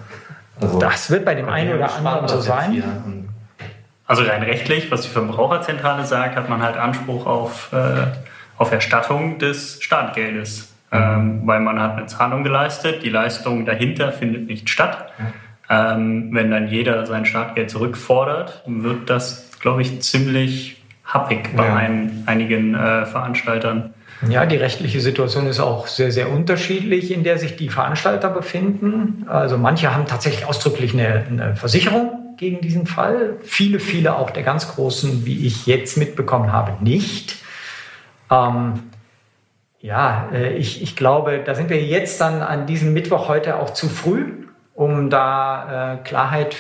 Also, 0.61 0.79
das 0.79 1.11
wird 1.11 1.25
bei 1.25 1.35
dem 1.35 1.49
einen 1.49 1.75
oder 1.75 1.95
anderen 1.95 2.29
so 2.29 2.41
sein. 2.41 3.26
Also 4.07 4.23
rein 4.23 4.43
rechtlich, 4.43 4.91
was 4.91 5.03
die 5.03 5.09
Verbraucherzentrale 5.09 6.05
sagt, 6.05 6.37
hat 6.37 6.49
man 6.49 6.63
halt 6.63 6.77
Anspruch 6.77 7.27
auf, 7.27 7.73
äh, 7.73 8.07
auf 8.57 8.71
Erstattung 8.71 9.39
des 9.39 9.83
Startgeldes. 9.83 10.73
Mhm. 10.93 10.99
Ähm, 10.99 11.41
weil 11.45 11.61
man 11.61 11.81
hat 11.81 11.97
eine 11.97 12.07
Zahlung 12.07 12.45
geleistet, 12.45 13.03
die 13.03 13.09
Leistung 13.09 13.67
dahinter 13.67 14.13
findet 14.13 14.47
nicht 14.47 14.71
statt. 14.71 15.11
Mhm. 15.19 15.25
Ähm, 15.69 16.29
wenn 16.33 16.51
dann 16.53 16.69
jeder 16.69 17.05
sein 17.07 17.27
Startgeld 17.27 17.71
zurückfordert, 17.71 18.63
wird 18.67 19.11
das, 19.11 19.51
glaube 19.59 19.83
ich, 19.83 20.01
ziemlich 20.03 20.81
happig 21.05 21.57
bei 21.57 21.67
ja. 21.67 21.75
ein, 21.75 22.23
einigen 22.27 22.75
äh, 22.75 23.05
Veranstaltern. 23.07 23.93
Ja, 24.29 24.47
die 24.47 24.57
rechtliche 24.57 25.01
Situation 25.01 25.47
ist 25.47 25.61
auch 25.61 25.89
sehr, 25.89 26.13
sehr 26.13 26.31
unterschiedlich, 26.31 27.13
in 27.13 27.23
der 27.25 27.39
sich 27.39 27.57
die 27.57 27.69
Veranstalter 27.69 28.31
befinden. 28.31 29.27
Also 29.29 29.59
manche 29.59 29.95
haben 29.95 30.07
tatsächlich 30.07 30.47
ausdrücklich 30.47 30.95
eine, 30.95 31.25
eine 31.29 31.57
Versicherung 31.57 32.26
gegen 32.37 32.61
diesen 32.61 32.87
Fall. 32.87 33.37
Viele, 33.43 33.81
viele 33.81 34.17
auch 34.17 34.31
der 34.31 34.43
ganz 34.43 34.69
Großen, 34.75 35.27
wie 35.27 35.47
ich 35.47 35.67
jetzt 35.67 35.97
mitbekommen 35.97 36.53
habe, 36.53 36.83
nicht. 36.85 37.37
Ähm, 38.31 38.85
ja, 39.81 40.29
äh, 40.33 40.55
ich, 40.55 40.83
ich 40.83 40.97
glaube, 40.97 41.43
da 41.45 41.55
sind 41.55 41.71
wir 41.71 41.83
jetzt 41.83 42.21
dann 42.21 42.43
an 42.43 42.67
diesem 42.67 42.93
Mittwoch 42.93 43.29
heute 43.29 43.59
auch 43.61 43.71
zu 43.71 43.89
früh, 43.89 44.47
um 44.75 45.11
da 45.11 45.95
äh, 45.95 45.97
Klarheit, 45.99 46.57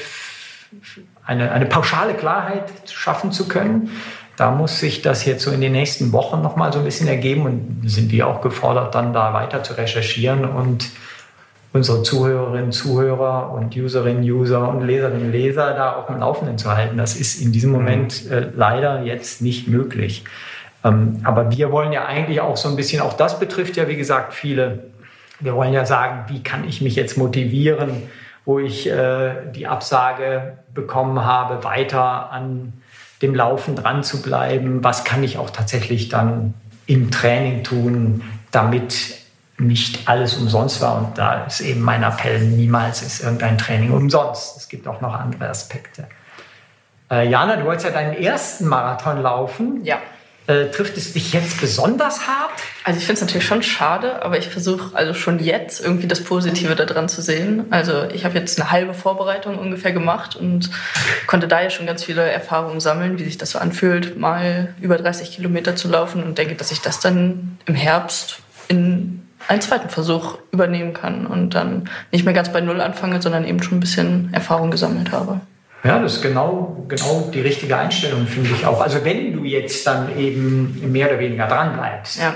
eine, 1.24 1.50
eine 1.52 1.66
pauschale 1.66 2.14
Klarheit 2.14 2.70
schaffen 2.86 3.32
zu 3.32 3.48
können. 3.48 3.90
Da 4.36 4.50
muss 4.50 4.80
sich 4.80 5.02
das 5.02 5.24
jetzt 5.24 5.42
so 5.42 5.50
in 5.50 5.60
den 5.60 5.72
nächsten 5.72 6.12
Wochen 6.12 6.42
nochmal 6.42 6.72
so 6.72 6.78
ein 6.78 6.84
bisschen 6.84 7.08
ergeben 7.08 7.46
und 7.46 7.88
sind 7.88 8.12
wir 8.12 8.26
auch 8.26 8.42
gefordert, 8.42 8.94
dann 8.94 9.12
da 9.12 9.32
weiter 9.32 9.62
zu 9.62 9.72
recherchieren 9.72 10.44
und 10.44 10.90
unsere 11.76 12.02
Zuhörerinnen, 12.02 12.72
Zuhörer 12.72 13.52
und 13.52 13.76
Userinnen, 13.76 14.22
User 14.22 14.68
und 14.68 14.86
Leserinnen, 14.86 15.30
Leser 15.30 15.74
da 15.74 15.92
auf 15.92 16.06
dem 16.06 16.18
Laufenden 16.18 16.56
zu 16.56 16.74
halten. 16.74 16.96
Das 16.96 17.16
ist 17.16 17.40
in 17.40 17.52
diesem 17.52 17.70
Moment 17.70 18.30
äh, 18.30 18.50
leider 18.54 19.02
jetzt 19.02 19.42
nicht 19.42 19.68
möglich. 19.68 20.24
Ähm, 20.82 21.20
aber 21.22 21.50
wir 21.50 21.70
wollen 21.70 21.92
ja 21.92 22.06
eigentlich 22.06 22.40
auch 22.40 22.56
so 22.56 22.68
ein 22.68 22.76
bisschen, 22.76 23.02
auch 23.02 23.12
das 23.12 23.38
betrifft 23.38 23.76
ja 23.76 23.88
wie 23.88 23.96
gesagt 23.96 24.32
viele, 24.32 24.84
wir 25.38 25.54
wollen 25.54 25.74
ja 25.74 25.84
sagen, 25.84 26.24
wie 26.28 26.42
kann 26.42 26.66
ich 26.66 26.80
mich 26.80 26.96
jetzt 26.96 27.18
motivieren, 27.18 28.04
wo 28.46 28.58
ich 28.58 28.88
äh, 28.88 29.34
die 29.54 29.66
Absage 29.66 30.58
bekommen 30.72 31.24
habe, 31.24 31.62
weiter 31.62 32.32
an 32.32 32.72
dem 33.20 33.34
Laufen 33.34 33.76
dran 33.76 34.02
zu 34.02 34.22
bleiben. 34.22 34.82
Was 34.82 35.04
kann 35.04 35.22
ich 35.22 35.36
auch 35.36 35.50
tatsächlich 35.50 36.08
dann 36.08 36.54
im 36.86 37.10
Training 37.10 37.64
tun, 37.64 38.22
damit 38.50 39.25
nicht 39.58 40.08
alles 40.08 40.34
umsonst 40.34 40.80
war. 40.80 40.98
Und 40.98 41.18
da 41.18 41.44
ist 41.44 41.60
eben 41.60 41.80
mein 41.80 42.02
Appell, 42.02 42.40
niemals 42.40 43.02
ist 43.02 43.22
irgendein 43.22 43.58
Training 43.58 43.92
umsonst. 43.92 44.56
Es 44.56 44.68
gibt 44.68 44.86
auch 44.86 45.00
noch 45.00 45.14
andere 45.14 45.48
Aspekte. 45.48 46.06
Äh, 47.10 47.28
Jana, 47.28 47.56
du 47.56 47.64
wolltest 47.64 47.86
ja 47.86 47.92
deinen 47.92 48.14
ersten 48.14 48.66
Marathon 48.66 49.22
laufen. 49.22 49.84
Ja. 49.84 49.98
Äh, 50.48 50.70
trifft 50.70 50.96
es 50.96 51.12
dich 51.12 51.32
jetzt 51.32 51.60
besonders 51.60 52.28
hart? 52.28 52.52
Also 52.84 53.00
ich 53.00 53.04
finde 53.04 53.14
es 53.14 53.20
natürlich 53.22 53.46
schon 53.46 53.64
schade, 53.64 54.22
aber 54.22 54.38
ich 54.38 54.48
versuche 54.48 54.94
also 54.96 55.12
schon 55.12 55.40
jetzt 55.40 55.84
irgendwie 55.84 56.06
das 56.06 56.22
Positive 56.22 56.76
daran 56.76 57.08
zu 57.08 57.20
sehen. 57.20 57.64
Also 57.70 58.04
ich 58.04 58.24
habe 58.24 58.38
jetzt 58.38 58.60
eine 58.60 58.70
halbe 58.70 58.94
Vorbereitung 58.94 59.58
ungefähr 59.58 59.90
gemacht 59.90 60.36
und 60.36 60.70
konnte 61.26 61.48
da 61.48 61.62
ja 61.62 61.70
schon 61.70 61.86
ganz 61.86 62.04
viele 62.04 62.22
Erfahrungen 62.22 62.78
sammeln, 62.78 63.18
wie 63.18 63.24
sich 63.24 63.38
das 63.38 63.50
so 63.50 63.58
anfühlt, 63.58 64.18
mal 64.18 64.72
über 64.80 64.98
30 64.98 65.32
Kilometer 65.32 65.74
zu 65.74 65.88
laufen 65.88 66.22
und 66.22 66.38
denke, 66.38 66.54
dass 66.54 66.70
ich 66.70 66.80
das 66.80 67.00
dann 67.00 67.58
im 67.66 67.74
Herbst 67.74 68.38
in 68.68 69.25
einen 69.48 69.60
zweiten 69.60 69.88
Versuch 69.88 70.38
übernehmen 70.52 70.92
kann 70.92 71.26
und 71.26 71.54
dann 71.54 71.88
nicht 72.12 72.24
mehr 72.24 72.34
ganz 72.34 72.52
bei 72.52 72.60
Null 72.60 72.80
anfange, 72.80 73.22
sondern 73.22 73.44
eben 73.44 73.62
schon 73.62 73.78
ein 73.78 73.80
bisschen 73.80 74.30
Erfahrung 74.32 74.70
gesammelt 74.70 75.12
habe. 75.12 75.40
Ja, 75.84 76.00
das 76.00 76.14
ist 76.14 76.22
genau, 76.22 76.84
genau 76.88 77.30
die 77.32 77.40
richtige 77.40 77.76
Einstellung, 77.76 78.26
finde 78.26 78.50
ich 78.50 78.66
auch. 78.66 78.80
Also 78.80 79.04
wenn 79.04 79.32
du 79.34 79.44
jetzt 79.44 79.86
dann 79.86 80.16
eben 80.18 80.90
mehr 80.90 81.08
oder 81.08 81.18
weniger 81.18 81.46
dran 81.46 81.74
bleibst, 81.74 82.20
ja. 82.20 82.34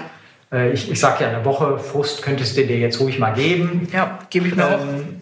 Äh, 0.52 0.72
ich, 0.72 0.90
ich 0.90 0.98
sage 0.98 1.24
ja, 1.24 1.30
eine 1.30 1.44
Woche 1.44 1.78
Frust 1.78 2.22
könntest 2.22 2.56
du 2.56 2.64
dir 2.64 2.78
jetzt 2.78 3.00
ruhig 3.00 3.18
mal 3.18 3.32
geben. 3.32 3.88
Ja, 3.92 4.18
gebe 4.30 4.48
ich 4.48 4.56
mir 4.56 4.66
auch. 4.66 4.80
Ähm, 4.80 5.20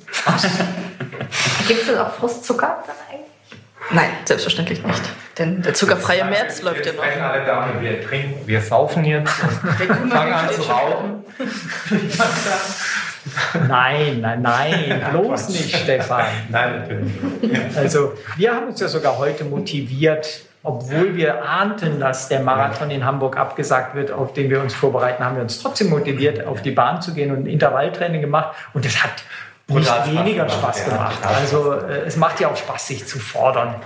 Gibt 1.69 1.89
es 1.89 1.99
auch 1.99 2.13
Frustzucker 2.13 2.85
dann 2.87 2.97
eigentlich? 3.11 3.28
Nein, 3.91 4.11
selbstverständlich 4.25 4.85
nicht. 4.85 5.03
Denn 5.39 5.63
der 5.63 5.73
zuckerfreie 5.73 6.25
März 6.25 6.63
läuft 6.63 6.85
ja 6.85 6.93
noch. 6.93 7.05
sprechen 7.05 7.23
alle 7.23 7.45
Damen, 7.45 7.81
wir 7.81 8.07
trinken, 8.07 8.47
wir 8.47 8.61
saufen 8.61 9.05
jetzt 9.05 9.33
und 9.43 9.51
fangen 10.13 10.33
an 10.33 10.51
zu 10.51 10.63
rauchen. 10.63 11.25
nein, 13.69 14.21
nein, 14.21 14.43
nein, 14.43 15.03
bloß 15.11 15.51
nicht, 15.51 15.77
Stefan. 15.77 16.25
Nein, 16.49 16.81
natürlich. 16.81 17.77
Also 17.77 18.15
wir 18.37 18.55
haben 18.55 18.69
uns 18.69 18.81
ja 18.81 18.89
sogar 18.89 19.19
heute 19.19 19.45
motiviert, 19.45 20.43
obwohl 20.63 21.15
wir 21.15 21.45
ahnten, 21.45 22.01
dass 22.01 22.29
der 22.29 22.41
Marathon 22.41 22.91
in 22.91 23.05
Hamburg 23.05 23.37
abgesagt 23.37 23.95
wird, 23.95 24.11
auf 24.11 24.33
den 24.33 24.51
wir 24.51 24.61
uns 24.61 24.75
vorbereiten, 24.75 25.25
haben 25.25 25.37
wir 25.37 25.43
uns 25.43 25.63
trotzdem 25.63 25.91
motiviert, 25.91 26.45
auf 26.47 26.63
die 26.63 26.73
Bahn 26.73 27.01
zu 27.01 27.15
gehen 27.15 27.31
und 27.31 27.45
ein 27.45 27.47
Intervalltraining 27.47 28.21
gemacht. 28.21 28.57
Und 28.75 28.85
es 28.85 29.03
hat 29.03 29.23
nicht 29.69 29.87
Spaß 29.87 30.11
weniger 30.11 30.45
gemacht, 30.45 30.59
Spaß 30.59 30.79
ja, 30.81 30.93
gemacht. 30.93 31.17
total. 31.23 31.35
Also 31.35 31.73
äh, 31.73 32.07
es 32.07 32.17
macht 32.17 32.41
ja 32.41 32.49
auch 32.49 32.57
Spaß, 32.57 32.87
sich 32.87 33.07
zu 33.07 33.19
fordern. 33.19 33.77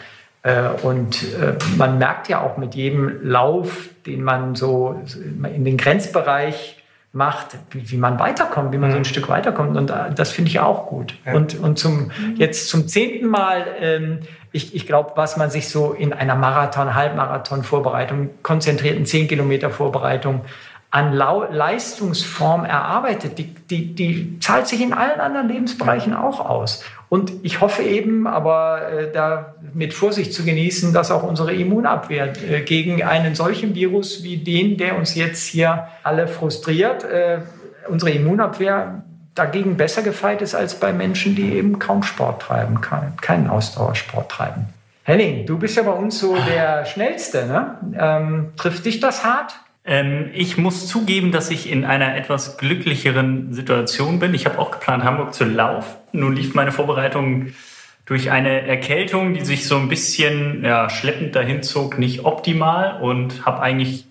Äh, 0.42 0.68
Und 0.82 1.22
äh, 1.22 1.54
man 1.76 1.98
merkt 1.98 2.28
ja 2.28 2.40
auch 2.40 2.56
mit 2.56 2.74
jedem 2.74 3.20
Lauf, 3.22 3.88
den 4.06 4.22
man 4.24 4.54
so 4.54 5.00
in 5.24 5.64
den 5.64 5.76
Grenzbereich 5.76 6.82
macht, 7.12 7.58
wie, 7.70 7.90
wie 7.90 7.96
man 7.96 8.18
weiterkommt, 8.18 8.72
wie 8.72 8.78
man 8.78 8.90
so 8.90 8.96
ein 8.96 9.04
Stück 9.04 9.28
weiterkommt. 9.28 9.76
Und 9.76 9.90
äh, 9.90 10.12
das 10.14 10.32
finde 10.32 10.50
ich 10.50 10.60
auch 10.60 10.86
gut. 10.86 11.14
Und, 11.32 11.58
und 11.58 11.78
zum, 11.78 12.10
jetzt 12.36 12.68
zum 12.68 12.88
zehnten 12.88 13.26
Mal, 13.26 13.66
ähm, 13.80 14.20
ich, 14.50 14.74
ich 14.74 14.86
glaube, 14.86 15.12
was 15.14 15.36
man 15.36 15.50
sich 15.50 15.68
so 15.68 15.92
in 15.92 16.12
einer 16.12 16.34
Marathon, 16.34 16.94
Halbmarathon-Vorbereitung, 16.94 18.30
konzentrierten 18.42 19.06
10 19.06 19.28
Kilometer 19.28 19.70
Vorbereitung 19.70 20.40
an 20.92 21.14
Leistungsform 21.14 22.66
erarbeitet, 22.66 23.38
die, 23.38 23.54
die, 23.54 23.94
die 23.94 24.38
zahlt 24.40 24.68
sich 24.68 24.82
in 24.82 24.92
allen 24.92 25.20
anderen 25.20 25.48
Lebensbereichen 25.48 26.14
auch 26.14 26.38
aus. 26.38 26.84
Und 27.08 27.32
ich 27.42 27.62
hoffe 27.62 27.82
eben, 27.82 28.26
aber 28.26 28.92
äh, 28.92 29.10
da 29.10 29.54
mit 29.72 29.94
Vorsicht 29.94 30.34
zu 30.34 30.44
genießen, 30.44 30.92
dass 30.92 31.10
auch 31.10 31.22
unsere 31.22 31.54
Immunabwehr 31.54 32.34
äh, 32.46 32.60
gegen 32.60 33.02
einen 33.02 33.34
solchen 33.34 33.74
Virus 33.74 34.22
wie 34.22 34.36
den, 34.36 34.76
der 34.76 34.98
uns 34.98 35.14
jetzt 35.14 35.46
hier 35.46 35.88
alle 36.02 36.28
frustriert, 36.28 37.04
äh, 37.04 37.38
unsere 37.88 38.10
Immunabwehr 38.10 39.02
dagegen 39.34 39.78
besser 39.78 40.02
gefeit 40.02 40.42
ist 40.42 40.54
als 40.54 40.74
bei 40.74 40.92
Menschen, 40.92 41.34
die 41.34 41.54
eben 41.54 41.78
kaum 41.78 42.02
Sport 42.02 42.42
treiben, 42.42 42.82
kein, 42.82 43.16
keinen 43.16 43.48
Ausdauersport 43.48 44.30
treiben. 44.30 44.66
Henning, 45.04 45.46
du 45.46 45.58
bist 45.58 45.78
ja 45.78 45.84
bei 45.84 45.92
uns 45.92 46.20
so 46.20 46.36
der 46.36 46.84
Schnellste. 46.84 47.46
Ne? 47.46 47.78
Ähm, 47.98 48.52
trifft 48.58 48.84
dich 48.84 49.00
das 49.00 49.24
hart? 49.24 49.54
Ähm, 49.84 50.30
ich 50.32 50.56
muss 50.56 50.86
zugeben, 50.86 51.32
dass 51.32 51.50
ich 51.50 51.70
in 51.70 51.84
einer 51.84 52.16
etwas 52.16 52.56
glücklicheren 52.56 53.52
Situation 53.52 54.18
bin. 54.18 54.34
Ich 54.34 54.46
habe 54.46 54.58
auch 54.58 54.70
geplant, 54.70 55.04
Hamburg 55.04 55.34
zu 55.34 55.44
laufen. 55.44 55.96
Nun 56.12 56.36
lief 56.36 56.54
meine 56.54 56.72
Vorbereitung 56.72 57.52
durch 58.04 58.30
eine 58.30 58.66
Erkältung, 58.66 59.34
die 59.34 59.44
sich 59.44 59.66
so 59.66 59.76
ein 59.76 59.88
bisschen 59.88 60.64
ja, 60.64 60.90
schleppend 60.90 61.34
dahin 61.34 61.62
zog, 61.62 61.98
nicht 61.98 62.24
optimal 62.24 63.00
und 63.00 63.46
habe 63.46 63.60
eigentlich 63.60 64.06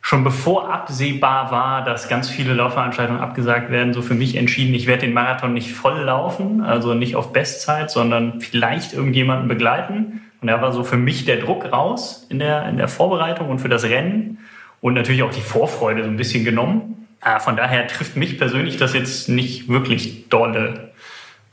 schon 0.00 0.24
bevor 0.24 0.72
absehbar 0.72 1.50
war, 1.50 1.84
dass 1.84 2.08
ganz 2.08 2.30
viele 2.30 2.54
Laufveranstaltungen 2.54 3.20
abgesagt 3.20 3.70
werden, 3.70 3.92
so 3.92 4.00
für 4.00 4.14
mich 4.14 4.36
entschieden, 4.36 4.74
ich 4.74 4.86
werde 4.86 5.06
den 5.06 5.12
Marathon 5.12 5.52
nicht 5.52 5.72
voll 5.72 5.98
laufen, 5.98 6.62
also 6.62 6.94
nicht 6.94 7.14
auf 7.14 7.32
Bestzeit, 7.32 7.90
sondern 7.90 8.40
vielleicht 8.40 8.92
irgendjemanden 8.92 9.48
begleiten. 9.48 10.22
Und 10.40 10.48
da 10.48 10.62
war 10.62 10.72
so 10.72 10.84
für 10.84 10.96
mich 10.96 11.24
der 11.24 11.36
Druck 11.38 11.72
raus 11.72 12.26
in 12.30 12.38
der, 12.38 12.68
in 12.68 12.76
der 12.76 12.88
Vorbereitung 12.88 13.50
und 13.50 13.58
für 13.58 13.68
das 13.68 13.84
Rennen 13.84 14.38
und 14.80 14.94
natürlich 14.94 15.22
auch 15.22 15.32
die 15.32 15.40
Vorfreude 15.40 16.04
so 16.04 16.10
ein 16.10 16.16
bisschen 16.16 16.44
genommen. 16.44 17.08
Äh, 17.24 17.40
Von 17.40 17.56
daher 17.56 17.86
trifft 17.86 18.16
mich 18.16 18.38
persönlich 18.38 18.76
das 18.76 18.94
jetzt 18.94 19.28
nicht 19.28 19.68
wirklich 19.68 20.28
dolle, 20.28 20.90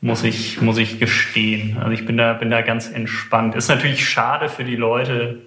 muss 0.01 0.23
ich, 0.23 0.61
muss 0.61 0.77
ich 0.77 0.99
gestehen. 0.99 1.77
Also 1.79 1.91
ich 1.91 2.05
bin 2.05 2.17
da, 2.17 2.33
bin 2.33 2.51
da 2.51 2.61
ganz 2.61 2.89
entspannt. 2.89 3.55
Ist 3.55 3.69
natürlich 3.69 4.07
schade 4.07 4.49
für 4.49 4.63
die 4.63 4.75
Leute, 4.75 5.39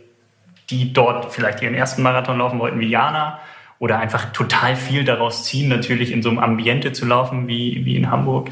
die 0.71 0.93
dort 0.93 1.33
vielleicht 1.33 1.63
ihren 1.63 1.75
ersten 1.75 2.03
Marathon 2.03 2.39
laufen 2.39 2.59
wollten, 2.59 2.81
wie 2.81 2.89
Jana, 2.89 3.39
oder 3.79 4.01
einfach 4.01 4.33
total 4.33 4.75
viel 4.75 5.05
daraus 5.05 5.45
ziehen, 5.45 5.69
natürlich 5.69 6.11
in 6.11 6.23
so 6.23 6.31
einem 6.31 6.41
Ambiente 6.41 6.93
zu 6.93 7.07
laufen 7.07 7.47
wie, 7.47 7.85
wie 7.85 7.97
in 7.97 8.11
Hamburg. 8.11 8.51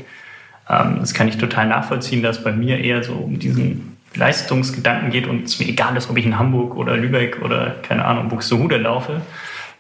Ähm, 0.69 0.99
das 1.01 1.15
kann 1.15 1.29
ich 1.29 1.37
total 1.39 1.67
nachvollziehen, 1.67 2.23
dass 2.23 2.45
bei 2.45 2.53
mir 2.53 2.79
eher 2.79 3.03
so 3.03 3.15
um 3.15 3.39
diesen 3.39 3.96
Leistungsgedanken 4.17 5.11
geht 5.11 5.27
und 5.27 5.45
es 5.45 5.59
mir 5.59 5.67
egal 5.69 5.97
ist, 5.97 6.11
ob 6.11 6.17
ich 6.19 6.27
in 6.27 6.39
Hamburg 6.39 6.77
oder 6.77 6.97
Lübeck 6.97 7.43
oder 7.43 7.75
keine 7.83 8.05
Ahnung, 8.05 8.29
Buxtehude 8.29 8.77
laufe, 8.79 9.21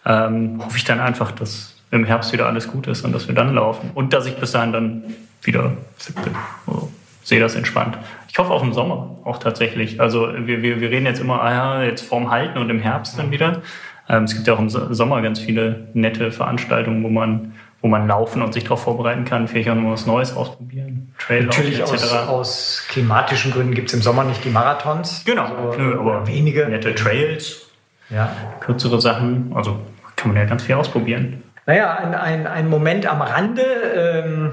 ähm, 0.05 0.61
hoffe 0.65 0.77
ich 0.77 0.85
dann 0.85 1.01
einfach, 1.01 1.33
dass 1.33 1.75
im 1.91 2.05
Herbst 2.05 2.33
wieder 2.33 2.47
alles 2.47 2.69
gut 2.69 2.87
ist 2.87 3.05
und 3.05 3.13
dass 3.13 3.29
wir 3.29 3.35
dann 3.35 3.55
laufen 3.55 3.91
und 3.95 4.13
dass 4.13 4.27
ich 4.27 4.37
bis 4.37 4.53
dahin 4.53 4.73
dann 4.73 5.05
wieder 5.43 5.73
fit 5.97 6.15
bin. 6.23 6.35
Also, 6.67 6.91
sehe 7.23 7.41
das 7.41 7.55
entspannt. 7.57 7.99
Ich 8.29 8.39
hoffe 8.39 8.53
auch 8.53 8.63
im 8.63 8.73
Sommer 8.73 9.17
auch 9.25 9.39
tatsächlich. 9.39 10.01
Also 10.01 10.29
wir, 10.47 10.63
wir, 10.63 10.81
wir 10.81 10.91
reden 10.91 11.07
jetzt 11.07 11.21
immer, 11.21 11.43
ah 11.43 11.51
ja, 11.53 11.83
jetzt 11.83 12.07
vorm 12.07 12.31
Halten 12.31 12.59
und 12.59 12.71
im 12.71 12.79
Herbst 12.81 13.19
dann 13.19 13.31
wieder. 13.31 13.63
Ähm, 14.09 14.25
es 14.25 14.35
gibt 14.35 14.47
ja 14.47 14.55
auch 14.55 14.59
im 14.61 14.69
So- 14.71 14.93
Sommer 14.95 15.23
ganz 15.23 15.41
viele 15.41 15.89
nette 15.95 16.31
Veranstaltungen, 16.31 17.03
wo 17.03 17.09
man, 17.09 17.55
wo 17.83 17.89
man 17.89 18.09
laufen 18.09 18.43
und 18.43 18.53
sich 18.53 18.65
darauf 18.65 18.83
vorbereiten 18.83 19.25
kann, 19.25 19.49
vielleicht 19.49 19.69
auch 19.71 19.75
noch 19.75 19.93
was 19.93 20.07
Neues 20.07 20.35
ausprobieren. 20.37 21.15
Traillauf 21.19 21.57
Natürlich 21.57 21.81
etc. 21.81 21.93
aus, 21.93 22.13
aus 22.29 22.85
klimatischen 22.89 23.53
Gründen 23.53 23.75
gibt 23.75 23.89
es 23.89 23.95
im 23.95 24.03
Sommer 24.03 24.25
nicht 24.25 24.45
die 24.45 24.51
Marathons. 24.51 25.23
Genau, 25.25 25.45
Also, 25.45 25.79
Nö, 25.79 25.99
aber 26.01 26.27
wenige. 26.27 26.67
nette 26.69 26.95
Trails, 26.95 27.69
Ja. 28.11 28.31
kürzere 28.61 29.01
Sachen. 29.01 29.53
Also 29.55 29.79
kann 30.17 30.33
man 30.33 30.43
ja 30.43 30.49
ganz 30.49 30.63
viel 30.65 30.75
ausprobieren. 30.75 31.43
Naja, 31.67 31.95
ein, 31.97 32.15
ein, 32.15 32.47
ein 32.47 32.69
Moment 32.69 33.07
am 33.07 33.21
Rande 33.23 33.63
ähm, 33.63 34.51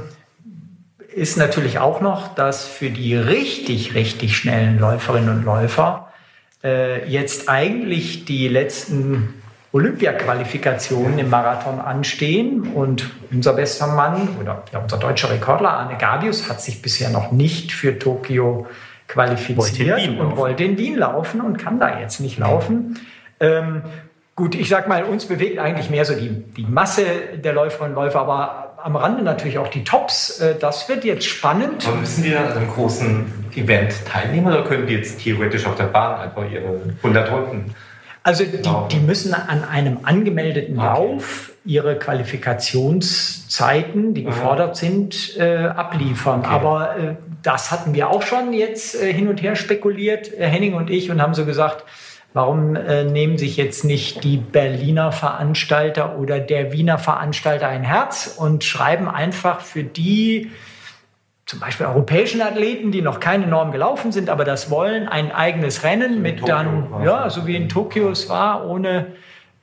ist 1.14 1.38
natürlich 1.38 1.80
auch 1.80 2.02
noch, 2.02 2.34
dass 2.36 2.66
für 2.68 2.90
die 2.90 3.16
richtig, 3.16 3.94
richtig 3.94 4.36
schnellen 4.36 4.80
Läuferinnen 4.80 5.30
und 5.30 5.44
Läufer 5.46 6.12
äh, 6.64 7.08
jetzt 7.08 7.50
eigentlich 7.50 8.26
die 8.26 8.48
letzten 8.48 9.36
Olympia-Qualifikationen 9.74 11.18
im 11.18 11.30
Marathon 11.30 11.80
anstehen. 11.80 12.74
Und 12.74 13.10
unser 13.32 13.54
bester 13.54 13.88
Mann 13.88 14.30
oder 14.40 14.64
unser 14.82 14.98
deutscher 14.98 15.30
Rekordler 15.32 15.72
Arne 15.72 15.98
Gabius 15.98 16.48
hat 16.48 16.62
sich 16.62 16.82
bisher 16.82 17.10
noch 17.10 17.32
nicht 17.32 17.72
für 17.72 17.98
Tokio 18.00 18.68
qualifiziert 19.08 19.90
Wollte 19.90 20.22
und 20.22 20.38
wollte 20.38 20.64
in 20.64 20.78
Wien 20.78 20.96
laufen 20.96 21.42
und 21.42 21.58
kann 21.58 21.80
da 21.80 22.00
jetzt 22.00 22.20
nicht 22.20 22.38
laufen. 22.38 23.00
Ähm, 23.40 23.82
gut, 24.36 24.56
ich 24.56 24.70
sag 24.70 24.88
mal, 24.88 25.04
uns 25.04 25.26
bewegt 25.26 25.60
eigentlich 25.60 25.90
mehr 25.90 26.06
so 26.06 26.16
die, 26.16 26.30
die 26.30 26.66
Masse 26.66 27.06
der 27.44 27.54
Läuferinnen 27.54 27.96
und 27.96 28.04
Läufer, 28.04 28.22
aber 28.22 28.64
am 28.84 28.96
Rande 28.96 29.24
natürlich 29.24 29.58
auch 29.58 29.70
die 29.70 29.84
Tops. 29.84 30.40
Äh, 30.40 30.56
das 30.60 30.88
wird 30.88 31.04
jetzt 31.04 31.26
spannend. 31.26 31.88
Aber 31.88 31.98
müssen 31.98 32.24
die 32.24 32.36
an 32.36 32.52
einem 32.52 32.70
großen 32.70 33.26
Event 33.56 34.06
teilnehmen 34.06 34.48
oder 34.48 34.64
können 34.64 34.86
die 34.86 34.94
jetzt 34.94 35.22
theoretisch 35.22 35.66
auf 35.66 35.76
der 35.76 35.86
Bahn 35.86 36.20
einfach 36.22 36.44
ihre 36.50 36.80
100 37.02 37.32
Runden? 37.32 37.76
Also 38.24 38.46
die, 38.46 38.62
die 38.92 39.00
müssen 39.00 39.34
an 39.34 39.66
einem 39.66 40.00
angemeldeten 40.04 40.80
Okay. 40.80 40.88
Lauf 40.88 41.52
ihre 41.66 42.00
Qualifikationszeiten, 42.00 44.14
die 44.14 44.24
gefordert 44.24 44.78
sind, 44.78 45.38
äh, 45.38 45.66
abliefern. 45.66 46.40
Okay. 46.40 46.50
Aber 46.50 46.98
äh, 46.98 47.16
das 47.42 47.72
hatten 47.72 47.94
wir 47.94 48.10
auch 48.10 48.22
schon 48.22 48.54
jetzt 48.54 49.02
äh, 49.02 49.14
hin 49.14 49.28
und 49.28 49.42
her 49.42 49.56
spekuliert, 49.56 50.32
äh, 50.34 50.48
Henning 50.48 50.74
und 50.74 50.90
ich, 50.90 51.12
und 51.12 51.22
haben 51.22 51.34
so 51.34 51.46
gesagt, 51.46 51.84
warum 52.34 52.76
äh, 52.76 53.04
nehmen 53.04 53.38
sich 53.38 53.58
jetzt 53.58 53.86
nicht 53.86 54.24
die 54.24 54.38
Berliner 54.38 55.12
Veranstalter 55.12 56.18
oder 56.18 56.40
der 56.40 56.74
Wiener 56.74 56.98
Veranstalter 56.98 57.68
ein 57.68 57.84
Herz 57.84 58.36
und 58.38 58.64
schreiben 58.64 59.08
einfach 59.08 59.62
für 59.62 59.84
die 59.84 60.50
zum 61.46 61.60
Beispiel 61.60 61.86
europäischen 61.86 62.42
Athleten, 62.42 62.92
die 62.92 63.02
noch 63.02 63.20
keine 63.20 63.48
Norm 63.48 63.72
gelaufen 63.72 64.12
sind, 64.12 64.30
aber 64.30 64.46
das 64.46 64.70
wollen, 64.70 65.08
ein 65.08 65.32
eigenes 65.32 65.84
Rennen 65.84 66.22
mit 66.22 66.40
Tokio 66.40 66.56
dann, 66.56 67.04
ja, 67.04 67.30
so 67.30 67.46
wie 67.48 67.56
in 67.56 67.68
Tokio 67.68 68.10
es 68.10 68.30
war, 68.30 68.66
ohne 68.66 69.08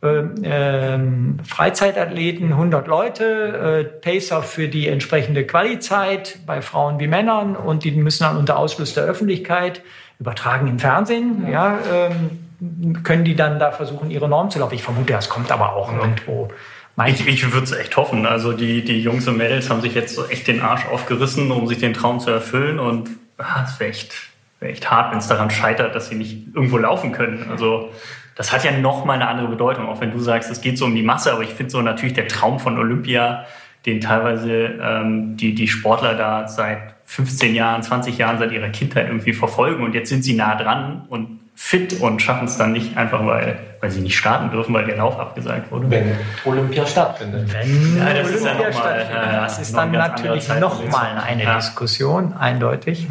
ähm, 0.03 1.39
Freizeitathleten, 1.45 2.53
100 2.53 2.87
Leute, 2.87 3.25
äh, 3.25 3.85
Pacer 3.85 4.43
für 4.43 4.69
die 4.69 4.89
entsprechende 4.89 5.47
Qualizeit 5.47 6.39
bei 6.47 6.63
Frauen 6.63 6.99
wie 7.01 7.07
Männern 7.07 7.55
und 7.57 7.85
die 7.85 7.93
müssen 7.93 8.25
dann 8.25 8.37
unter 8.37 8.59
Ausschluss 8.59 8.95
der 8.95 9.05
Öffentlichkeit 9.05 9.83
übertragen 10.19 10.69
im 10.69 10.79
Fernsehen, 10.79 11.49
ja, 11.51 11.79
ähm, 11.93 13.03
können 13.03 13.25
die 13.25 13.35
dann 13.35 13.59
da 13.59 13.73
versuchen, 13.73 14.11
ihre 14.11 14.29
Norm 14.29 14.51
zu 14.51 14.59
laufen. 14.59 14.75
Ich 14.75 14.83
vermute, 14.83 15.13
das 15.13 15.31
kommt 15.31 15.51
aber 15.51 15.75
auch 15.75 15.93
irgendwo. 15.93 16.49
Ich, 17.07 17.27
ich 17.27 17.53
würde 17.53 17.65
es 17.65 17.73
echt 17.73 17.97
hoffen. 17.97 18.27
Also 18.27 18.53
die, 18.53 18.85
die 18.85 19.01
Jungs 19.01 19.27
und 19.27 19.39
Mädels 19.39 19.71
haben 19.71 19.81
sich 19.81 19.95
jetzt 19.95 20.15
so 20.15 20.27
echt 20.27 20.47
den 20.49 20.61
Arsch 20.61 20.87
aufgerissen, 20.87 21.51
um 21.51 21.67
sich 21.67 21.79
den 21.79 21.95
Traum 21.95 22.21
zu 22.21 22.31
erfüllen. 22.31 22.79
Und 22.79 23.09
ah, 23.39 23.65
es 23.65 23.81
wäre 23.81 23.91
echt, 23.91 24.15
wär 24.59 24.71
echt 24.71 24.91
hart, 24.91 25.13
wenn 25.13 25.19
es 25.19 25.29
daran 25.29 25.51
scheitert, 25.51 25.95
dass 25.95 26.09
sie 26.09 26.15
nicht 26.15 26.55
irgendwo 26.55 26.77
laufen 26.77 27.13
können. 27.13 27.47
Also 27.51 27.91
das 28.37 28.53
hat 28.53 28.65
ja 28.65 28.73
noch 28.73 29.05
mal 29.05 29.15
eine 29.15 29.29
andere 29.29 29.49
Bedeutung, 29.49 29.87
auch 29.87 30.01
wenn 30.01 30.11
du 30.11 30.19
sagst, 30.19 30.51
es 30.51 30.61
geht 30.61 30.79
so 30.79 30.85
um 30.85 30.95
die 30.95 31.03
Masse. 31.03 31.33
Aber 31.33 31.43
ich 31.43 31.51
finde 31.51 31.71
so 31.71 31.81
natürlich 31.81 32.15
der 32.15 32.29
Traum 32.29 32.59
von 32.59 32.79
Olympia, 32.79 33.47
den 33.87 34.01
teilweise 34.01 34.79
ähm, 34.83 35.37
die, 35.37 35.55
die 35.55 35.69
Sportler 35.69 36.15
da 36.15 36.49
seit 36.49 36.95
15 37.07 37.55
Jahren, 37.55 37.83
20 37.83 38.19
Jahren, 38.19 38.39
seit 38.39 38.53
ihrer 38.53 38.69
Kindheit 38.69 39.07
irgendwie 39.09 39.33
verfolgen. 39.33 39.83
Und 39.85 39.95
jetzt 39.95 40.11
sind 40.11 40.23
sie 40.23 40.35
nah 40.35 40.55
dran 40.55 41.07
und 41.09 41.40
fit 41.63 42.01
und 42.01 42.23
schaffen 42.23 42.47
es 42.47 42.57
dann 42.57 42.73
nicht 42.73 42.97
einfach, 42.97 43.25
weil, 43.27 43.59
weil 43.81 43.91
sie 43.91 44.01
nicht 44.01 44.17
starten 44.17 44.51
dürfen, 44.51 44.73
weil 44.73 44.87
der 44.87 44.97
Lauf 44.97 45.21
abgesagt 45.21 45.71
wurde. 45.71 45.91
Wenn 45.91 46.17
Olympia 46.47 46.87
stattfindet. 46.87 47.53
Wenn 47.53 47.99
Ja, 47.99 48.15
das 48.15 48.31
ist 48.31 48.45
ja 48.47 48.53
Olympia 48.53 48.71
noch 48.71 48.79
mal, 48.79 48.95
stattfindet. 48.95 49.29
äh, 49.29 49.33
das 49.37 49.59
ist 49.59 49.77
dann 49.77 49.93
natürlich 49.93 50.51
anderer 50.51 50.61
noch 50.71 50.81
Zeitpunkt. 50.81 50.93
mal 50.93 51.23
eine 51.23 51.45
Ja. 51.45 51.57
Diskussion, 51.57 52.33
eindeutig. 52.33 53.07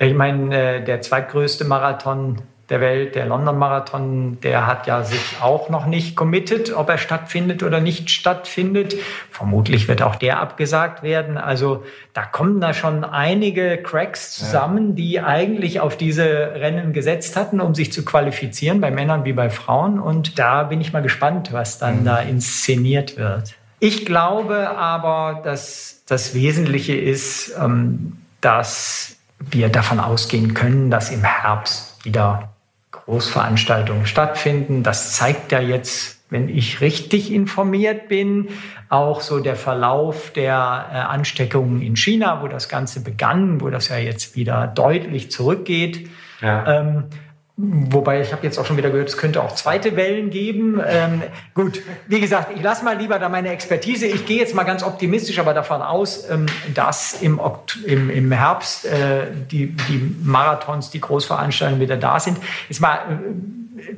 Ich 0.00 0.14
meine, 0.14 0.54
äh, 0.78 0.84
der 0.84 1.00
zweitgrößte 1.00 1.64
Marathon 1.64 2.42
der 2.72 2.80
Welt, 2.80 3.14
der 3.14 3.26
London-Marathon, 3.26 4.40
der 4.40 4.66
hat 4.66 4.86
ja 4.86 5.04
sich 5.04 5.36
auch 5.42 5.68
noch 5.68 5.84
nicht 5.84 6.16
committed, 6.16 6.72
ob 6.74 6.88
er 6.88 6.96
stattfindet 6.96 7.62
oder 7.62 7.80
nicht 7.80 8.08
stattfindet. 8.08 8.96
Vermutlich 9.30 9.88
wird 9.88 10.00
auch 10.00 10.16
der 10.16 10.40
abgesagt 10.40 11.02
werden. 11.02 11.36
Also 11.36 11.84
da 12.14 12.22
kommen 12.22 12.62
da 12.62 12.72
schon 12.72 13.04
einige 13.04 13.76
Cracks 13.76 14.32
zusammen, 14.32 14.96
die 14.96 15.20
eigentlich 15.20 15.80
auf 15.80 15.98
diese 15.98 16.24
Rennen 16.24 16.94
gesetzt 16.94 17.36
hatten, 17.36 17.60
um 17.60 17.74
sich 17.74 17.92
zu 17.92 18.06
qualifizieren, 18.06 18.80
bei 18.80 18.90
Männern 18.90 19.26
wie 19.26 19.34
bei 19.34 19.50
Frauen. 19.50 20.00
Und 20.00 20.38
da 20.38 20.62
bin 20.62 20.80
ich 20.80 20.94
mal 20.94 21.02
gespannt, 21.02 21.52
was 21.52 21.78
dann 21.78 22.06
da 22.06 22.20
inszeniert 22.20 23.18
wird. 23.18 23.54
Ich 23.80 24.06
glaube 24.06 24.70
aber, 24.70 25.42
dass 25.44 26.04
das 26.06 26.32
Wesentliche 26.32 26.96
ist, 26.96 27.54
ähm, 27.62 28.16
dass 28.40 29.16
wir 29.38 29.68
davon 29.68 30.00
ausgehen 30.00 30.54
können, 30.54 30.90
dass 30.90 31.10
im 31.10 31.22
Herbst 31.22 32.02
wieder 32.04 32.51
Großveranstaltungen 33.04 34.06
stattfinden. 34.06 34.82
Das 34.82 35.14
zeigt 35.14 35.52
ja 35.52 35.60
jetzt, 35.60 36.22
wenn 36.30 36.48
ich 36.48 36.80
richtig 36.80 37.32
informiert 37.32 38.08
bin, 38.08 38.48
auch 38.88 39.20
so 39.20 39.40
der 39.40 39.56
Verlauf 39.56 40.30
der 40.32 40.52
äh, 40.90 40.96
Ansteckungen 40.96 41.82
in 41.82 41.96
China, 41.96 42.42
wo 42.42 42.48
das 42.48 42.68
Ganze 42.68 43.02
begann, 43.02 43.60
wo 43.60 43.70
das 43.70 43.88
ja 43.88 43.98
jetzt 43.98 44.36
wieder 44.36 44.66
deutlich 44.66 45.30
zurückgeht. 45.30 46.08
Ja. 46.40 46.80
Ähm, 46.80 47.04
wobei 47.56 48.20
ich 48.20 48.32
habe 48.32 48.42
jetzt 48.44 48.58
auch 48.58 48.64
schon 48.64 48.76
wieder 48.76 48.90
gehört, 48.90 49.10
es 49.10 49.18
könnte 49.18 49.42
auch 49.42 49.54
zweite 49.54 49.94
Wellen 49.96 50.30
geben. 50.30 50.80
Ähm, 50.84 51.22
gut, 51.54 51.82
wie 52.06 52.20
gesagt, 52.20 52.50
ich 52.56 52.62
lasse 52.62 52.84
mal 52.84 52.96
lieber 52.96 53.18
da 53.18 53.28
meine 53.28 53.50
Expertise. 53.50 54.06
Ich 54.06 54.24
gehe 54.24 54.38
jetzt 54.38 54.54
mal 54.54 54.64
ganz 54.64 54.82
optimistisch 54.82 55.38
aber 55.38 55.52
davon 55.52 55.82
aus, 55.82 56.28
ähm, 56.30 56.46
dass 56.74 57.20
im, 57.20 57.38
im, 57.86 58.08
im 58.08 58.32
Herbst 58.32 58.86
äh, 58.86 59.26
die, 59.50 59.68
die 59.88 60.16
Marathons, 60.22 60.90
die 60.90 61.00
Großveranstaltungen 61.00 61.80
wieder 61.80 61.98
da 61.98 62.18
sind. 62.20 62.38
Jetzt 62.68 62.80
mal 62.80 62.98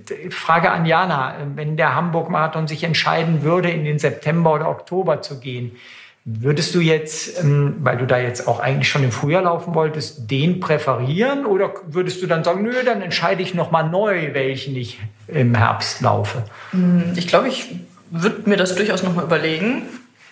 äh, 0.08 0.30
Frage 0.30 0.70
an 0.72 0.84
Jana, 0.84 1.34
wenn 1.54 1.76
der 1.76 1.94
Hamburg-Marathon 1.94 2.66
sich 2.66 2.82
entscheiden 2.82 3.42
würde, 3.42 3.70
in 3.70 3.84
den 3.84 4.00
September 4.00 4.54
oder 4.54 4.68
Oktober 4.68 5.22
zu 5.22 5.38
gehen, 5.38 5.76
Würdest 6.26 6.74
du 6.74 6.80
jetzt, 6.80 7.38
ähm, 7.40 7.76
weil 7.80 7.98
du 7.98 8.06
da 8.06 8.18
jetzt 8.18 8.48
auch 8.48 8.58
eigentlich 8.58 8.88
schon 8.88 9.04
im 9.04 9.12
Frühjahr 9.12 9.42
laufen 9.42 9.74
wolltest, 9.74 10.30
den 10.30 10.58
präferieren 10.58 11.44
oder 11.44 11.74
würdest 11.86 12.22
du 12.22 12.26
dann 12.26 12.42
sagen, 12.44 12.62
nö, 12.62 12.72
dann 12.84 13.02
entscheide 13.02 13.42
ich 13.42 13.54
nochmal 13.54 13.90
neu, 13.90 14.32
welchen 14.32 14.74
ich 14.74 14.98
im 15.28 15.54
Herbst 15.54 16.00
laufe? 16.00 16.44
Ich 17.14 17.28
glaube, 17.28 17.48
ich 17.48 17.74
würde 18.10 18.48
mir 18.48 18.56
das 18.56 18.74
durchaus 18.74 19.02
nochmal 19.02 19.24
überlegen. 19.24 19.82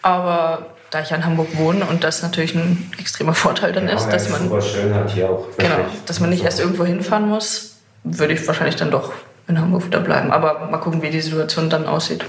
Aber 0.01 0.67
da 0.91 1.01
ich 1.01 1.11
ja 1.11 1.17
in 1.17 1.25
Hamburg 1.25 1.57
wohne 1.57 1.87
und 1.87 2.05
das 2.05 2.23
natürlich 2.23 2.55
ein 2.55 2.91
extremer 2.99 3.35
Vorteil 3.35 3.73
dann 3.73 3.89
ist, 3.89 4.09
dass 4.09 4.29
man, 4.29 4.43
super 4.43 4.61
schön 4.61 4.95
hat 4.95 5.11
hier 5.11 5.31
auch. 5.31 5.47
genau, 5.57 5.77
dass 6.07 6.21
man 6.21 6.31
nicht 6.31 6.45
erst 6.45 6.61
irgendwo 6.61 6.85
hinfahren 6.85 7.29
muss, 7.29 7.77
würde 8.05 8.35
ich 8.35 8.47
wahrscheinlich 8.47 8.77
dann 8.77 8.91
doch 8.91 9.13
in 9.49 9.59
Hamburg 9.59 9.87
wieder 9.87 10.01
bleiben. 10.01 10.31
Aber 10.33 10.69
mal 10.71 10.79
gucken, 10.79 11.03
wie 11.03 11.11
die 11.11 11.21
Situation 11.21 11.71
dann 11.71 11.87
aussieht. 11.87 12.25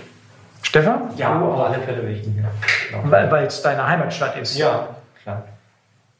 Stefan? 0.63 1.01
Ja, 1.17 1.39
auf 1.39 1.59
alle 1.59 1.79
Fälle 1.79 2.03
will 2.03 2.17
ich 2.17 2.27
mehr. 2.27 2.49
Weil 3.03 3.29
weil 3.31 3.45
es 3.45 3.61
deine 3.61 3.87
Heimatstadt 3.87 4.37
ist. 4.37 4.57
Ja, 4.57 4.87
klar. 5.21 5.43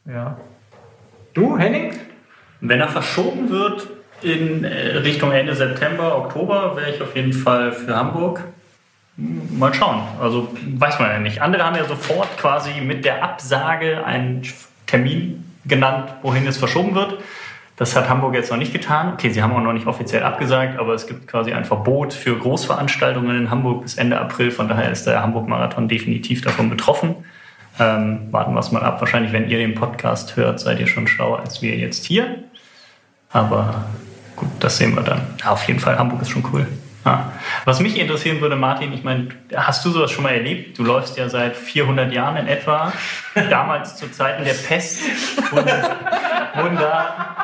ja. 0.06 0.36
Du, 1.32 1.58
Henning? 1.58 1.92
Wenn 2.60 2.80
er 2.80 2.88
verschoben 2.88 3.50
wird 3.50 3.86
in 4.22 4.64
äh, 4.64 4.96
Richtung 4.98 5.32
Ende 5.32 5.54
September, 5.54 6.16
Oktober, 6.16 6.76
wäre 6.76 6.90
ich 6.90 7.02
auf 7.02 7.14
jeden 7.16 7.32
Fall 7.32 7.72
für 7.72 7.96
Hamburg. 7.96 8.40
Hm, 9.16 9.58
Mal 9.58 9.74
schauen. 9.74 10.02
Also 10.20 10.48
weiß 10.78 10.98
man 10.98 11.10
ja 11.10 11.18
nicht. 11.18 11.42
Andere 11.42 11.64
haben 11.64 11.76
ja 11.76 11.84
sofort 11.84 12.36
quasi 12.38 12.80
mit 12.80 13.04
der 13.04 13.22
Absage 13.22 14.04
einen 14.04 14.42
Termin 14.86 15.44
genannt, 15.64 16.10
wohin 16.22 16.46
es 16.46 16.56
verschoben 16.58 16.94
wird. 16.94 17.18
Das 17.76 17.96
hat 17.96 18.08
Hamburg 18.08 18.34
jetzt 18.34 18.50
noch 18.50 18.56
nicht 18.56 18.72
getan. 18.72 19.14
Okay, 19.14 19.30
sie 19.30 19.42
haben 19.42 19.52
auch 19.52 19.60
noch 19.60 19.72
nicht 19.72 19.86
offiziell 19.86 20.22
abgesagt, 20.22 20.78
aber 20.78 20.94
es 20.94 21.08
gibt 21.08 21.26
quasi 21.26 21.52
ein 21.52 21.64
Verbot 21.64 22.12
für 22.12 22.36
Großveranstaltungen 22.38 23.36
in 23.36 23.50
Hamburg 23.50 23.82
bis 23.82 23.96
Ende 23.96 24.20
April. 24.20 24.52
Von 24.52 24.68
daher 24.68 24.92
ist 24.92 25.06
der 25.06 25.20
Hamburg-Marathon 25.20 25.88
definitiv 25.88 26.40
davon 26.40 26.70
betroffen. 26.70 27.16
Ähm, 27.80 28.28
warten 28.30 28.54
wir 28.54 28.60
es 28.60 28.70
mal 28.70 28.84
ab. 28.84 29.00
Wahrscheinlich, 29.00 29.32
wenn 29.32 29.48
ihr 29.48 29.58
den 29.58 29.74
Podcast 29.74 30.36
hört, 30.36 30.60
seid 30.60 30.78
ihr 30.78 30.86
schon 30.86 31.08
schlauer 31.08 31.40
als 31.40 31.62
wir 31.62 31.76
jetzt 31.76 32.04
hier. 32.04 32.44
Aber 33.30 33.86
gut, 34.36 34.50
das 34.60 34.78
sehen 34.78 34.94
wir 34.94 35.02
dann. 35.02 35.22
Auf 35.44 35.66
jeden 35.66 35.80
Fall, 35.80 35.98
Hamburg 35.98 36.22
ist 36.22 36.30
schon 36.30 36.44
cool. 36.52 36.68
Ja. 37.04 37.32
Was 37.64 37.80
mich 37.80 37.98
interessieren 37.98 38.40
würde, 38.40 38.56
Martin, 38.56 38.92
ich 38.92 39.04
meine, 39.04 39.28
hast 39.54 39.84
du 39.84 39.90
sowas 39.90 40.10
schon 40.10 40.22
mal 40.24 40.32
erlebt? 40.34 40.78
Du 40.78 40.84
läufst 40.84 41.16
ja 41.18 41.28
seit 41.28 41.56
400 41.56 42.12
Jahren 42.12 42.36
in 42.36 42.48
etwa. 42.48 42.92
Damals 43.50 43.96
zu 43.96 44.10
Zeiten 44.10 44.44
der 44.44 44.54
Pest 44.54 45.02
da. 46.76 47.36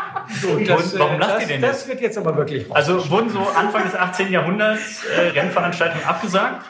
Gut, 0.43 0.69
das, 0.69 0.99
warum 0.99 1.19
lacht 1.19 1.35
das, 1.35 1.43
ihr 1.43 1.49
denn 1.49 1.61
Das 1.63 1.79
jetzt? 1.81 1.89
wird 1.89 2.01
jetzt 2.01 2.19
aber 2.19 2.37
wirklich 2.37 2.69
was. 2.69 2.77
Also 2.77 3.11
wurden 3.11 3.31
so 3.31 3.41
Anfang 3.57 3.85
des 3.85 3.95
18. 3.97 4.31
Jahrhunderts 4.31 5.05
äh, 5.05 5.29
Rennveranstaltungen 5.31 6.07
abgesagt? 6.07 6.65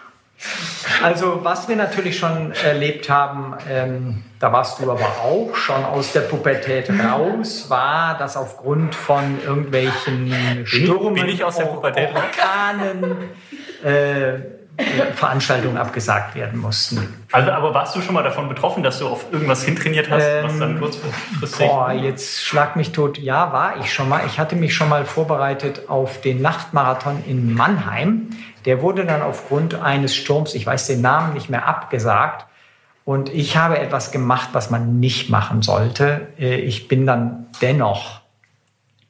Also, 1.02 1.40
was 1.42 1.68
wir 1.68 1.76
natürlich 1.76 2.18
schon 2.18 2.52
erlebt 2.52 3.10
haben, 3.10 3.54
ähm, 3.68 4.22
da 4.38 4.52
warst 4.52 4.80
du 4.80 4.90
aber 4.90 5.04
auch 5.22 5.54
schon 5.54 5.84
aus 5.84 6.12
der 6.12 6.20
Pubertät 6.20 6.90
raus, 6.90 7.66
war, 7.68 8.16
dass 8.16 8.36
aufgrund 8.36 8.94
von 8.94 9.38
irgendwelchen 9.44 10.64
Stürmen, 10.64 11.14
bin 11.14 11.28
ich 11.28 11.44
aus 11.44 11.56
der 11.56 11.66
Pubertät 11.66 12.14
raus? 12.14 12.22
Orkanen, 12.22 13.16
äh, 13.84 14.40
Veranstaltungen 15.14 15.76
abgesagt 15.76 16.34
werden 16.34 16.58
mussten. 16.58 17.22
Also, 17.32 17.50
aber 17.50 17.74
warst 17.74 17.94
du 17.94 18.00
schon 18.00 18.14
mal 18.14 18.22
davon 18.22 18.48
betroffen, 18.48 18.82
dass 18.82 18.98
du 18.98 19.08
auf 19.08 19.26
irgendwas 19.30 19.62
hintrainiert 19.62 20.08
hast, 20.10 20.24
was 20.42 20.58
dann 20.58 20.70
Ähm, 20.72 20.80
kurzfristig. 20.80 21.68
Boah, 21.68 21.92
jetzt 21.92 22.42
schlag 22.42 22.76
mich 22.76 22.92
tot. 22.92 23.18
Ja, 23.18 23.52
war 23.52 23.78
ich 23.80 23.92
schon 23.92 24.08
mal. 24.08 24.22
Ich 24.26 24.38
hatte 24.38 24.56
mich 24.56 24.74
schon 24.74 24.88
mal 24.88 25.04
vorbereitet 25.04 25.88
auf 25.88 26.20
den 26.22 26.40
Nachtmarathon 26.40 27.22
in 27.26 27.52
Mannheim. 27.52 28.30
Der 28.66 28.82
wurde 28.82 29.04
dann 29.06 29.22
aufgrund 29.22 29.74
eines 29.74 30.14
Sturms, 30.14 30.54
ich 30.54 30.66
weiß 30.66 30.86
den 30.86 31.00
Namen 31.00 31.34
nicht 31.34 31.48
mehr, 31.50 31.66
abgesagt. 31.66 32.46
Und 33.04 33.28
ich 33.32 33.56
habe 33.56 33.78
etwas 33.78 34.12
gemacht, 34.12 34.50
was 34.52 34.70
man 34.70 35.00
nicht 35.00 35.30
machen 35.30 35.62
sollte. 35.62 36.28
Äh, 36.38 36.56
Ich 36.56 36.86
bin 36.88 37.06
dann 37.06 37.46
dennoch 37.62 38.20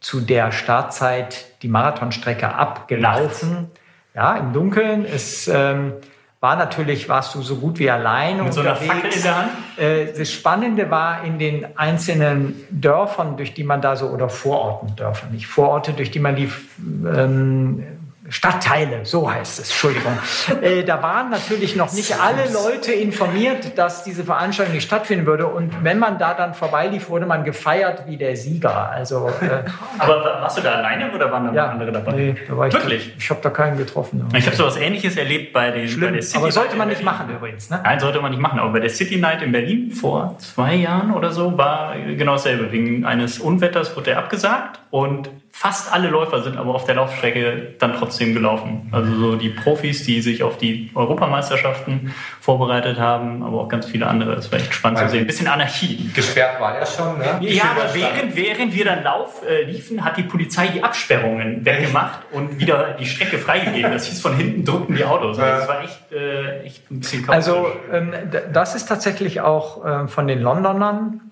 zu 0.01 0.21
der 0.21 0.53
Startzeit 0.53 1.47
die 1.63 1.69
Marathonstrecke 1.69 2.55
abgelaufen. 2.55 3.69
Ja, 4.15 4.37
im 4.37 4.53
Dunkeln. 4.53 5.05
Es 5.05 5.47
ähm, 5.49 5.93
war 6.41 6.57
natürlich, 6.57 7.09
warst 7.09 7.35
du 7.35 7.43
so 7.43 7.57
gut 7.57 7.79
wie 7.79 7.91
allein 7.91 8.43
Mit 8.43 8.55
so 8.55 8.61
einer 8.61 8.71
unterwegs. 8.71 8.93
Fackel 8.95 9.13
in 9.13 9.23
der 9.23 9.37
Hand? 9.37 9.51
Äh, 9.77 10.07
Das 10.19 10.33
Spannende 10.33 10.91
war 10.91 11.23
in 11.25 11.39
den 11.39 11.77
einzelnen 11.77 12.55
Dörfern, 12.71 13.37
durch 13.37 13.53
die 13.53 13.65
man 13.65 13.83
da 13.83 13.95
so, 13.97 14.07
oder 14.07 14.31
Vororten, 14.31 14.97
Dörfer, 14.97 15.27
nicht 15.27 15.47
Vororte, 15.47 15.93
durch 15.93 16.11
die 16.11 16.19
man 16.21 16.35
die 16.37 16.51
ähm, 16.79 17.85
Stadtteile, 18.31 19.05
so 19.05 19.31
heißt 19.31 19.59
es, 19.59 19.71
Entschuldigung. 19.71 20.17
Äh, 20.63 20.85
da 20.85 21.03
waren 21.03 21.31
natürlich 21.31 21.75
noch 21.77 21.93
nicht 21.93 22.15
alle 22.19 22.51
Leute 22.53 22.93
informiert, 22.93 23.77
dass 23.77 24.05
diese 24.05 24.25
Veranstaltung 24.25 24.75
nicht 24.75 24.85
stattfinden 24.85 25.27
würde. 25.27 25.47
Und 25.49 25.85
wenn 25.85 25.99
man 25.99 26.19
da 26.19 26.35
dann 26.35 26.55
vorbeilief, 26.55 27.09
wurde 27.11 27.27
man 27.27 27.45
gefeiert 27.45 28.05
wie 28.07 28.17
der 28.17 28.37
Sieger. 28.37 28.91
Also, 28.91 29.29
äh, 29.41 29.65
Aber 29.99 30.25
warst 30.25 30.59
du 30.59 30.63
da 30.63 30.75
alleine 30.75 31.13
oder 31.13 31.31
waren 31.33 31.47
da 31.47 31.53
ja, 31.53 31.67
noch 31.67 31.73
andere 31.73 31.93
dabei? 31.93 32.13
nee, 32.13 32.35
da 32.49 32.57
war 32.57 32.69
ich 32.69 32.73
Wirklich? 32.75 33.15
Ich 33.19 33.31
habe 33.31 33.41
da 33.43 33.51
keinen 33.51 33.77
getroffen. 33.77 34.27
Ich 34.37 34.47
habe 34.47 34.57
so 34.57 34.65
was 34.65 34.77
Ähnliches 34.77 35.17
erlebt 35.17 35.53
bei, 35.53 35.71
den, 35.73 35.83
bei 35.83 35.89
Schlimm. 35.89 36.13
der 36.13 36.23
City 36.23 36.39
Aber 36.39 36.53
sollte 36.53 36.77
man 36.77 36.89
nicht 36.89 37.03
machen 37.03 37.29
übrigens. 37.31 37.69
Ne? 37.69 37.81
Nein, 37.83 37.99
sollte 37.99 38.21
man 38.21 38.31
nicht 38.31 38.41
machen. 38.41 38.61
Aber 38.61 38.73
bei 38.73 38.81
der 38.81 38.91
City 38.91 39.17
Night 39.17 39.43
in 39.43 39.51
Berlin 39.53 39.91
vor 39.91 40.37
zwei 40.39 40.75
Jahren 40.77 41.13
oder 41.13 41.33
so 41.33 41.59
war 41.59 41.95
genau 41.99 42.33
dasselbe. 42.33 42.71
Wegen 42.71 43.05
eines 43.05 43.41
Unwetters 43.41 43.97
wurde 43.97 44.11
der 44.11 44.19
abgesagt 44.19 44.81
und 44.91 45.31
fast 45.53 45.93
alle 45.93 46.09
Läufer 46.09 46.43
sind 46.43 46.57
aber 46.57 46.75
auf 46.75 46.85
der 46.85 46.95
Laufstrecke 46.95 47.75
dann 47.79 47.95
trotzdem 47.95 48.33
gelaufen. 48.35 48.89
Also 48.93 49.15
so 49.17 49.37
die 49.37 49.51
Profis, 49.51 50.05
die 50.05 50.21
sich 50.23 50.43
auf 50.43 50.57
die 50.59 50.91
Europameisterschaften 50.95 52.15
vorbereitet 52.41 52.99
haben, 52.99 53.43
aber 53.43 53.61
auch 53.63 53.69
ganz 53.69 53.87
viele 53.87 54.07
andere. 54.07 54.37
Das 54.37 54.51
war 54.53 54.59
echt 54.59 54.73
spannend 54.75 54.99
zu 54.99 55.05
Also- 55.05 55.13
sehen. 55.15 55.25
Ein 55.25 55.27
bisschen 55.27 55.49
Anarchie. 55.49 56.11
Gesperrt 56.15 56.61
war 56.61 56.77
er 56.79 56.87
schon, 56.87 57.19
ne? 57.19 57.39
Ja, 57.41 57.65
aber 57.77 57.95
während, 57.95 58.37
während 58.37 58.75
wir 58.75 58.85
dann 58.85 59.03
Lauf 59.03 59.43
äh, 59.49 59.65
liefen, 59.65 60.05
hat 60.05 60.17
die 60.17 60.23
Polizei 60.23 60.69
die 60.69 60.83
Absperrungen 60.83 61.65
weggemacht 61.65 62.21
und 62.33 62.59
wieder 62.59 62.95
die 62.99 63.07
Strecke 63.07 63.39
freigegeben. 63.39 63.93
Das 63.93 64.07
hieß, 64.07 64.21
von 64.21 64.37
hinten 64.37 64.65
drückten 64.65 64.97
die 64.97 65.05
Autos. 65.05 65.39
Also 65.39 65.59
das 65.61 65.69
war 65.69 65.83
echt, 65.85 66.13
äh, 66.13 66.61
echt 66.63 66.91
ein 66.91 67.01
bisschen 67.01 67.27
chaotisch. 67.27 67.49
Also 67.49 67.67
ähm, 67.93 68.13
das 68.53 68.75
ist 68.75 68.87
tatsächlich 68.89 69.41
auch 69.41 69.85
ähm, 69.85 70.09
von 70.09 70.27
den 70.27 70.41
Londonern, 70.41 71.21
äh, 71.29 71.30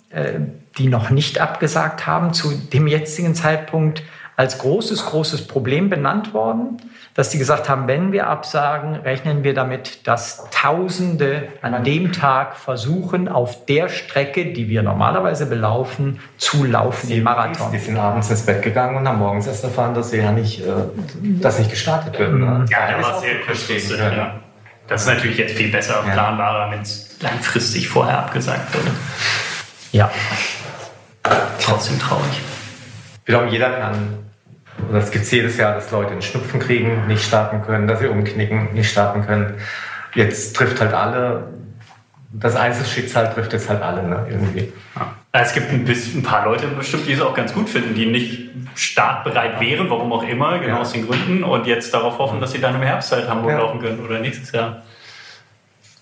die 0.78 0.88
noch 0.88 1.10
nicht 1.10 1.40
abgesagt 1.40 2.06
haben, 2.06 2.32
zu 2.32 2.50
dem 2.50 2.86
jetzigen 2.86 3.34
Zeitpunkt 3.34 4.02
als 4.38 4.58
großes, 4.58 5.06
großes 5.06 5.48
Problem 5.48 5.90
benannt 5.90 6.32
worden, 6.32 6.76
dass 7.14 7.30
die 7.30 7.38
gesagt 7.38 7.68
haben, 7.68 7.88
wenn 7.88 8.12
wir 8.12 8.28
absagen, 8.28 8.94
rechnen 8.94 9.42
wir 9.42 9.52
damit, 9.52 10.06
dass 10.06 10.48
Tausende 10.52 11.48
an 11.60 11.82
dem 11.82 12.12
Tag 12.12 12.56
versuchen, 12.56 13.26
auf 13.28 13.66
der 13.66 13.88
Strecke, 13.88 14.52
die 14.52 14.68
wir 14.68 14.84
normalerweise 14.84 15.46
belaufen, 15.46 16.20
zu 16.36 16.62
laufen 16.64 17.10
im 17.10 17.24
Marathon. 17.24 17.72
Die 17.72 17.78
sind 17.78 17.96
abends 17.96 18.30
ins 18.30 18.46
Bett 18.46 18.62
gegangen 18.62 18.96
und 18.96 19.08
haben 19.08 19.18
morgens 19.18 19.48
erst 19.48 19.64
erfahren, 19.64 19.92
dass 19.94 20.10
sie 20.10 20.18
ja 20.18 20.30
nicht, 20.30 20.60
äh, 20.60 20.72
dass 21.40 21.58
nicht 21.58 21.70
gestartet 21.70 22.16
wird. 22.16 22.34
Ne? 22.34 22.64
Ja, 22.70 22.96
das 22.96 23.06
das 23.06 23.12
war 23.14 23.20
sehr. 23.20 24.12
Ja. 24.12 24.34
Das 24.86 25.02
ist 25.02 25.08
natürlich 25.08 25.38
jetzt 25.38 25.56
viel 25.56 25.72
besser 25.72 26.04
und 26.04 26.12
planbarer, 26.12 26.70
wenn 26.70 26.82
es 26.82 27.16
langfristig 27.20 27.88
vorher 27.88 28.20
abgesagt 28.20 28.72
wird. 28.72 28.86
Ja. 29.92 30.10
Trotzdem 31.62 31.98
traurig. 31.98 32.40
Ich 33.20 33.24
glaube, 33.26 33.48
jeder 33.48 33.70
kann, 33.70 34.18
oder 34.88 34.98
es 34.98 35.10
gibt 35.10 35.30
jedes 35.30 35.56
Jahr, 35.56 35.74
dass 35.74 35.90
Leute 35.90 36.12
einen 36.12 36.22
Schnupfen 36.22 36.60
kriegen, 36.60 37.06
nicht 37.06 37.24
starten 37.24 37.62
können, 37.62 37.86
dass 37.86 38.00
sie 38.00 38.06
umknicken, 38.06 38.72
nicht 38.74 38.90
starten 38.90 39.26
können. 39.26 39.54
Jetzt 40.14 40.56
trifft 40.56 40.80
halt 40.80 40.94
alle, 40.94 41.48
das 42.32 42.56
Einzelschicksal 42.56 43.32
trifft 43.34 43.52
jetzt 43.52 43.68
halt 43.68 43.82
alle 43.82 44.02
ne, 44.02 44.26
irgendwie. 44.30 44.72
Ja. 44.96 45.14
Es 45.32 45.52
gibt 45.52 45.70
ein, 45.70 45.84
bisschen, 45.84 46.20
ein 46.20 46.22
paar 46.22 46.46
Leute 46.46 46.66
bestimmt, 46.68 47.06
die 47.06 47.12
es 47.12 47.20
auch 47.20 47.34
ganz 47.34 47.52
gut 47.52 47.68
finden, 47.68 47.94
die 47.94 48.06
nicht 48.06 48.48
startbereit 48.74 49.60
wären, 49.60 49.90
warum 49.90 50.12
auch 50.12 50.22
immer, 50.22 50.58
genau 50.58 50.76
Ja. 50.76 50.80
aus 50.80 50.92
den 50.92 51.06
Gründen, 51.06 51.44
und 51.44 51.66
jetzt 51.66 51.92
darauf 51.92 52.18
hoffen, 52.18 52.40
dass 52.40 52.52
sie 52.52 52.60
dann 52.60 52.74
im 52.74 52.82
Herbst 52.82 53.12
halt 53.12 53.28
Hamburg 53.28 53.52
Ja. 53.52 53.58
laufen 53.58 53.80
können 53.80 54.00
oder 54.04 54.18
nächstes 54.20 54.52
Jahr. 54.52 54.82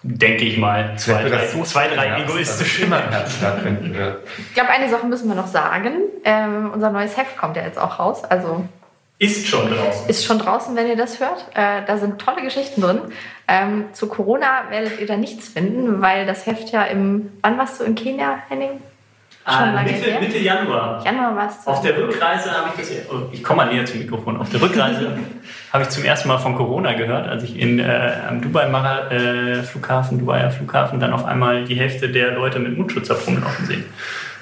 Denke 0.08 0.44
ich 0.44 0.56
mal. 0.56 0.94
Zwei, 0.96 1.22
drei, 1.22 1.30
das 1.30 1.52
so 1.52 1.62
zwei, 1.64 1.88
drei 1.88 2.08
Herbst, 2.10 2.30
egoistische. 2.32 2.84
immer 2.84 3.02
im 3.04 3.10
Herbst 3.10 3.38
stattfinden 3.38 3.92
wird. 3.94 4.18
Ich 4.38 4.54
glaube, 4.54 4.70
eine 4.70 4.88
Sache 4.88 5.06
müssen 5.06 5.28
wir 5.28 5.34
noch 5.34 5.48
sagen. 5.48 5.94
Ähm, 6.24 6.70
unser 6.72 6.90
neues 6.90 7.16
Heft 7.16 7.36
kommt 7.36 7.56
ja 7.56 7.64
jetzt 7.64 7.78
auch 7.78 7.98
raus. 7.98 8.22
Also 8.24 8.64
Ist 9.18 9.48
schon 9.48 9.68
draußen. 9.68 10.08
ist 10.08 10.24
schon 10.24 10.38
draußen, 10.38 10.76
wenn 10.76 10.86
ihr 10.86 10.96
das 10.96 11.18
hört. 11.18 11.46
Äh, 11.54 11.84
da 11.86 11.98
sind 11.98 12.20
tolle 12.20 12.42
Geschichten 12.42 12.80
drin. 12.82 13.00
Ähm, 13.48 13.86
zu 13.92 14.06
Corona 14.08 14.64
werdet 14.70 15.00
ihr 15.00 15.06
da 15.08 15.16
nichts 15.16 15.48
finden, 15.48 16.00
weil 16.00 16.24
das 16.24 16.46
Heft 16.46 16.70
ja 16.70 16.84
im. 16.84 17.32
Wann 17.42 17.58
warst 17.58 17.80
du 17.80 17.84
in 17.84 17.94
Kenia, 17.96 18.38
Henning? 18.48 18.80
Schon 19.48 19.54
Ah, 19.54 19.72
lange 19.74 19.92
Mitte, 19.92 20.10
her. 20.10 20.20
Mitte 20.20 20.38
Januar. 20.38 21.04
Januar 21.04 21.36
warst 21.36 21.64
du. 21.64 21.70
Auf 21.70 21.80
der 21.80 21.96
Rückreise 21.96 22.50
habe 22.50 22.70
ich 22.74 22.80
das. 22.80 22.90
Oh, 23.08 23.28
ich 23.30 23.44
komme 23.44 23.64
mal 23.64 23.72
näher 23.72 23.86
zum 23.86 24.00
Mikrofon. 24.00 24.36
Auf 24.38 24.50
der 24.50 24.60
Rückreise 24.60 25.12
habe 25.72 25.84
ich 25.84 25.88
zum 25.90 26.04
ersten 26.04 26.26
Mal 26.26 26.38
von 26.38 26.56
Corona 26.56 26.94
gehört, 26.94 27.28
als 27.28 27.44
ich 27.44 27.56
in, 27.56 27.78
äh, 27.78 28.12
am 28.28 28.40
Dubai 28.40 28.64
äh, 29.10 29.62
Dubaier 30.18 30.50
Flughafen, 30.50 30.98
dann 30.98 31.12
auf 31.12 31.24
einmal 31.24 31.64
die 31.64 31.76
Hälfte 31.76 32.08
der 32.08 32.32
Leute 32.32 32.58
mit 32.58 32.76
Mundschutz 32.76 33.08
habe 33.08 33.20
rumlaufen 33.20 33.66
sehen. 33.66 33.84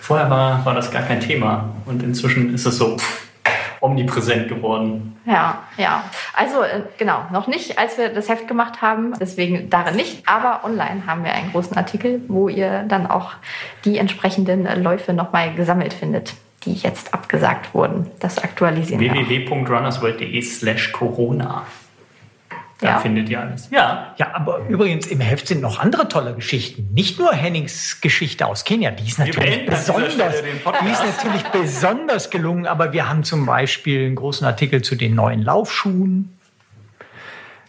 Vorher 0.00 0.30
war, 0.30 0.64
war 0.64 0.74
das 0.74 0.90
gar 0.90 1.02
kein 1.02 1.20
Thema 1.20 1.70
und 1.84 2.02
inzwischen 2.02 2.54
ist 2.54 2.64
es 2.64 2.78
so 2.78 2.96
pff, 2.96 3.23
omnipräsent 3.84 4.48
geworden. 4.48 5.16
Ja, 5.26 5.62
ja. 5.76 6.04
Also 6.34 6.62
äh, 6.62 6.82
genau, 6.98 7.24
noch 7.32 7.46
nicht, 7.46 7.78
als 7.78 7.98
wir 7.98 8.08
das 8.08 8.28
Heft 8.28 8.48
gemacht 8.48 8.82
haben, 8.82 9.12
deswegen 9.20 9.70
darin 9.70 9.96
nicht. 9.96 10.28
Aber 10.28 10.64
online 10.64 11.06
haben 11.06 11.24
wir 11.24 11.32
einen 11.32 11.52
großen 11.52 11.76
Artikel, 11.76 12.22
wo 12.28 12.48
ihr 12.48 12.84
dann 12.88 13.06
auch 13.06 13.32
die 13.84 13.98
entsprechenden 13.98 14.66
Läufe 14.82 15.12
nochmal 15.12 15.54
gesammelt 15.54 15.92
findet, 15.92 16.34
die 16.64 16.74
jetzt 16.74 17.14
abgesagt 17.14 17.74
wurden. 17.74 18.10
Das 18.20 18.38
aktualisieren 18.38 19.00
www.runnersworld.de 19.00 20.42
slash 20.42 20.92
Corona. 20.92 21.64
Da 22.84 22.90
Ja. 22.90 22.98
findet 22.98 23.30
ihr 23.30 23.40
alles. 23.40 23.70
Ja, 23.70 24.14
Ja, 24.18 24.34
aber 24.34 24.58
übrigens 24.68 25.06
im 25.06 25.18
Heft 25.18 25.48
sind 25.48 25.62
noch 25.62 25.78
andere 25.80 26.06
tolle 26.06 26.34
Geschichten. 26.34 26.90
Nicht 26.92 27.18
nur 27.18 27.32
Hennings 27.32 28.02
Geschichte 28.02 28.44
aus 28.46 28.64
Kenia, 28.64 28.90
die 28.90 29.06
ist 29.08 29.18
natürlich 29.18 29.64
besonders, 29.64 30.12
die 30.42 30.90
ist 30.90 31.02
natürlich 31.02 31.42
besonders 31.44 32.28
gelungen. 32.28 32.66
Aber 32.66 32.92
wir 32.92 33.08
haben 33.08 33.24
zum 33.24 33.46
Beispiel 33.46 34.04
einen 34.04 34.16
großen 34.16 34.46
Artikel 34.46 34.82
zu 34.82 34.96
den 34.96 35.14
neuen 35.14 35.42
Laufschuhen. 35.42 36.38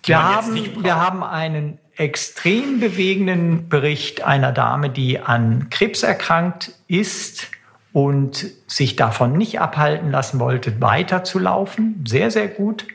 Wir 0.03 0.21
haben, 0.21 0.83
wir 0.83 0.97
haben 0.97 1.23
einen 1.23 1.79
extrem 1.95 2.81
bewegenden 2.81 3.69
Bericht 3.69 4.21
einer 4.21 4.51
Dame, 4.51 4.89
die 4.89 5.21
an 5.21 5.67
Krebs 5.69 6.03
erkrankt 6.03 6.73
ist 6.89 7.47
und 7.93 8.47
sich 8.67 8.97
davon 8.97 9.37
nicht 9.37 9.61
abhalten 9.61 10.11
lassen 10.11 10.41
wollte, 10.41 10.81
weiterzulaufen. 10.81 12.03
Sehr, 12.05 12.31
sehr 12.31 12.49
gut. 12.49 12.85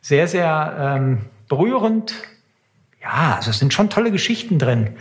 Sehr, 0.00 0.28
sehr 0.28 0.76
ähm, 0.78 1.18
berührend. 1.48 2.14
Ja, 3.02 3.36
also 3.36 3.50
es 3.50 3.58
sind 3.58 3.72
schon 3.72 3.90
tolle 3.90 4.10
Geschichten 4.10 4.58
drin. 4.58 4.96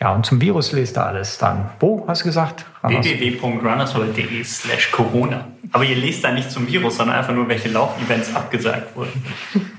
Ja, 0.00 0.12
und 0.12 0.26
zum 0.26 0.40
Virus 0.40 0.72
lest 0.72 0.98
ihr 0.98 1.06
alles 1.06 1.38
dann. 1.38 1.70
Wo, 1.80 2.04
hast 2.08 2.22
du 2.22 2.26
gesagt? 2.26 2.66
Www.runnersworld.de 2.82 4.44
slash 4.44 4.90
Corona. 4.90 5.46
Aber 5.72 5.84
ihr 5.84 5.96
lest 5.96 6.22
da 6.22 6.30
nicht 6.30 6.50
zum 6.50 6.68
Virus, 6.68 6.96
sondern 6.96 7.16
einfach 7.16 7.32
nur, 7.32 7.48
welche 7.48 7.68
Laufevents 7.68 8.34
abgesagt 8.34 8.94
wurden. 8.96 9.24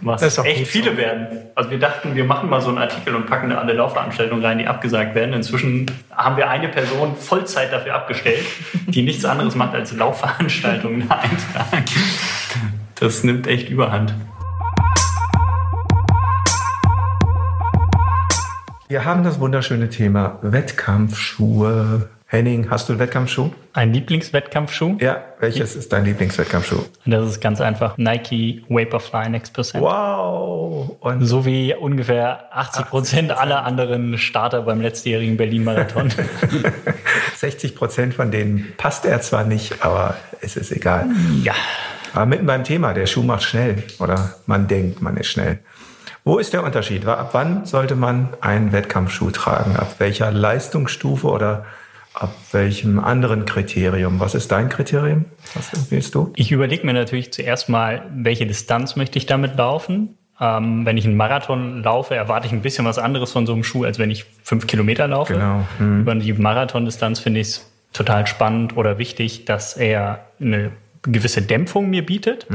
Was 0.02 0.22
Das 0.22 0.34
ist 0.34 0.40
auch 0.40 0.46
echt 0.46 0.68
viele 0.68 0.92
so. 0.92 0.98
werden. 0.98 1.28
Also 1.54 1.70
wir 1.70 1.80
dachten, 1.80 2.16
wir 2.16 2.24
machen 2.24 2.50
mal 2.50 2.62
so 2.62 2.70
einen 2.70 2.80
Artikel 2.80 3.14
und 3.14 3.28
packen 3.28 3.50
da 3.50 3.58
alle 3.60 3.74
Laufveranstaltungen 3.74 4.44
rein, 4.44 4.58
die 4.58 4.68
abgesagt 4.68 5.16
werden. 5.16 5.34
Inzwischen 5.34 5.86
haben 6.12 6.38
wir 6.38 6.50
eine 6.50 6.70
Person 6.70 7.16
Vollzeit 7.16 7.72
dafür 7.72 7.94
abgestellt, 7.94 8.46
die 8.88 9.04
nichts 9.04 9.26
anderes 9.26 9.56
macht, 9.56 9.76
als 9.76 9.92
Laufveranstaltungen 9.94 11.02
eintragen. 11.12 11.86
Das 13.00 13.24
nimmt 13.24 13.48
echt 13.48 13.70
überhand. 13.70 14.14
Wir 18.88 19.04
haben 19.04 19.24
das 19.24 19.40
wunderschöne 19.40 19.90
Thema 19.90 20.40
Wettkampfschuhe. 20.42 22.10
Henning, 22.28 22.70
hast 22.72 22.90
du 22.90 22.94
einen 22.94 23.00
Wettkampfschuh? 23.00 23.52
Ein 23.74 23.94
Lieblingswettkampfschuh? 23.94 24.98
Ja, 25.00 25.22
welches 25.40 25.76
ist 25.76 25.94
dein 25.94 26.06
Lieblingswettkampfschuh? 26.06 26.80
Das 27.06 27.30
ist 27.30 27.40
ganz 27.40 27.62
einfach. 27.62 27.98
Nike 27.98 28.64
Vaporfly 28.68 29.30
Next 29.30 29.54
Percent. 29.54 29.84
Wow! 29.84 30.96
Und 31.02 31.26
So 31.26 31.46
wie 31.46 31.74
ungefähr 31.76 32.46
80 32.52 32.86
Prozent 32.88 33.32
aller 33.32 33.64
anderen 33.64 34.18
Starter 34.18 34.64
beim 34.64 34.82
letztjährigen 34.82 35.38
Berlin-Marathon. 35.38 36.10
60 37.36 37.76
Prozent 37.76 38.14
von 38.16 38.32
denen 38.32 38.74
passt 38.78 39.06
er 39.06 39.22
zwar 39.22 39.44
nicht, 39.44 39.84
aber 39.86 40.16
es 40.42 40.56
ist 40.56 40.72
egal. 40.72 41.08
ja. 41.44 41.54
Aber 42.16 42.26
mitten 42.26 42.46
beim 42.46 42.64
Thema, 42.64 42.94
der 42.94 43.08
Schuh 43.08 43.24
macht 43.24 43.44
schnell 43.44 43.84
oder 44.00 44.36
man 44.46 44.68
denkt, 44.68 45.02
man 45.02 45.18
ist 45.18 45.28
schnell. 45.28 45.60
Wo 46.24 46.40
ist 46.40 46.54
der 46.54 46.64
Unterschied? 46.64 47.06
Ab 47.06 47.30
wann 47.34 47.66
sollte 47.66 47.96
man 47.96 48.30
einen 48.42 48.72
Wettkampfschuh 48.72 49.32
tragen? 49.32 49.76
Ab 49.76 49.96
welcher 50.00 50.32
Leistungsstufe 50.32 51.28
oder 51.28 51.66
ab 52.14 52.34
welchem 52.52 53.00
anderen 53.00 53.46
Kriterium? 53.46 54.20
Was 54.20 54.34
ist 54.34 54.52
dein 54.52 54.70
Kriterium? 54.70 55.26
Was 55.54 55.74
empfiehlst 55.74 56.16
du? 56.16 56.32
Ich 56.36 56.52
überlege 56.52 56.86
mir 56.86 56.94
natürlich 56.94 57.34
zuerst 57.34 57.70
mal, 57.70 58.10
welche 58.16 58.48
Distanz 58.48 58.96
möchte 58.96 59.20
ich 59.20 59.26
damit 59.26 59.58
laufen. 59.58 60.18
Ähm, 60.40 60.86
wenn 60.86 60.98
ich 60.98 61.06
einen 61.06 61.18
Marathon 61.18 61.84
laufe, 61.84 62.16
erwarte 62.16 62.48
ich 62.48 62.54
ein 62.54 62.62
bisschen 62.62 62.86
was 62.86 62.98
anderes 62.98 63.32
von 63.34 63.46
so 63.46 63.54
einem 63.54 63.64
Schuh, 63.64 63.84
als 63.84 64.00
wenn 64.00 64.10
ich 64.10 64.26
fünf 64.42 64.68
Kilometer 64.68 65.08
laufe. 65.08 65.34
Genau. 65.34 65.66
Über 65.80 66.16
die 66.16 66.34
Marathondistanz 66.34 67.20
finde 67.20 67.42
ich 67.42 67.48
es 67.48 67.72
total 67.94 68.26
spannend 68.26 68.76
oder 68.78 68.98
wichtig, 68.98 69.46
dass 69.46 69.78
er 69.78 70.26
eine 70.40 70.72
gewisse 71.08 71.42
Dämpfung 71.42 71.90
mir 71.90 72.06
bietet 72.06 72.48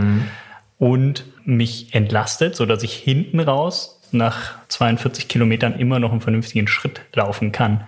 und 0.78 1.24
mich 1.44 1.94
entlastet, 1.94 2.56
sodass 2.56 2.82
ich 2.82 2.94
hinten 2.94 3.40
raus 3.40 4.00
nach 4.12 4.54
42 4.68 5.28
Kilometern 5.28 5.78
immer 5.78 5.98
noch 5.98 6.10
einen 6.12 6.20
vernünftigen 6.20 6.66
Schritt 6.68 7.00
laufen 7.14 7.52
kann. 7.52 7.84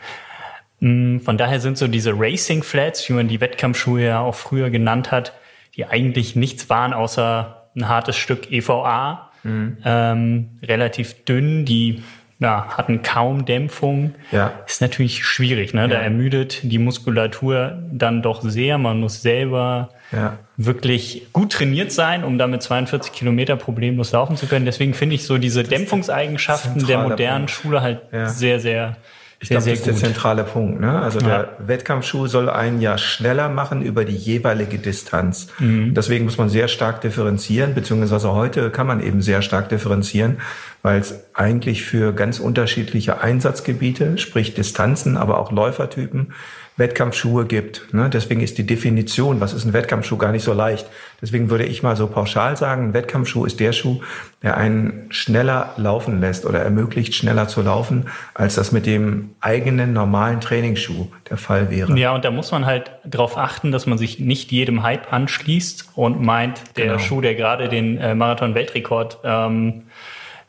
Mm, 0.81 1.19
Von 1.19 1.37
daher 1.39 1.61
sind 1.61 1.79
so 1.79 1.89
diese 1.89 2.13
Racing 2.17 2.63
Flats, 2.63 3.09
wie 3.09 3.13
man 3.15 3.29
die 3.29 3.41
Wettkampfschuhe 3.41 4.03
ja 4.05 4.21
auch 4.21 4.35
früher 4.35 4.71
genannt 4.71 5.11
hat, 5.11 5.33
die 5.77 5.87
eigentlich 5.87 6.37
nichts 6.37 6.69
waren 6.71 6.93
außer 6.93 7.69
ein 7.75 7.89
hartes 7.89 8.17
Stück 8.17 8.51
EVA, 8.53 9.31
ähm, 9.45 10.51
relativ 10.63 11.25
dünn, 11.25 11.65
die 11.65 12.03
ja, 12.39 12.69
hatten 12.77 13.03
kaum 13.03 13.45
Dämpfung. 13.45 14.15
Ja. 14.31 14.53
Ist 14.67 14.81
natürlich 14.81 15.25
schwierig, 15.25 15.75
ne? 15.75 15.89
Da 15.89 15.97
Ja. 15.97 16.01
ermüdet 16.03 16.61
die 16.63 16.79
Muskulatur 16.79 17.83
dann 17.91 18.21
doch 18.23 18.43
sehr. 18.43 18.79
Man 18.79 19.01
muss 19.01 19.23
selber 19.23 19.89
Ja. 20.13 20.39
wirklich 20.57 21.27
gut 21.33 21.53
trainiert 21.53 21.91
sein, 21.93 22.23
um 22.25 22.39
damit 22.39 22.63
42 22.63 23.13
Kilometer 23.13 23.57
problemlos 23.57 24.13
laufen 24.13 24.37
zu 24.37 24.47
können. 24.47 24.65
Deswegen 24.67 24.95
finde 24.95 25.15
ich 25.15 25.25
so 25.25 25.39
diese 25.39 25.65
Dämpfungseigenschaften 25.65 26.87
der 26.87 26.99
modernen 26.99 27.47
Punkt. 27.47 27.51
Schule 27.51 27.81
halt 27.81 28.01
Ja. 28.13 28.29
sehr, 28.29 28.61
sehr, 28.61 28.97
Ich 29.41 29.49
glaube, 29.49 29.65
das 29.65 29.73
ist 29.79 29.87
der 29.87 29.95
gut. 29.95 30.03
zentrale 30.03 30.45
Punkt. 30.45 30.81
Ne? 30.81 31.01
Also 31.03 31.19
Ja. 31.21 31.27
der 31.27 31.49
Wettkampfschuh 31.67 32.29
soll 32.29 32.49
einen 32.49 32.81
ja 32.81 32.97
schneller 32.99 33.49
machen 33.49 33.83
über 33.83 34.05
die 34.05 34.15
jeweilige 34.17 34.79
Distanz. 34.79 35.49
Mhm. 35.59 35.95
Deswegen 35.95 36.27
muss 36.27 36.39
man 36.39 36.49
sehr 36.49 36.69
stark 36.69 37.01
differenzieren, 37.01 37.75
beziehungsweise 37.75 38.33
heute 38.33 38.71
kann 38.71 38.87
man 38.87 39.03
eben 39.03 39.21
sehr 39.21 39.43
stark 39.43 39.69
differenzieren, 39.69 40.37
weil 40.83 41.01
es 41.01 41.25
eigentlich 41.35 41.83
für 41.83 42.13
ganz 42.13 42.39
unterschiedliche 42.39 43.21
Einsatzgebiete, 43.21 44.17
sprich 44.19 44.55
Distanzen, 44.55 45.17
aber 45.17 45.39
auch 45.39 45.51
Läufertypen, 45.51 46.35
Wettkampfschuhe 46.77 47.45
gibt. 47.45 47.93
Ne? 47.93 48.09
Deswegen 48.11 48.41
ist 48.41 48.57
die 48.59 48.67
Definition, 48.67 49.41
was 49.41 49.53
ist 49.53 49.65
ein 49.65 49.73
Wettkampfschuh, 49.73 50.17
gar 50.17 50.33
nicht 50.33 50.43
so 50.43 50.53
leicht. 50.53 50.87
Deswegen 51.21 51.51
würde 51.51 51.65
ich 51.65 51.83
mal 51.83 51.97
so 51.97 52.07
pauschal 52.07 52.57
sagen, 52.57 52.89
ein 52.89 52.95
Wettkampfschuh 52.95 53.45
ist 53.45 53.61
der 53.61 53.73
Schuh, 53.73 54.01
der 54.43 54.57
einen 54.57 55.07
schneller 55.11 55.75
laufen 55.77 56.21
lässt 56.21 56.47
oder 56.47 56.61
ermöglicht, 56.61 57.15
schneller 57.15 57.47
zu 57.47 57.63
laufen, 57.63 58.07
als 58.35 58.55
das 58.55 58.73
mit 58.73 58.87
dem 58.87 59.31
eigenen 59.41 59.93
normalen 59.93 60.41
Trainingsschuh 60.41 61.09
der 61.31 61.37
Fall 61.37 61.71
wäre. 61.71 61.97
Ja, 61.99 62.15
und 62.15 62.25
da 62.25 62.31
muss 62.31 62.51
man 62.51 62.65
halt 62.67 62.91
darauf 63.05 63.37
achten, 63.37 63.71
dass 63.71 63.87
man 63.87 63.99
sich 63.99 64.19
nicht 64.19 64.51
jedem 64.51 64.83
Hype 64.83 65.13
anschließt 65.13 65.91
und 65.95 66.21
meint, 66.23 66.63
der 66.77 66.87
Genau. 66.87 66.99
Schuh, 66.99 67.21
der 67.21 67.35
gerade 67.35 67.69
den 67.69 67.99
äh, 67.99 68.15
Marathon-Weltrekord 68.15 69.19
ähm, 69.25 69.83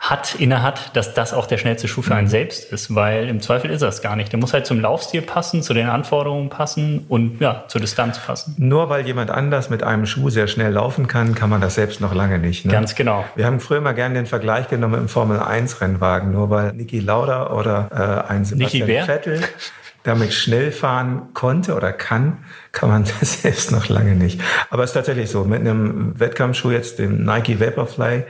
hat, 0.04 0.36
innehat, 0.36 0.95
dass 0.97 1.14
das 1.14 1.34
auch 1.34 1.45
der 1.45 1.58
schnellste 1.58 1.88
Schuh 1.88 2.01
Mhm. 2.01 2.06
für 2.06 2.16
einen 2.16 2.28
selbst 2.28 2.74
ist, 2.74 2.93
weil 2.93 3.30
im 3.30 3.39
Zweifel 3.39 3.72
ist 3.72 3.82
das 3.82 4.01
gar 4.01 4.18
nicht. 4.18 4.34
Der 4.34 4.39
muss 4.39 4.51
halt 4.51 4.66
zum 4.66 4.82
Laufstil 4.82 5.22
passen, 5.22 5.64
zu 5.64 5.74
den 5.74 5.88
Anforderungen 5.88 6.49
passen 6.49 7.06
und 7.08 7.39
ja, 7.39 7.64
zur 7.70 7.80
Distanz 7.80 8.20
passen. 8.20 8.54
Nur 8.58 8.89
weil 8.89 9.06
jemand 9.06 9.32
anders 9.32 9.70
mit 9.70 9.82
einem 9.82 10.06
Schuh 10.06 10.30
sehr 10.30 10.47
schnell 10.47 10.74
laufen 10.74 11.08
kann, 11.08 11.36
kann 11.36 11.49
man 11.49 11.62
das 11.62 11.76
selbst 11.76 12.01
noch 12.01 12.14
lange 12.14 12.38
nicht. 12.38 12.66
Ne? 12.66 12.72
Ganz 12.74 12.95
genau. 12.95 13.24
Wir 13.36 13.45
haben 13.45 13.62
früher 13.62 13.80
mal 13.80 13.93
gerne 13.93 14.16
den 14.16 14.26
Vergleich 14.26 14.68
genommen 14.68 14.95
im 14.95 15.08
Formel 15.08 15.39
1 15.39 15.80
Rennwagen, 15.80 16.32
nur 16.32 16.49
weil 16.49 16.74
Niki 16.74 16.99
Lauda 16.99 17.51
oder 17.51 18.26
äh, 18.28 18.32
ein 18.32 18.43
Sebastian? 18.43 19.06
Vettel 19.06 19.41
damit 20.04 20.34
schnell 20.34 20.74
fahren 20.74 21.30
konnte 21.34 21.76
oder 21.76 21.93
kann, 21.93 22.39
kann 22.74 22.89
man 22.89 23.06
das 23.22 23.41
selbst 23.41 23.72
noch 23.72 23.88
lange 23.88 24.16
nicht. 24.16 24.41
Aber 24.70 24.84
es 24.84 24.89
ist 24.89 24.95
tatsächlich 24.95 25.30
so, 25.30 25.45
mit 25.45 25.62
einem 25.62 26.20
Wettkampfschuh 26.20 26.72
jetzt, 26.72 26.99
dem 26.99 27.24
Nike 27.24 27.62
Vaporfly 27.62 28.26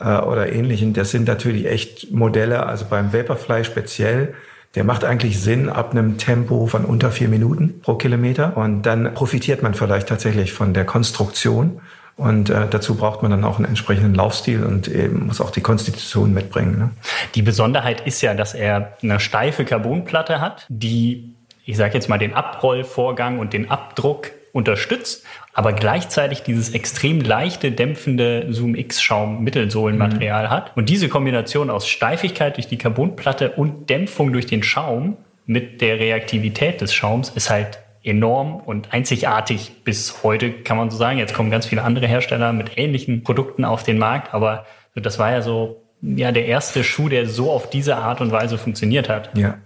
äh, 0.00 0.18
oder 0.18 0.52
ähnlichen, 0.52 0.92
das 0.92 1.10
sind 1.10 1.28
natürlich 1.28 1.66
echt 1.66 2.10
Modelle, 2.10 2.66
also 2.66 2.86
beim 2.88 3.12
Vaporfly 3.12 3.64
speziell, 3.64 4.34
der 4.74 4.84
macht 4.84 5.04
eigentlich 5.04 5.40
Sinn 5.40 5.68
ab 5.68 5.90
einem 5.90 6.16
Tempo 6.16 6.66
von 6.66 6.84
unter 6.84 7.10
vier 7.10 7.28
Minuten 7.28 7.80
pro 7.80 7.94
Kilometer. 7.94 8.56
Und 8.56 8.82
dann 8.82 9.14
profitiert 9.14 9.62
man 9.62 9.74
vielleicht 9.74 10.08
tatsächlich 10.08 10.52
von 10.52 10.74
der 10.74 10.84
Konstruktion. 10.84 11.80
Und 12.16 12.50
äh, 12.50 12.66
dazu 12.70 12.94
braucht 12.94 13.22
man 13.22 13.30
dann 13.30 13.44
auch 13.44 13.56
einen 13.56 13.64
entsprechenden 13.64 14.14
Laufstil 14.14 14.62
und 14.62 14.88
eben 14.88 15.26
muss 15.26 15.40
auch 15.40 15.50
die 15.50 15.62
Konstitution 15.62 16.32
mitbringen. 16.34 16.78
Ne? 16.78 16.90
Die 17.34 17.42
Besonderheit 17.42 18.06
ist 18.06 18.20
ja, 18.20 18.34
dass 18.34 18.54
er 18.54 18.96
eine 19.02 19.18
steife 19.18 19.64
Carbonplatte 19.64 20.40
hat, 20.40 20.66
die, 20.68 21.34
ich 21.64 21.76
sage 21.76 21.94
jetzt 21.94 22.08
mal, 22.08 22.18
den 22.18 22.34
Abrollvorgang 22.34 23.38
und 23.38 23.52
den 23.52 23.70
Abdruck 23.70 24.30
unterstützt, 24.52 25.24
aber 25.52 25.72
gleichzeitig 25.72 26.42
dieses 26.42 26.74
extrem 26.74 27.20
leichte, 27.20 27.72
dämpfende 27.72 28.46
Zoom 28.50 28.74
X-Schaum 28.74 29.42
Mittelsohlenmaterial 29.42 30.50
hat. 30.50 30.76
Und 30.76 30.88
diese 30.88 31.08
Kombination 31.08 31.70
aus 31.70 31.88
Steifigkeit 31.88 32.56
durch 32.56 32.68
die 32.68 32.78
Carbonplatte 32.78 33.50
und 33.50 33.90
Dämpfung 33.90 34.32
durch 34.32 34.46
den 34.46 34.62
Schaum 34.62 35.16
mit 35.46 35.80
der 35.80 35.98
Reaktivität 35.98 36.80
des 36.80 36.94
Schaums 36.94 37.30
ist 37.30 37.50
halt 37.50 37.80
enorm 38.02 38.56
und 38.56 38.92
einzigartig 38.92 39.82
bis 39.84 40.22
heute, 40.22 40.52
kann 40.52 40.76
man 40.76 40.90
so 40.90 40.96
sagen. 40.96 41.18
Jetzt 41.18 41.34
kommen 41.34 41.50
ganz 41.50 41.66
viele 41.66 41.82
andere 41.82 42.06
Hersteller 42.06 42.52
mit 42.52 42.78
ähnlichen 42.78 43.22
Produkten 43.22 43.64
auf 43.64 43.82
den 43.82 43.98
Markt, 43.98 44.32
aber 44.32 44.66
das 44.94 45.18
war 45.18 45.30
ja 45.32 45.42
so 45.42 45.82
ja 46.02 46.32
der 46.32 46.46
erste 46.46 46.82
Schuh, 46.84 47.08
der 47.08 47.26
so 47.26 47.50
auf 47.50 47.68
diese 47.68 47.96
Art 47.96 48.20
und 48.20 48.32
Weise 48.32 48.58
funktioniert 48.58 49.08
hat. 49.08 49.30
Ja. 49.36 49.58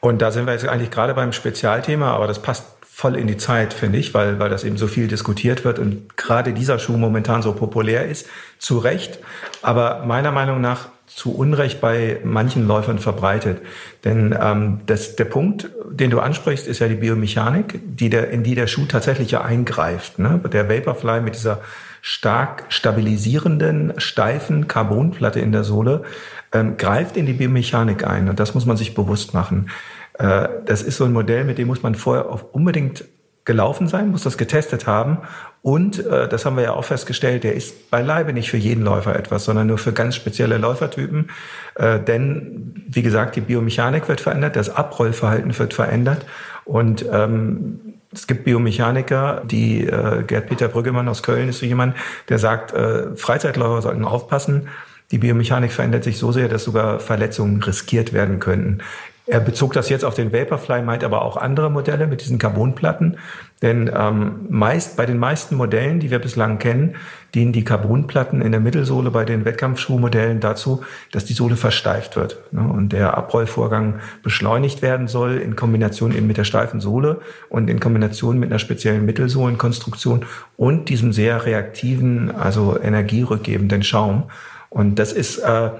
Und 0.00 0.20
da 0.20 0.30
sind 0.30 0.46
wir 0.46 0.52
jetzt 0.52 0.66
eigentlich 0.66 0.90
gerade 0.90 1.14
beim 1.14 1.32
Spezialthema, 1.32 2.12
aber 2.12 2.26
das 2.26 2.42
passt 2.42 2.81
voll 3.02 3.16
in 3.16 3.26
die 3.26 3.36
Zeit, 3.36 3.74
finde 3.74 3.98
ich, 3.98 4.14
weil, 4.14 4.38
weil 4.38 4.48
das 4.48 4.62
eben 4.62 4.76
so 4.76 4.86
viel 4.86 5.08
diskutiert 5.08 5.64
wird 5.64 5.80
und 5.80 6.16
gerade 6.16 6.52
dieser 6.52 6.78
Schuh 6.78 6.96
momentan 6.96 7.42
so 7.42 7.52
populär 7.52 8.06
ist. 8.06 8.28
Zu 8.60 8.78
Recht, 8.78 9.18
aber 9.60 10.04
meiner 10.06 10.30
Meinung 10.30 10.60
nach 10.60 10.86
zu 11.08 11.34
Unrecht 11.34 11.80
bei 11.80 12.20
manchen 12.22 12.68
Läufern 12.68 13.00
verbreitet. 13.00 13.60
Denn 14.04 14.38
ähm, 14.40 14.82
das, 14.86 15.16
der 15.16 15.24
Punkt, 15.24 15.68
den 15.90 16.10
du 16.10 16.20
ansprichst, 16.20 16.68
ist 16.68 16.78
ja 16.78 16.86
die 16.86 16.94
Biomechanik, 16.94 17.80
die 17.82 18.08
der, 18.08 18.30
in 18.30 18.44
die 18.44 18.54
der 18.54 18.68
Schuh 18.68 18.86
tatsächlich 18.86 19.32
ja 19.32 19.42
eingreift. 19.42 20.20
Ne? 20.20 20.40
Der 20.52 20.70
Vaporfly 20.70 21.22
mit 21.22 21.34
dieser 21.34 21.60
stark 22.02 22.66
stabilisierenden, 22.68 23.94
steifen 23.96 24.68
Carbonplatte 24.68 25.40
in 25.40 25.50
der 25.50 25.64
Sohle 25.64 26.04
ähm, 26.52 26.76
greift 26.76 27.16
in 27.16 27.26
die 27.26 27.32
Biomechanik 27.32 28.06
ein. 28.06 28.28
Und 28.28 28.38
das 28.38 28.54
muss 28.54 28.64
man 28.64 28.76
sich 28.76 28.94
bewusst 28.94 29.34
machen. 29.34 29.70
Äh, 30.22 30.48
das 30.64 30.82
ist 30.82 30.96
so 30.96 31.04
ein 31.04 31.12
Modell, 31.12 31.44
mit 31.44 31.58
dem 31.58 31.66
muss 31.68 31.82
man 31.82 31.94
vorher 31.94 32.54
unbedingt 32.54 33.04
gelaufen 33.44 33.88
sein, 33.88 34.10
muss 34.10 34.22
das 34.22 34.38
getestet 34.38 34.86
haben. 34.86 35.18
Und 35.62 36.06
äh, 36.06 36.28
das 36.28 36.46
haben 36.46 36.56
wir 36.56 36.62
ja 36.62 36.72
auch 36.74 36.84
festgestellt, 36.84 37.42
der 37.42 37.54
ist 37.54 37.90
beileibe 37.90 38.32
nicht 38.32 38.50
für 38.50 38.56
jeden 38.56 38.84
Läufer 38.84 39.16
etwas, 39.16 39.44
sondern 39.44 39.66
nur 39.66 39.78
für 39.78 39.92
ganz 39.92 40.14
spezielle 40.14 40.58
Läufertypen. 40.58 41.30
Äh, 41.74 41.98
denn, 42.00 42.84
wie 42.88 43.02
gesagt, 43.02 43.34
die 43.34 43.40
Biomechanik 43.40 44.08
wird 44.08 44.20
verändert, 44.20 44.54
das 44.54 44.70
Abrollverhalten 44.70 45.58
wird 45.58 45.74
verändert. 45.74 46.24
Und 46.64 47.04
ähm, 47.10 47.80
es 48.12 48.26
gibt 48.26 48.44
Biomechaniker, 48.44 49.42
die 49.44 49.86
äh, 49.86 50.22
Gerd-Peter 50.22 50.68
Brüggemann 50.68 51.08
aus 51.08 51.22
Köln 51.22 51.48
ist 51.48 51.58
so 51.58 51.66
jemand, 51.66 51.96
der 52.28 52.38
sagt, 52.38 52.72
äh, 52.72 53.16
Freizeitläufer 53.16 53.82
sollten 53.82 54.04
aufpassen. 54.04 54.68
Die 55.10 55.18
Biomechanik 55.18 55.72
verändert 55.72 56.04
sich 56.04 56.18
so 56.18 56.32
sehr, 56.32 56.48
dass 56.48 56.64
sogar 56.64 57.00
Verletzungen 57.00 57.62
riskiert 57.62 58.12
werden 58.12 58.38
könnten. 58.38 58.78
Er 59.26 59.38
bezog 59.38 59.72
das 59.72 59.88
jetzt 59.88 60.04
auf 60.04 60.14
den 60.14 60.32
Vaporfly, 60.32 60.82
meint 60.82 61.04
aber 61.04 61.22
auch 61.22 61.36
andere 61.36 61.70
Modelle 61.70 62.08
mit 62.08 62.22
diesen 62.22 62.38
Carbonplatten. 62.38 63.18
Denn 63.62 63.88
ähm, 63.96 64.46
meist 64.48 64.96
bei 64.96 65.06
den 65.06 65.18
meisten 65.18 65.54
Modellen, 65.54 66.00
die 66.00 66.10
wir 66.10 66.18
bislang 66.18 66.58
kennen, 66.58 66.96
dienen 67.32 67.52
die 67.52 67.62
Carbonplatten 67.62 68.42
in 68.42 68.50
der 68.50 68.60
Mittelsohle 68.60 69.12
bei 69.12 69.24
den 69.24 69.44
Wettkampfschuhmodellen 69.44 70.40
dazu, 70.40 70.82
dass 71.12 71.24
die 71.24 71.34
Sohle 71.34 71.54
versteift 71.54 72.16
wird 72.16 72.38
ne, 72.50 72.62
und 72.62 72.92
der 72.92 73.16
Abrollvorgang 73.16 74.00
beschleunigt 74.24 74.82
werden 74.82 75.06
soll 75.06 75.36
in 75.36 75.54
Kombination 75.54 76.12
eben 76.12 76.26
mit 76.26 76.38
der 76.38 76.44
steifen 76.44 76.80
Sohle 76.80 77.20
und 77.48 77.70
in 77.70 77.78
Kombination 77.78 78.40
mit 78.40 78.50
einer 78.50 78.58
speziellen 78.58 79.06
Mittelsohlenkonstruktion 79.06 80.26
und 80.56 80.88
diesem 80.88 81.12
sehr 81.12 81.46
reaktiven, 81.46 82.34
also 82.34 82.76
energierückgebenden 82.76 83.84
Schaum. 83.84 84.24
Und 84.68 84.98
das 84.98 85.12
ist 85.12 85.38
äh, 85.38 85.70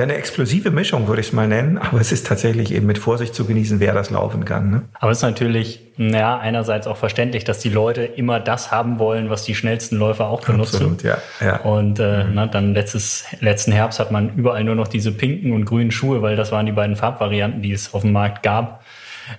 ja 0.00 0.04
eine 0.04 0.14
explosive 0.14 0.70
Mischung, 0.70 1.06
würde 1.08 1.20
ich 1.20 1.28
es 1.28 1.32
mal 1.32 1.46
nennen, 1.46 1.78
aber 1.78 2.00
es 2.00 2.10
ist 2.10 2.26
tatsächlich 2.26 2.72
eben 2.72 2.86
mit 2.86 2.98
Vorsicht 2.98 3.34
zu 3.34 3.44
genießen, 3.44 3.80
wer 3.80 3.94
das 3.94 4.10
laufen 4.10 4.44
kann. 4.44 4.70
Ne? 4.70 4.82
Aber 4.98 5.12
es 5.12 5.18
ist 5.18 5.22
natürlich, 5.22 5.80
ja, 5.98 6.38
einerseits 6.38 6.86
auch 6.86 6.96
verständlich, 6.96 7.44
dass 7.44 7.58
die 7.58 7.68
Leute 7.68 8.02
immer 8.02 8.40
das 8.40 8.72
haben 8.72 8.98
wollen, 8.98 9.30
was 9.30 9.44
die 9.44 9.54
schnellsten 9.54 9.96
Läufer 9.96 10.28
auch 10.28 10.40
benutzen. 10.40 10.76
Absolut, 10.76 11.02
ja. 11.02 11.18
ja. 11.40 11.60
Und 11.60 11.98
äh, 11.98 12.24
na, 12.32 12.46
dann 12.46 12.74
letztes, 12.74 13.26
letzten 13.40 13.72
Herbst 13.72 14.00
hat 14.00 14.10
man 14.10 14.34
überall 14.34 14.64
nur 14.64 14.74
noch 14.74 14.88
diese 14.88 15.12
pinken 15.12 15.52
und 15.52 15.66
grünen 15.66 15.90
Schuhe, 15.90 16.22
weil 16.22 16.34
das 16.34 16.50
waren 16.50 16.66
die 16.66 16.72
beiden 16.72 16.96
Farbvarianten, 16.96 17.62
die 17.62 17.72
es 17.72 17.92
auf 17.92 18.02
dem 18.02 18.12
Markt 18.12 18.42
gab, 18.42 18.82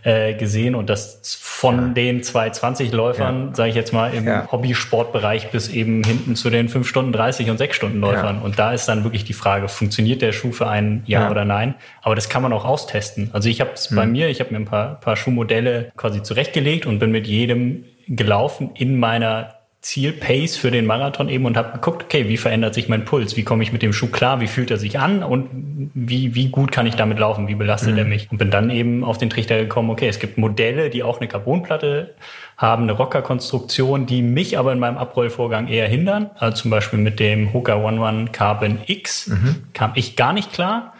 äh, 0.04 0.34
gesehen. 0.34 0.76
Und 0.76 0.90
das 0.90 1.20
von 1.42 1.94
den 1.94 2.22
220-Läufern, 2.24 3.50
Ja. 3.50 3.56
sage 3.56 3.70
ich 3.70 3.76
jetzt 3.76 3.94
mal, 3.94 4.14
im 4.14 4.26
Ja. 4.26 4.52
Hobbysportbereich 4.52 5.52
bis 5.52 5.70
eben 5.70 6.04
hinten 6.04 6.36
zu 6.36 6.50
den 6.50 6.70
5 6.70 6.88
Stunden 6.88 7.12
30 7.12 7.50
und 7.50 7.58
6 7.58 7.76
Stunden 7.76 8.00
Läufern. 8.00 8.38
Ja. 8.38 8.42
Und 8.42 8.58
da 8.60 8.74
ist 8.74 8.88
dann 8.88 9.04
wirklich 9.04 9.24
die 9.26 9.34
Frage, 9.34 9.68
funktioniert 9.68 10.22
der 10.22 10.32
Schuh 10.32 10.52
für 10.52 10.68
einen 10.68 11.04
ja, 11.06 11.22
Ja. 11.22 11.32
oder 11.32 11.46
nein? 11.46 11.76
Aber 12.02 12.16
das 12.16 12.30
kann 12.30 12.42
man 12.42 12.54
auch 12.54 12.66
austesten. 12.66 13.30
Also 13.34 13.50
ich 13.50 13.62
habe 13.62 13.72
es 13.74 13.94
bei 13.94 14.04
Hm. 14.04 14.12
mir, 14.12 14.30
ich 14.30 14.40
habe 14.40 14.52
mir 14.52 14.58
ein 14.60 14.66
paar, 14.66 15.00
paar 15.00 15.16
Schuhmodelle 15.16 15.92
quasi 15.96 16.24
zurechtgelegt 16.24 16.86
und 16.86 17.00
bin 17.00 17.12
mit 17.12 17.28
jedem 17.28 17.86
gelaufen 18.08 18.72
in 18.76 19.00
meiner 19.00 19.56
Zielpace 19.82 20.58
für 20.58 20.70
den 20.70 20.86
Marathon 20.86 21.28
eben 21.28 21.46
und 21.46 21.58
habe 21.58 21.74
geguckt, 21.74 22.04
okay, 22.04 22.28
wie 22.28 22.38
verändert 22.38 22.76
sich 22.76 22.88
mein 22.88 23.04
Puls? 23.04 23.36
Wie 23.36 23.44
komme 23.44 23.64
ich 23.64 23.74
mit 23.74 23.82
dem 23.82 23.94
Schuh 23.94 24.12
klar? 24.12 24.40
Wie 24.40 24.46
fühlt 24.48 24.70
er 24.70 24.78
sich 24.78 25.00
an? 25.00 25.24
Und 25.24 25.50
wie, 25.96 26.36
wie 26.36 26.50
gut 26.50 26.72
kann 26.72 26.86
ich 26.86 26.96
damit 26.96 27.18
laufen? 27.18 27.48
Wie 27.48 27.56
belastet 27.56 27.98
er 27.98 28.06
mich? 28.06 28.30
Und 28.32 28.38
bin 28.38 28.52
dann 28.52 28.70
eben 28.70 29.04
auf 29.04 29.18
den 29.18 29.32
Trichter 29.32 29.58
gekommen, 29.58 29.90
okay, 29.90 30.08
es 30.08 30.20
gibt 30.20 30.38
Modelle, 30.38 30.92
die 30.92 31.02
auch 31.02 31.20
eine 31.20 31.28
Carbonplatte 31.28 32.14
haben, 32.58 32.84
eine 32.84 32.92
Rockerkonstruktion, 32.92 34.06
die 34.06 34.22
mich 34.22 34.60
aber 34.60 34.72
in 34.72 34.78
meinem 34.78 35.00
Abrollvorgang 35.00 35.68
eher 35.68 35.88
hindern. 35.88 36.30
Also 36.38 36.62
zum 36.62 36.70
Beispiel 36.70 37.00
mit 37.00 37.20
dem 37.20 37.52
Hoka 37.52 37.78
One 37.78 38.00
One 38.00 38.28
Carbon 38.32 38.78
X 38.86 39.32
kam 39.74 39.94
ich 39.96 40.16
gar 40.16 40.32
nicht 40.32 40.54
klar. 40.54 40.94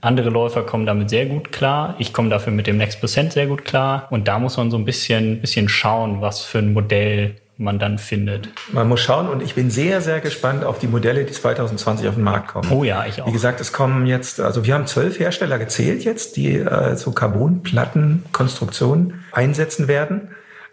Andere 0.00 0.30
Läufer 0.30 0.62
kommen 0.62 0.86
damit 0.86 1.10
sehr 1.10 1.26
gut 1.26 1.50
klar. 1.50 1.96
Ich 1.98 2.12
komme 2.12 2.28
dafür 2.28 2.52
mit 2.52 2.68
dem 2.68 2.76
Next 2.76 3.00
Percent 3.00 3.32
sehr 3.32 3.48
gut 3.48 3.64
klar. 3.64 4.06
Und 4.10 4.28
da 4.28 4.38
muss 4.38 4.56
man 4.56 4.70
so 4.70 4.76
ein 4.76 4.84
bisschen, 4.84 5.40
bisschen 5.40 5.68
schauen, 5.68 6.20
was 6.20 6.44
für 6.44 6.58
ein 6.58 6.72
Modell 6.72 7.34
man 7.58 7.78
dann 7.80 7.98
findet. 7.98 8.50
Man 8.72 8.88
muss 8.88 9.00
schauen 9.00 9.28
und 9.28 9.42
ich 9.42 9.56
bin 9.56 9.70
sehr, 9.70 10.00
sehr 10.00 10.20
gespannt 10.20 10.64
auf 10.64 10.78
die 10.78 10.86
Modelle, 10.86 11.24
die 11.24 11.32
2020 11.32 12.06
auf 12.08 12.14
den 12.14 12.22
Markt 12.22 12.46
kommen. 12.48 12.70
Oh 12.70 12.84
ja, 12.84 13.04
ich 13.04 13.20
auch. 13.20 13.26
Wie 13.26 13.32
gesagt, 13.32 13.60
es 13.60 13.72
kommen 13.72 14.06
jetzt, 14.06 14.40
also 14.40 14.64
wir 14.64 14.74
haben 14.74 14.86
zwölf 14.86 15.18
Hersteller 15.18 15.58
gezählt 15.58 16.04
jetzt, 16.04 16.36
die 16.36 16.54
äh, 16.54 16.94
so 16.96 17.10
Carbonplattenkonstruktionen 17.10 19.24
einsetzen 19.32 19.88
werden. 19.88 20.28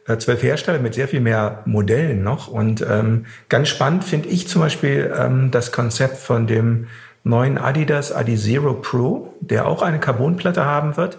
Äh, 0.08 0.18
zwölf 0.18 0.44
Hersteller 0.44 0.78
mit 0.78 0.94
sehr 0.94 1.08
viel 1.08 1.22
mehr 1.22 1.64
Modellen 1.66 2.22
noch. 2.24 2.48
Und 2.48 2.86
ähm, 2.88 3.26
ganz 3.50 3.70
spannend 3.70 4.04
finde 4.04 4.30
ich 4.30 4.48
zum 4.48 4.62
Beispiel 4.62 5.12
ähm, 5.18 5.50
das 5.50 5.72
Konzept 5.72 6.18
von 6.18 6.46
dem 6.46 6.86
neuen 7.24 7.58
Adidas 7.58 8.12
Adizero 8.12 8.76
Pro, 8.76 9.34
der 9.42 9.68
auch 9.68 9.82
eine 9.82 10.00
Carbonplatte 10.00 10.66
haben 10.66 10.98
wird. 10.98 11.18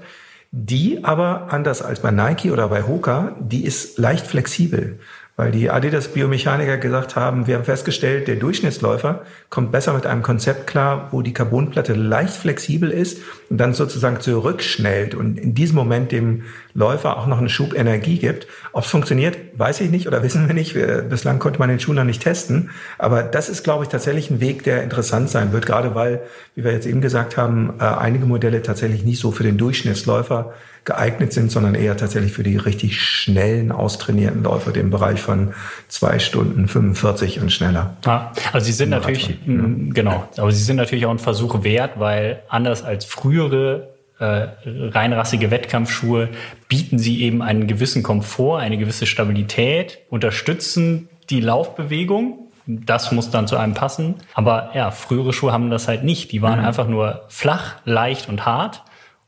Die 0.52 1.02
aber, 1.02 1.48
anders 1.50 1.82
als 1.82 1.98
bei 2.00 2.12
Nike 2.12 2.52
oder 2.52 2.68
bei 2.68 2.84
Hoka, 2.84 3.34
die 3.40 3.64
ist 3.64 3.98
leicht 3.98 4.24
flexibel. 4.26 5.00
Weil 5.36 5.50
die 5.52 5.68
Adidas 5.70 6.08
Biomechaniker 6.08 6.78
gesagt 6.78 7.14
haben, 7.14 7.46
wir 7.46 7.56
haben 7.56 7.64
festgestellt, 7.64 8.26
der 8.26 8.36
Durchschnittsläufer 8.36 9.22
kommt 9.50 9.70
besser 9.70 9.92
mit 9.92 10.06
einem 10.06 10.22
Konzept 10.22 10.66
klar, 10.66 11.08
wo 11.10 11.20
die 11.20 11.34
Carbonplatte 11.34 11.92
leicht 11.92 12.32
flexibel 12.32 12.90
ist 12.90 13.18
und 13.50 13.58
dann 13.58 13.74
sozusagen 13.74 14.20
zurückschnellt 14.20 15.14
und 15.14 15.38
in 15.38 15.54
diesem 15.54 15.76
Moment 15.76 16.10
dem 16.10 16.44
Läufer 16.72 17.18
auch 17.18 17.26
noch 17.26 17.38
einen 17.38 17.50
Schub 17.50 17.74
Energie 17.74 18.18
gibt. 18.18 18.46
Ob 18.72 18.84
es 18.84 18.90
funktioniert, 18.90 19.36
weiß 19.56 19.82
ich 19.82 19.90
nicht 19.90 20.06
oder 20.06 20.22
wissen 20.22 20.46
wir 20.46 20.54
nicht. 20.54 20.74
Bislang 21.08 21.38
konnte 21.38 21.58
man 21.58 21.68
den 21.68 21.80
Schuh 21.80 21.92
noch 21.92 22.04
nicht 22.04 22.22
testen. 22.22 22.70
Aber 22.96 23.22
das 23.22 23.50
ist, 23.50 23.62
glaube 23.62 23.84
ich, 23.84 23.90
tatsächlich 23.90 24.30
ein 24.30 24.40
Weg, 24.40 24.62
der 24.64 24.82
interessant 24.82 25.28
sein 25.28 25.52
wird, 25.52 25.66
gerade 25.66 25.94
weil, 25.94 26.22
wie 26.54 26.64
wir 26.64 26.72
jetzt 26.72 26.86
eben 26.86 27.02
gesagt 27.02 27.36
haben, 27.36 27.74
äh, 27.78 27.84
einige 27.84 28.24
Modelle 28.24 28.62
tatsächlich 28.62 29.04
nicht 29.04 29.20
so 29.20 29.32
für 29.32 29.42
den 29.42 29.58
Durchschnittsläufer 29.58 30.54
geeignet 30.86 31.32
sind, 31.32 31.50
sondern 31.50 31.74
eher 31.74 31.96
tatsächlich 31.96 32.32
für 32.32 32.44
die 32.44 32.56
richtig 32.56 33.02
schnellen, 33.02 33.72
austrainierten 33.72 34.44
Läufer, 34.44 34.70
den 34.72 34.88
Bereich 34.90 35.20
von 35.20 35.52
zwei 35.88 36.18
Stunden 36.20 36.68
45 36.68 37.40
und 37.40 37.52
schneller. 37.52 37.96
Ja, 38.06 38.32
also 38.52 38.64
sie 38.64 38.72
sind 38.72 38.90
natürlich, 38.90 39.28
ja. 39.28 39.34
Mm, 39.52 39.92
genau, 39.92 40.28
aber 40.36 40.52
sie 40.52 40.62
sind 40.62 40.76
natürlich 40.76 41.04
auch 41.04 41.10
ein 41.10 41.18
Versuch 41.18 41.64
wert, 41.64 41.98
weil 41.98 42.42
anders 42.48 42.84
als 42.84 43.04
frühere 43.04 43.88
äh, 44.20 44.46
reinrassige 44.64 45.50
Wettkampfschuhe 45.50 46.28
bieten 46.68 46.98
sie 46.98 47.20
eben 47.22 47.42
einen 47.42 47.66
gewissen 47.66 48.04
Komfort, 48.04 48.60
eine 48.60 48.78
gewisse 48.78 49.06
Stabilität, 49.06 49.98
unterstützen 50.08 51.08
die 51.28 51.40
Laufbewegung. 51.40 52.46
Das 52.66 53.10
muss 53.10 53.30
dann 53.30 53.48
zu 53.48 53.56
einem 53.56 53.74
passen. 53.74 54.14
Aber 54.34 54.70
ja, 54.74 54.92
frühere 54.92 55.32
Schuhe 55.32 55.52
haben 55.52 55.70
das 55.70 55.88
halt 55.88 56.04
nicht. 56.04 56.32
Die 56.32 56.42
waren 56.42 56.60
mhm. 56.60 56.64
einfach 56.64 56.88
nur 56.88 57.24
flach, 57.28 57.74
leicht 57.84 58.28
und 58.28 58.46
hart. 58.46 58.82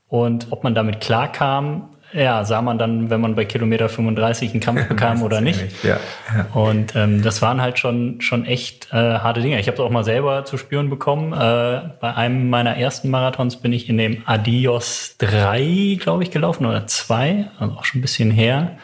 Und 0.08 0.48
ob 0.50 0.64
man 0.64 0.74
damit 0.74 1.00
klarkam, 1.00 1.90
ja, 2.14 2.42
sah 2.44 2.62
man 2.62 2.78
dann, 2.78 3.10
wenn 3.10 3.20
man 3.20 3.34
bei 3.34 3.44
Kilometer 3.44 3.88
35 3.88 4.52
einen 4.52 4.60
Kampf 4.60 4.84
bekam 4.88 5.22
oder 5.22 5.40
nicht. 5.40 5.62
Ja, 5.84 5.98
ja. 6.34 6.46
Und 6.54 6.96
ähm, 6.96 7.22
das 7.22 7.42
waren 7.42 7.60
halt 7.60 7.78
schon, 7.78 8.20
schon 8.20 8.46
echt 8.46 8.88
äh, 8.92 8.96
harte 8.96 9.42
Dinge. 9.42 9.60
Ich 9.60 9.66
habe 9.66 9.74
es 9.74 9.80
auch 9.80 9.90
mal 9.90 10.04
selber 10.04 10.44
zu 10.46 10.56
spüren 10.56 10.88
bekommen. 10.88 11.32
Äh, 11.32 11.90
bei 12.00 12.14
einem 12.14 12.48
meiner 12.48 12.76
ersten 12.76 13.10
Marathons 13.10 13.56
bin 13.56 13.72
ich 13.74 13.88
in 13.90 13.98
dem 13.98 14.22
Adios 14.24 15.16
3, 15.18 15.98
glaube 16.00 16.22
ich, 16.22 16.30
gelaufen 16.30 16.64
oder 16.64 16.86
2, 16.86 17.48
also 17.58 17.74
auch 17.74 17.84
schon 17.84 17.98
ein 17.98 18.02
bisschen 18.02 18.30
her. 18.30 18.78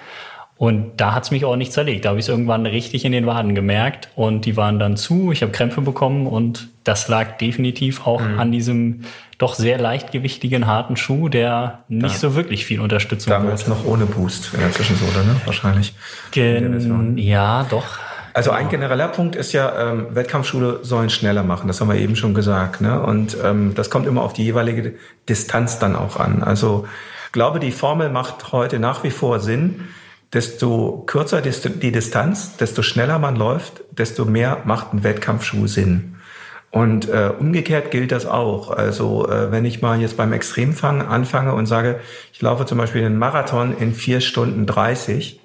Und 0.56 1.00
da 1.00 1.14
hat's 1.14 1.30
mich 1.30 1.44
auch 1.44 1.56
nicht 1.56 1.72
zerlegt. 1.72 2.04
Da 2.04 2.10
habe 2.10 2.20
ich 2.20 2.26
es 2.26 2.28
irgendwann 2.28 2.64
richtig 2.64 3.04
in 3.04 3.12
den 3.12 3.26
Waden 3.26 3.54
gemerkt 3.54 4.08
und 4.14 4.44
die 4.44 4.56
waren 4.56 4.78
dann 4.78 4.96
zu. 4.96 5.32
Ich 5.32 5.42
habe 5.42 5.50
Krämpfe 5.50 5.80
bekommen 5.80 6.26
und 6.26 6.68
das 6.84 7.08
lag 7.08 7.38
definitiv 7.38 8.06
auch 8.06 8.20
mhm. 8.20 8.38
an 8.38 8.52
diesem 8.52 9.00
doch 9.38 9.54
sehr 9.54 9.78
leichtgewichtigen, 9.78 10.66
harten 10.66 10.96
Schuh, 10.96 11.28
der 11.28 11.84
nicht 11.88 12.14
ja. 12.14 12.18
so 12.18 12.34
wirklich 12.34 12.64
viel 12.64 12.80
Unterstützung. 12.80 13.30
Damals 13.30 13.66
noch 13.66 13.84
ohne 13.84 14.06
Boost 14.06 14.54
in 14.54 14.60
der 14.60 14.72
Zwischensohle, 14.72 15.24
ne? 15.24 15.36
Wahrscheinlich. 15.44 15.94
Gen 16.30 17.18
ja, 17.18 17.64
doch. 17.64 17.98
Also 18.34 18.50
ein 18.50 18.68
genereller 18.68 19.06
Punkt 19.06 19.36
ist 19.36 19.52
ja, 19.52 19.90
ähm, 19.90 20.08
Wettkampfschule 20.10 20.80
sollen 20.82 21.08
schneller 21.08 21.44
machen. 21.44 21.68
Das 21.68 21.80
haben 21.80 21.88
wir 21.88 21.96
eben 21.96 22.16
schon 22.16 22.34
gesagt. 22.34 22.80
Ne? 22.80 23.00
Und 23.00 23.36
ähm, 23.44 23.74
das 23.76 23.90
kommt 23.90 24.08
immer 24.08 24.22
auf 24.22 24.32
die 24.32 24.44
jeweilige 24.44 24.94
Distanz 25.28 25.78
dann 25.78 25.94
auch 25.94 26.16
an. 26.16 26.42
Also 26.42 26.86
ich 27.26 27.32
glaube, 27.32 27.60
die 27.60 27.70
Formel 27.70 28.10
macht 28.10 28.50
heute 28.50 28.80
nach 28.80 29.04
wie 29.04 29.12
vor 29.12 29.38
Sinn. 29.38 29.84
Desto 30.32 31.04
kürzer 31.06 31.42
die 31.42 31.92
Distanz, 31.92 32.56
desto 32.56 32.82
schneller 32.82 33.20
man 33.20 33.36
läuft, 33.36 33.84
desto 33.92 34.24
mehr 34.24 34.62
macht 34.64 34.92
ein 34.92 35.04
Wettkampfschuh 35.04 35.68
Sinn. 35.68 36.13
Und 36.74 37.08
äh, 37.08 37.30
umgekehrt 37.38 37.92
gilt 37.92 38.10
das 38.10 38.26
auch. 38.26 38.68
Also 38.68 39.28
äh, 39.28 39.52
wenn 39.52 39.64
ich 39.64 39.80
mal 39.80 40.00
jetzt 40.00 40.16
beim 40.16 40.32
Extremfang 40.32 41.02
anfange 41.02 41.54
und 41.54 41.66
sage, 41.66 42.00
ich 42.32 42.42
laufe 42.42 42.66
zum 42.66 42.78
Beispiel 42.78 43.04
einen 43.04 43.16
Marathon 43.16 43.76
in 43.78 43.94
vier 43.94 44.20
Stunden 44.20 44.66
30, 44.66 45.38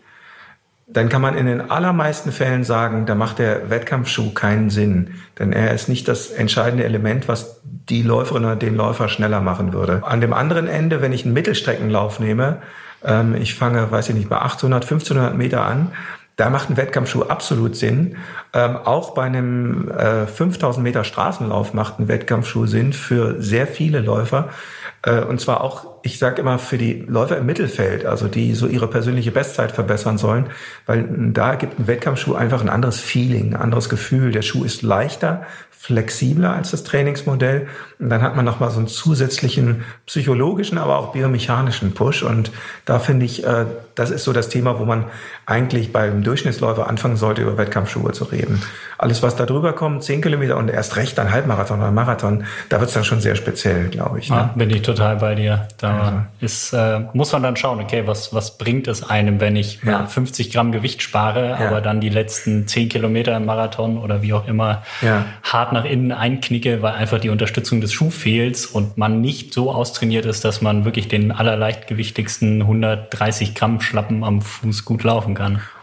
dann 0.87 1.07
kann 1.07 1.21
man 1.21 1.37
in 1.37 1.45
den 1.45 1.69
allermeisten 1.69 2.31
Fällen 2.31 2.63
sagen, 2.63 3.05
da 3.05 3.13
macht 3.13 3.37
der 3.37 3.69
Wettkampfschuh 3.69 4.33
keinen 4.33 4.71
Sinn. 4.71 5.11
Denn 5.37 5.53
er 5.53 5.71
ist 5.71 5.87
nicht 5.87 6.07
das 6.07 6.31
entscheidende 6.31 6.83
Element, 6.83 7.27
was 7.27 7.61
die 7.63 8.01
Läuferin 8.01 8.45
oder 8.45 8.55
den 8.55 8.75
Läufer 8.75 9.07
schneller 9.07 9.39
machen 9.39 9.71
würde. 9.71 10.01
An 10.03 10.21
dem 10.21 10.33
anderen 10.33 10.65
Ende, 10.65 10.99
wenn 11.03 11.13
ich 11.13 11.25
einen 11.25 11.35
Mittelstreckenlauf 11.35 12.19
nehme, 12.19 12.63
ähm, 13.05 13.35
ich 13.35 13.53
fange, 13.53 13.91
weiß 13.91 14.09
ich 14.09 14.15
nicht, 14.15 14.29
bei 14.29 14.37
800, 14.37 14.81
1500 14.81 15.37
Meter 15.37 15.63
an, 15.63 15.91
da 16.39 16.49
macht 16.49 16.69
ein 16.69 16.77
Wettkampfschuh 16.77 17.23
absolut 17.23 17.75
Sinn. 17.75 18.15
Ähm, 18.53 18.77
auch 18.77 19.13
bei 19.13 19.23
einem 19.23 19.91
äh, 19.91 20.25
5000 20.25 20.81
Meter 20.81 21.03
Straßenlauf 21.03 21.73
macht 21.73 21.99
ein 21.99 22.07
Wettkampfschuh 22.07 22.65
Sinn 22.65 22.93
für 22.93 23.41
sehr 23.41 23.67
viele 23.67 23.99
Läufer. 23.99 24.47
Äh, 25.01 25.19
und 25.23 25.41
zwar 25.41 25.61
auch, 25.61 25.99
ich 26.01 26.17
sage 26.17 26.39
immer, 26.41 26.57
für 26.57 26.77
die 26.77 27.05
Läufer 27.07 27.37
im 27.37 27.45
Mittelfeld, 27.45 28.05
also 28.05 28.29
die 28.29 28.55
so 28.55 28.67
ihre 28.67 28.87
persönliche 28.87 29.31
Bestzeit 29.31 29.73
verbessern 29.73 30.17
sollen, 30.17 30.49
weil 30.85 31.09
da 31.33 31.55
gibt 31.55 31.77
ein 31.77 31.87
Wettkampfschuh 31.87 32.35
einfach 32.35 32.61
ein 32.61 32.69
anderes 32.69 33.01
Feeling, 33.01 33.53
ein 33.53 33.61
anderes 33.61 33.89
Gefühl. 33.89 34.31
Der 34.31 34.41
Schuh 34.41 34.63
ist 34.63 34.81
leichter, 34.81 35.45
flexibler 35.81 36.53
als 36.53 36.71
das 36.71 36.83
Trainingsmodell. 36.83 37.67
Und 37.99 38.09
dann 38.09 38.21
hat 38.21 38.35
man 38.35 38.43
nochmal 38.43 38.69
so 38.69 38.79
einen 38.79 38.87
zusätzlichen 38.87 39.85
psychologischen, 40.05 40.77
aber 40.77 40.99
auch 40.99 41.13
biomechanischen 41.13 41.93
Push. 41.93 42.23
Und 42.23 42.51
da 42.83 42.99
finde 42.99 43.25
ich, 43.25 43.45
äh, 43.45 43.65
das 43.95 44.11
ist 44.11 44.25
so 44.25 44.33
das 44.33 44.49
Thema, 44.49 44.77
wo 44.77 44.83
man 44.83 45.05
eigentlich 45.49 45.91
beim 45.91 46.23
Durchschnittsläufer 46.23 46.87
anfangen 46.87 47.17
sollte, 47.17 47.41
über 47.41 47.57
Wettkampfschuhe 47.57 48.11
zu 48.11 48.25
reden. 48.25 48.61
Alles, 48.97 49.23
was 49.23 49.35
da 49.35 49.45
drüber 49.45 49.73
kommt, 49.73 50.03
10 50.03 50.21
Kilometer 50.21 50.57
und 50.57 50.69
erst 50.69 50.97
recht 50.97 51.17
dann 51.17 51.31
Halbmarathon 51.31 51.79
oder 51.79 51.91
Marathon, 51.91 52.43
da 52.69 52.79
wird 52.79 52.89
es 52.89 52.93
dann 52.93 53.03
schon 53.03 53.21
sehr 53.21 53.35
speziell, 53.35 53.87
glaube 53.87 54.19
ich. 54.19 54.29
Ne? 54.29 54.35
Ja, 54.35 54.53
bin 54.55 54.69
ich 54.69 54.81
total 54.81 55.15
bei 55.15 55.35
dir. 55.35 55.67
Da 55.77 55.89
ja. 55.89 56.25
ist, 56.39 56.73
äh, 56.73 56.99
muss 57.13 57.31
man 57.31 57.41
dann 57.43 57.55
schauen, 57.55 57.79
okay, 57.79 58.03
was, 58.05 58.33
was 58.33 58.57
bringt 58.57 58.87
es 58.87 59.09
einem, 59.09 59.39
wenn 59.39 59.55
ich 59.55 59.81
ja. 59.83 60.05
50 60.05 60.51
Gramm 60.51 60.71
Gewicht 60.71 61.01
spare, 61.01 61.57
aber 61.57 61.81
dann 61.81 62.01
die 62.01 62.09
letzten 62.09 62.67
10 62.67 62.89
Kilometer 62.89 63.35
im 63.35 63.45
Marathon 63.45 63.97
oder 63.97 64.21
wie 64.21 64.33
auch 64.33 64.47
immer 64.47 64.83
hart 65.43 65.73
nach 65.73 65.85
innen 65.85 66.11
einknicke, 66.11 66.81
weil 66.81 66.93
einfach 66.93 67.19
die 67.19 67.29
Unterstützung 67.29 67.81
des 67.81 67.93
Schuhs 67.93 68.15
fehlt 68.15 68.67
und 68.71 68.97
man 68.97 69.21
nicht 69.21 69.53
so 69.53 69.71
austrainiert 69.71 70.25
ist, 70.25 70.45
dass 70.45 70.61
man 70.61 70.85
wirklich 70.85 71.07
den 71.07 71.31
allerleichtgewichtigsten 71.31 72.61
130 72.61 73.55
Gramm 73.55 73.81
Schlappen 73.81 74.23
am 74.23 74.41
Fuß 74.41 74.85
gut 74.85 75.03
laufen 75.03 75.35
kann. 75.35 75.38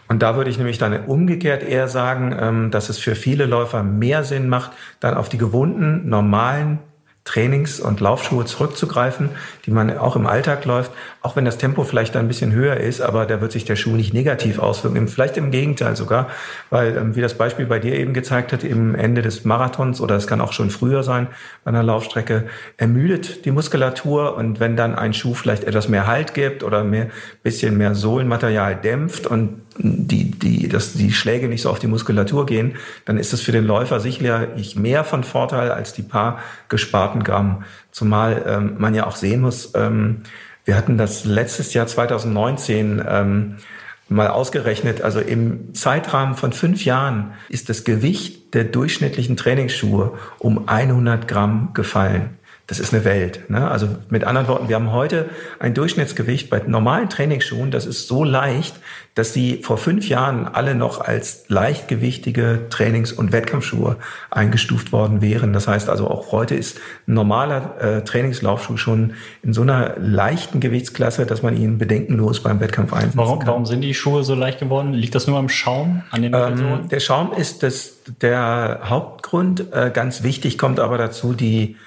Und 0.07 0.23
da 0.23 0.35
würde 0.35 0.49
ich 0.49 0.57
nämlich 0.57 0.77
dann 0.77 1.05
umgekehrt 1.05 1.63
eher 1.63 1.87
sagen, 1.87 2.35
ähm, 2.39 2.71
dass 2.71 2.89
es 2.89 2.97
für 2.97 3.15
viele 3.15 3.45
Läufer 3.45 3.83
mehr 3.83 4.23
Sinn 4.23 4.47
macht, 4.47 4.71
dann 4.99 5.15
auf 5.15 5.29
die 5.29 5.37
gewohnten, 5.37 6.07
normalen 6.07 6.79
Trainings- 7.27 7.79
und 7.79 7.99
Laufschuhe 7.99 8.45
zurückzugreifen, 8.45 9.29
die 9.65 9.71
man 9.71 9.97
auch 9.97 10.15
im 10.15 10.25
Alltag 10.25 10.65
läuft, 10.65 10.91
auch 11.21 11.35
wenn 11.35 11.45
das 11.45 11.57
Tempo 11.57 11.83
vielleicht 11.83 12.15
ein 12.15 12.27
bisschen 12.27 12.53
höher 12.53 12.77
ist, 12.77 13.01
aber 13.01 13.25
da 13.25 13.41
wird 13.41 13.51
sich 13.51 13.65
der 13.65 13.75
Schuh 13.75 13.95
nicht 13.95 14.13
negativ 14.13 14.59
auswirken, 14.59 15.07
vielleicht 15.07 15.35
im 15.35 15.51
Gegenteil 15.51 15.95
sogar, 15.95 16.29
weil 16.69 16.95
ähm, 16.95 17.15
wie 17.15 17.21
das 17.21 17.33
Beispiel 17.33 17.65
bei 17.65 17.79
dir 17.79 17.95
eben 17.95 18.13
gezeigt 18.13 18.53
hat, 18.53 18.63
im 18.63 18.95
Ende 18.95 19.21
des 19.21 19.43
Marathons 19.43 19.99
oder 19.99 20.15
es 20.15 20.25
kann 20.25 20.39
auch 20.39 20.53
schon 20.53 20.69
früher 20.69 21.03
sein 21.03 21.27
bei 21.63 21.69
einer 21.69 21.83
Laufstrecke, 21.83 22.45
ermüdet 22.77 23.45
die 23.45 23.51
Muskulatur. 23.51 24.35
Und 24.35 24.59
wenn 24.59 24.77
dann 24.77 24.95
ein 24.95 25.13
Schuh 25.13 25.33
vielleicht 25.33 25.65
etwas 25.65 25.89
mehr 25.89 26.07
Halt 26.07 26.33
gibt 26.33 26.63
oder 26.63 26.83
mehr 26.83 27.07
bisschen 27.43 27.77
mehr 27.77 27.93
Sohlenmaterial 27.93 28.75
dämpft 28.75 29.27
und 29.27 29.61
die, 29.79 30.31
die, 30.31 30.67
dass 30.67 30.93
die 30.93 31.11
Schläge 31.11 31.47
nicht 31.47 31.61
so 31.61 31.69
auf 31.69 31.79
die 31.79 31.87
Muskulatur 31.87 32.45
gehen, 32.45 32.75
dann 33.05 33.17
ist 33.17 33.33
es 33.33 33.41
für 33.41 33.51
den 33.51 33.65
Läufer 33.65 33.99
sicherlich 33.99 34.75
mehr 34.75 35.03
von 35.03 35.23
Vorteil 35.23 35.71
als 35.71 35.93
die 35.93 36.01
paar 36.01 36.39
gesparten 36.69 37.23
Gramm. 37.23 37.63
Zumal 37.91 38.43
ähm, 38.47 38.75
man 38.77 38.95
ja 38.95 39.07
auch 39.07 39.15
sehen 39.15 39.41
muss, 39.41 39.73
ähm, 39.75 40.21
wir 40.65 40.75
hatten 40.75 40.97
das 40.97 41.23
letztes 41.23 41.73
Jahr 41.73 41.87
2019 41.87 43.01
ähm, 43.07 43.55
mal 44.09 44.27
ausgerechnet, 44.27 45.01
also 45.01 45.19
im 45.19 45.73
Zeitrahmen 45.73 46.35
von 46.35 46.51
fünf 46.51 46.83
Jahren 46.83 47.33
ist 47.49 47.69
das 47.69 47.83
Gewicht 47.83 48.53
der 48.53 48.65
durchschnittlichen 48.65 49.37
Trainingsschuhe 49.37 50.17
um 50.39 50.67
100 50.67 51.27
Gramm 51.27 51.69
gefallen 51.73 52.36
das 52.67 52.79
ist 52.79 52.93
eine 52.93 53.05
Welt. 53.05 53.49
Ne? 53.49 53.71
Also 53.71 53.87
mit 54.09 54.25
anderen 54.25 54.49
Worten, 54.49 54.67
wir 54.67 54.75
haben 54.75 54.91
heute 54.91 55.29
ein 55.57 55.73
Durchschnittsgewicht 55.73 56.49
bei 56.49 56.61
normalen 56.67 57.09
Trainingsschuhen, 57.09 57.71
das 57.71 57.85
ist 57.85 58.09
so 58.09 58.25
leicht, 58.25 58.75
dass 59.15 59.33
sie 59.33 59.61
vor 59.63 59.77
fünf 59.77 60.09
Jahren 60.09 60.45
alle 60.45 60.75
noch 60.75 60.99
als 60.99 61.45
leichtgewichtige 61.47 62.65
Trainings- 62.69 63.13
und 63.13 63.31
Wettkampfschuhe 63.31 63.95
eingestuft 64.29 64.91
worden 64.91 65.21
wären. 65.21 65.53
Das 65.53 65.67
heißt 65.67 65.89
also 65.89 66.09
auch 66.09 66.33
heute 66.33 66.55
ist 66.55 66.77
ein 67.07 67.13
normaler 67.13 67.81
äh, 67.81 68.03
Trainingslaufschuh 68.03 68.75
schon 68.75 69.13
in 69.43 69.53
so 69.53 69.61
einer 69.61 69.95
leichten 69.97 70.59
Gewichtsklasse, 70.59 71.25
dass 71.25 71.41
man 71.41 71.55
ihn 71.55 71.77
bedenkenlos 71.77 72.43
beim 72.43 72.59
Wettkampf 72.59 72.91
einsetzen 72.91 73.17
warum, 73.17 73.39
kann. 73.39 73.47
Warum 73.47 73.65
sind 73.65 73.79
die 73.79 73.93
Schuhe 73.93 74.25
so 74.25 74.35
leicht 74.35 74.59
geworden? 74.59 74.93
Liegt 74.93 75.15
das 75.15 75.25
nur 75.25 75.37
am 75.37 75.47
Schaum 75.47 76.03
an 76.11 76.21
den 76.21 76.33
ähm, 76.33 76.89
Der 76.91 76.99
Schaum 76.99 77.31
ist 77.31 77.63
das, 77.63 77.93
der 78.21 78.81
Hauptgrund. 78.83 79.71
Äh, 79.71 79.89
ganz 79.93 80.21
wichtig 80.21 80.57
kommt 80.57 80.81
aber 80.81 80.97
dazu 80.97 81.31
die 81.31 81.77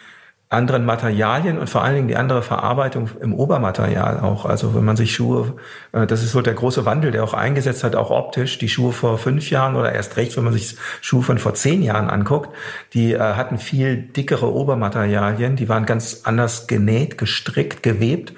anderen 0.53 0.84
Materialien 0.84 1.59
und 1.59 1.70
vor 1.70 1.84
allen 1.84 1.94
Dingen 1.94 2.09
die 2.09 2.16
andere 2.16 2.42
Verarbeitung 2.42 3.09
im 3.20 3.32
Obermaterial 3.32 4.18
auch. 4.18 4.44
Also 4.44 4.74
wenn 4.74 4.84
man 4.84 4.96
sich 4.96 5.14
Schuhe, 5.14 5.55
äh, 5.92 6.09
das 6.09 6.24
ist 6.24 6.32
so 6.32 6.42
der 6.42 6.55
große 6.55 6.84
Wandel, 6.84 7.12
der 7.12 7.22
auch 7.22 7.34
eingesetzt 7.34 7.84
hat, 7.84 7.94
auch 7.94 8.11
optisch. 8.11 8.59
Die 8.59 8.68
Schuhe 8.68 8.92
vor 8.92 9.16
fünf 9.16 9.48
Jahren 9.51 9.76
oder 9.76 9.92
erst 9.92 10.16
recht, 10.16 10.36
wenn 10.36 10.42
man 10.42 10.53
sich 10.53 10.74
Schuhe 11.01 11.22
von 11.22 11.38
vor 11.38 11.55
zehn 11.55 11.82
Jahren 11.82 12.11
anguckt, 12.11 12.51
die 12.94 13.12
äh, 13.12 13.20
hatten 13.20 13.59
viel 13.59 13.96
dickere 13.96 14.53
Obermaterialien, 14.53 15.55
die 15.55 15.68
waren 15.68 15.86
ganz 15.86 16.22
anders 16.24 16.66
genäht, 16.66 17.16
gestrickt, 17.16 17.84
gewebt. 17.84 18.32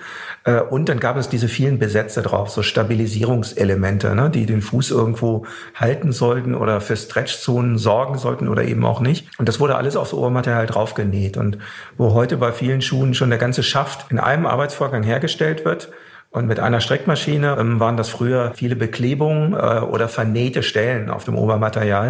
Äh, 0.45 0.61
und 0.61 0.89
dann 0.89 1.01
gab 1.01 1.17
es 1.17 1.29
diese 1.29 1.49
vielen 1.49 1.79
Besätze 1.79 2.23
drauf, 2.23 2.51
so 2.51 2.63
Stabilisierungselemente, 2.63 4.15
ne, 4.15 4.31
die 4.31 4.47
den 4.47 4.63
Fuß 4.63 4.91
irgendwo 4.91 5.47
halten 5.75 6.13
sollten 6.13 6.55
oder 6.55 6.81
für 6.81 6.97
Stretchzonen 6.97 7.79
sorgen 7.79 8.19
sollten 8.19 8.49
oder 8.49 8.65
eben 8.65 8.85
auch 8.85 9.01
nicht. 9.01 9.29
Und 9.39 9.49
das 9.49 9.61
wurde 9.61 9.77
alles 9.77 9.97
aufs 9.97 10.13
Obermaterial 10.13 10.67
draufgenäht. 10.67 11.37
Und 11.37 11.59
wo 11.97 12.13
heute 12.13 12.37
bei 12.37 12.53
vielen 12.53 12.83
Schuhen 12.83 13.15
schon 13.15 13.31
der 13.31 13.39
ganze 13.39 13.63
Schaft 13.63 14.11
in 14.11 14.19
einem 14.19 14.47
Arbeitsvorgang 14.47 15.03
hergestellt 15.03 15.65
wird, 15.65 15.91
und 16.35 16.47
mit 16.47 16.61
einer 16.61 16.81
Streckmaschine 16.81 17.59
ähm, 17.61 17.79
waren 17.79 17.99
das 17.99 18.09
früher 18.09 18.53
viele 18.55 18.75
Beklebungen 18.75 19.53
äh, 19.53 19.81
oder 19.81 20.09
vernähte 20.09 20.63
Stellen 20.63 21.11
auf 21.11 21.25
dem 21.25 21.37
Obermaterial 21.37 22.09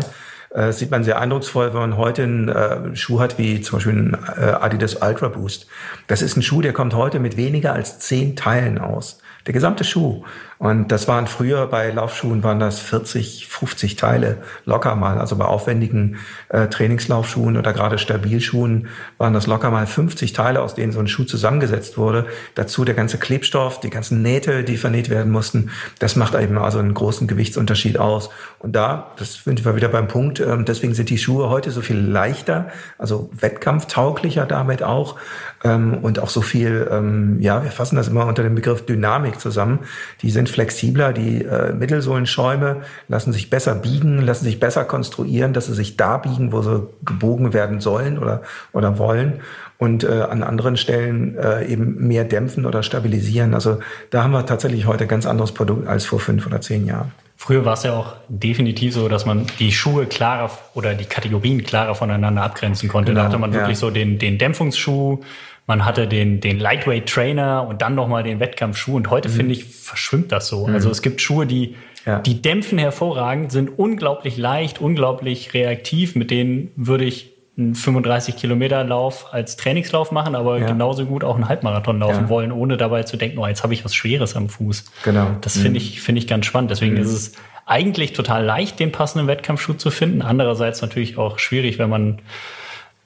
äh, 0.55 0.73
sieht 0.73 0.91
man 0.91 1.05
sehr 1.05 1.21
eindrucksvoll, 1.21 1.73
wenn 1.73 1.81
man 1.81 1.97
heute 1.97 2.25
einen 2.25 2.49
äh, 2.49 2.95
Schuh 2.95 3.21
hat, 3.21 3.39
wie 3.39 3.61
zum 3.61 3.79
Beispiel 3.79 3.93
einen 3.93 4.17
äh, 4.37 4.51
Adidas 4.51 4.97
Ultra 4.97 5.29
Boost. 5.29 5.67
Das 6.07 6.23
ist 6.23 6.37
ein 6.37 6.43
Schuh, 6.43 6.61
der 6.61 6.73
kommt 6.73 6.95
heute 6.95 7.21
mit 7.21 7.37
weniger 7.37 7.73
als 7.73 7.99
zehn 7.99 8.37
Teilen 8.37 8.79
aus. 8.79 9.19
Der 9.47 9.53
gesamte 9.53 9.83
Schuh. 9.85 10.25
Und 10.63 10.93
das 10.93 11.09
waren 11.09 11.27
früher 11.27 11.67
bei 11.67 11.91
Laufschuhen 11.91 12.45
waren 12.45 12.61
das 12.61 12.79
40, 12.79 13.49
50 13.49 13.97
Teile 13.97 14.37
locker 14.65 14.95
mal. 14.95 15.19
Also 15.19 15.35
bei 15.35 15.45
aufwendigen 15.45 16.19
äh, 16.51 16.69
Trainingslaufschuhen 16.69 17.57
oder 17.57 17.73
gerade 17.73 17.99
Stabilschuhen 17.99 18.87
waren 19.19 19.35
das 19.35 19.49
locker 19.49 19.73
mal 19.73 19.89
50 19.89 20.33
Teile, 20.33 20.63
aus 20.63 20.77
denen 20.77 20.93
so 20.93 21.01
ein 21.01 21.09
Schuh 21.09 21.25
zusammengesetzt 21.25 21.99
wurde. 21.99 22.27
Dazu 22.55 22.85
der 22.85 22.95
ganze 22.95 23.19
Klebstoff, 23.19 23.81
die 23.81 23.91
ganzen 23.91 24.23
Nähte, 24.23 24.63
die 24.63 24.77
vernäht 24.77 25.11
werden 25.11 25.33
mussten. 25.33 25.73
Das 25.99 26.15
macht 26.15 26.37
eben 26.37 26.57
also 26.57 26.79
einen 26.79 26.95
großen 26.95 27.27
Gewichtsunterschied 27.27 27.99
aus. 27.99 28.31
Und 28.61 28.77
da, 28.77 29.11
das 29.17 29.43
sind 29.43 29.65
wir 29.65 29.75
wieder 29.75 29.89
beim 29.89 30.07
Punkt, 30.07 30.39
äh, 30.39 30.63
deswegen 30.63 30.95
sind 30.95 31.11
die 31.11 31.19
Schuhe 31.19 31.49
heute 31.49 31.73
so 31.73 31.81
viel 31.81 31.99
leichter, 31.99 32.69
also 32.99 33.31
wettkampftauglicher 33.33 34.47
damit 34.47 34.85
auch. 34.85 35.17
Ähm, 35.65 35.99
und 36.03 36.21
auch 36.21 36.31
so 36.31 36.41
viel, 36.41 36.89
ähm, 36.89 37.41
ja, 37.41 37.65
wir 37.65 37.73
fassen 37.73 37.97
das 37.97 38.07
immer 38.07 38.27
unter 38.27 38.45
dem 38.45 38.55
Begriff 38.55 38.87
Dynamik 38.87 39.41
zusammen. 39.41 39.81
Die 40.21 40.31
sind 40.31 40.52
flexibler, 40.53 41.13
die 41.13 41.45
äh, 41.45 41.73
Mittelsohlenschäume 41.73 42.83
lassen 43.09 43.33
sich 43.33 43.51
besser 43.51 43.75
biegen, 43.75 44.21
lassen 44.23 44.45
sich 44.45 44.61
besser 44.61 44.85
konstruieren, 44.85 45.53
dass 45.53 45.67
sie 45.67 45.75
sich 45.75 45.97
da 45.97 46.19
biegen, 46.19 46.53
wo 46.53 46.63
sie 46.63 46.87
gebogen 47.05 47.53
werden 47.53 47.81
sollen 47.81 48.19
oder, 48.19 48.43
oder 48.73 48.99
wollen 48.99 49.41
und 49.79 50.05
äh, 50.05 50.23
an 50.23 50.45
anderen 50.45 50.77
Stellen 50.77 51.37
äh, 51.37 51.65
eben 51.67 52.07
mehr 52.07 52.25
dämpfen 52.25 52.67
oder 52.67 52.85
stabilisieren. 52.85 53.53
Also 53.53 53.81
da 54.11 54.23
haben 54.23 54.31
wir 54.31 54.47
tatsächlich 54.47 54.87
heute 54.87 55.05
ein 55.05 55.09
ganz 55.09 55.27
anderes 55.27 55.51
Produkt 55.53 55.89
als 55.89 56.05
vor 56.05 56.21
fünf 56.21 56.47
oder 56.47 56.61
zehn 56.61 56.87
Jahren. 56.87 57.11
Früher 57.37 57.65
war 57.65 57.73
es 57.73 57.83
ja 57.83 57.95
auch 57.95 58.15
definitiv 58.29 58.95
so, 58.95 59.09
dass 59.09 59.27
man 59.27 59.47
die 59.59 59.73
Schuhe 59.73 60.07
klarer 60.07 60.49
oder 60.75 60.95
die 60.95 61.07
Kategorien 61.07 61.65
klarer 61.65 61.97
voneinander 61.97 62.43
abgrenzen 62.43 62.89
konnte. 62.89 63.11
Genau, 63.11 63.23
da 63.23 63.27
hatte 63.27 63.39
man 63.39 63.53
wirklich 63.53 63.77
ja. 63.79 63.81
so 63.81 63.91
den, 63.91 64.21
den 64.21 64.39
Dämpfungsschuh, 64.39 65.19
man 65.67 65.85
hatte 65.85 66.09
den, 66.09 66.41
den 66.41 66.59
Lightweight 66.59 67.09
Trainer 67.09 67.67
und 67.69 67.83
dann 67.83 67.95
nochmal 67.95 68.23
den 68.23 68.41
Wettkampfschuh. 68.41 68.97
Und 68.97 69.11
heute, 69.11 69.29
mhm. 69.29 69.33
finde 69.33 69.53
ich, 69.53 69.65
verschwimmt 69.65 70.33
das 70.33 70.49
so. 70.49 70.67
Mhm. 70.67 70.75
Also 70.75 70.91
es 70.91 71.03
gibt 71.03 71.21
Schuhe, 71.21 71.47
die, 71.47 71.77
ja. 72.05 72.19
die 72.19 72.43
dämpfen 72.43 72.79
hervorragend, 72.79 73.53
sind 73.53 73.79
unglaublich 73.79 74.37
leicht, 74.37 74.81
unglaublich 74.81 75.55
reaktiv. 75.55 76.17
Mit 76.17 76.31
denen 76.31 76.73
würde 76.77 77.05
ich 77.05 77.33
einen 77.57 77.75
35 77.75 78.37
Kilometer 78.37 78.83
Lauf 78.83 79.33
als 79.33 79.57
Trainingslauf 79.57 80.11
machen, 80.11 80.35
aber 80.35 80.59
ja. 80.59 80.67
genauso 80.67 81.05
gut 81.05 81.23
auch 81.23 81.35
einen 81.35 81.49
Halbmarathon 81.49 81.99
laufen 81.99 82.25
ja. 82.25 82.29
wollen, 82.29 82.51
ohne 82.51 82.79
dabei 82.79 83.03
zu 83.03 83.17
denken, 83.17 83.39
oh, 83.39 83.47
jetzt 83.47 83.63
habe 83.63 83.75
ich 83.75 83.85
was 83.85 83.95
Schweres 83.95 84.37
am 84.37 84.49
Fuß. 84.49 84.91
Genau. 85.05 85.37
Das 85.43 85.55
finde 85.55 85.71
mhm. 85.71 85.77
ich, 85.77 86.01
finde 86.01 86.19
ich 86.19 86.27
ganz 86.27 86.47
spannend. 86.47 86.71
Deswegen 86.71 86.95
mhm. 86.95 87.03
ist 87.03 87.13
es 87.13 87.33
eigentlich 87.67 88.15
total 88.15 88.45
leicht, 88.45 88.81
den 88.81 88.91
passenden 88.91 89.29
Wettkampfschuh 89.29 89.75
zu 89.75 89.91
finden. 89.91 90.23
Andererseits 90.23 90.83
natürlich 90.83 91.19
auch 91.19 91.39
schwierig, 91.39 91.79
wenn 91.79 91.91
man 91.91 92.19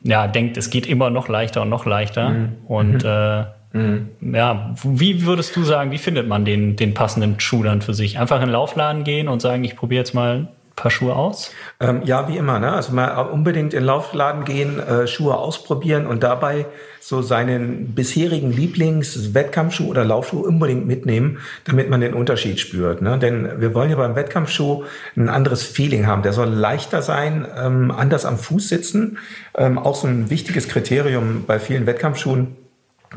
ja, 0.07 0.27
denkt, 0.29 0.57
es 0.57 0.71
geht 0.71 0.87
immer 0.87 1.11
noch 1.11 1.29
leichter 1.29 1.63
und 1.63 1.69
noch 1.69 1.87
leichter. 1.87 2.31
Mhm. 2.31 2.49
Und 2.67 3.05
mhm. 3.05 3.45
äh, 3.73 3.79
mhm. 3.79 4.35
ja, 4.35 4.75
wie 4.83 5.27
würdest 5.27 5.55
du 5.57 5.63
sagen, 5.63 5.91
wie 5.91 5.99
findet 5.99 6.29
man 6.29 6.45
den, 6.45 6.77
den 6.77 6.95
passenden 6.95 7.41
Schuh 7.41 7.63
dann 7.63 7.83
für 7.83 7.95
sich? 7.95 8.19
Einfach 8.19 8.37
in 8.37 8.47
den 8.47 8.51
Laufladen 8.51 9.05
gehen 9.05 9.29
und 9.29 9.43
sagen, 9.43 9.65
ich 9.65 9.77
probiere 9.77 10.01
jetzt 10.01 10.15
mal 10.15 10.49
paar 10.77 10.91
Schuhe 10.91 11.17
aus? 11.17 11.51
Ähm, 11.81 12.03
ja, 12.05 12.29
wie 12.29 12.37
immer. 12.37 12.59
Ne? 12.59 12.73
Also 12.73 12.93
mal 12.93 13.09
unbedingt 13.23 13.73
in 13.73 13.81
den 13.81 13.87
Laufladen 13.87 14.45
gehen, 14.45 14.79
äh, 14.79 15.07
Schuhe 15.07 15.37
ausprobieren 15.37 16.07
und 16.07 16.23
dabei 16.23 16.67
so 17.01 17.23
seinen 17.23 17.95
bisherigen 17.95 18.53
Lieblings-Wettkampfschuh 18.53 19.87
oder 19.87 20.05
Laufschuh 20.05 20.41
unbedingt 20.41 20.87
mitnehmen, 20.87 21.39
damit 21.65 21.89
man 21.89 22.01
den 22.01 22.15
Unterschied 22.15 22.61
spürt. 22.61 23.01
Ne? 23.01 23.19
Denn 23.19 23.61
wir 23.61 23.75
wollen 23.75 23.91
ja 23.91 23.97
beim 23.97 24.17
Wettkampfschuh 24.17 24.85
ein 25.17 25.29
anderes 25.29 25.63
Feeling 25.63 26.07
haben. 26.07 26.23
Der 26.23 26.33
soll 26.33 26.49
leichter 26.49 27.03
sein, 27.03 27.47
ähm, 27.57 27.91
anders 27.91 28.25
am 28.27 28.39
Fuß 28.39 28.69
sitzen. 28.69 29.19
Ähm, 29.57 29.79
auch 29.79 29.97
so 29.97 30.07
ein 30.07 30.31
wichtiges 30.31 30.69
Kriterium 30.69 31.45
bei 31.47 31.59
vielen 31.59 31.87
Wettkampfschuhen 31.87 32.66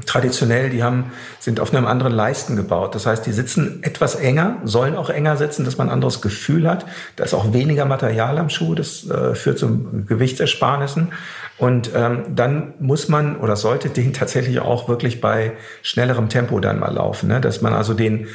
traditionell, 0.06 0.70
die 0.70 0.84
haben, 0.84 1.12
sind 1.40 1.60
auf 1.60 1.74
einem 1.74 1.86
anderen 1.86 2.14
Leisten 2.14 2.56
gebaut. 2.56 2.96
Das 2.96 3.06
heißt, 3.06 3.26
die 3.26 3.32
sitzen 3.32 3.82
etwas 3.84 4.16
enger, 4.16 4.58
sollen 4.64 4.96
auch 4.96 5.10
enger 5.10 5.36
sitzen, 5.38 5.66
dass 5.66 5.78
man 5.78 5.88
ein 5.88 5.94
anderes 5.94 6.22
Gefühl 6.22 6.70
hat. 6.70 6.86
Da 7.16 7.24
ist 7.24 7.34
auch 7.34 7.54
weniger 7.54 7.86
Material 7.86 8.38
am 8.38 8.50
Schuh, 8.50 8.76
das 8.76 9.10
äh, 9.10 9.36
führt 9.36 9.60
zu 9.60 10.06
Gewichtsersparnissen. 10.08 11.12
Und 11.58 11.92
ähm, 11.94 12.24
dann 12.36 12.74
muss 12.80 13.10
man 13.10 13.38
oder 13.38 13.56
sollte 13.56 13.90
den 13.90 14.14
tatsächlich 14.14 14.60
auch 14.60 14.88
wirklich 14.88 15.22
bei 15.22 15.54
schnellerem 15.82 16.30
Tempo 16.30 16.60
dann 16.60 16.80
mal 16.80 16.94
laufen, 16.94 17.28
ne? 17.28 17.42
dass 17.42 17.62
man 17.62 17.74
also 17.74 17.94
den 17.94 18.28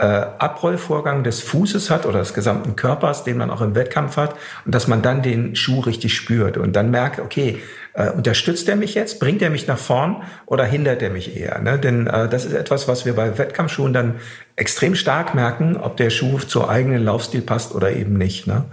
äh, 0.00 0.04
Abrollvorgang 0.38 1.24
des 1.24 1.42
Fußes 1.42 1.90
hat 1.90 2.06
oder 2.06 2.20
des 2.20 2.32
gesamten 2.32 2.74
Körpers, 2.74 3.22
den 3.22 3.36
man 3.36 3.50
auch 3.50 3.60
im 3.60 3.74
Wettkampf 3.74 4.16
hat, 4.16 4.34
und 4.64 4.74
dass 4.74 4.88
man 4.88 5.02
dann 5.02 5.20
den 5.22 5.54
Schuh 5.56 5.80
richtig 5.80 6.16
spürt 6.16 6.56
und 6.56 6.74
dann 6.74 6.90
merkt, 6.90 7.20
okay, 7.20 7.60
äh, 7.94 8.10
unterstützt 8.10 8.68
er 8.68 8.76
mich 8.76 8.94
jetzt, 8.94 9.20
bringt 9.20 9.42
er 9.42 9.50
mich 9.50 9.66
nach 9.66 9.78
vorn 9.78 10.22
oder 10.46 10.64
hindert 10.64 11.02
er 11.02 11.10
mich 11.10 11.36
eher? 11.36 11.60
Ne? 11.60 11.78
Denn 11.78 12.06
äh, 12.06 12.28
das 12.28 12.44
ist 12.44 12.54
etwas, 12.54 12.88
was 12.88 13.04
wir 13.04 13.14
bei 13.14 13.36
Wettkampfschuhen 13.38 13.92
dann 13.92 14.16
extrem 14.56 14.94
stark 14.94 15.34
merken, 15.34 15.76
ob 15.76 15.96
der 15.96 16.10
Schuh 16.10 16.38
zur 16.38 16.68
eigenen 16.68 17.04
Laufstil 17.04 17.42
passt 17.42 17.74
oder 17.74 17.92
eben 17.92 18.14
nicht. 18.14 18.46
Ne? 18.46 18.64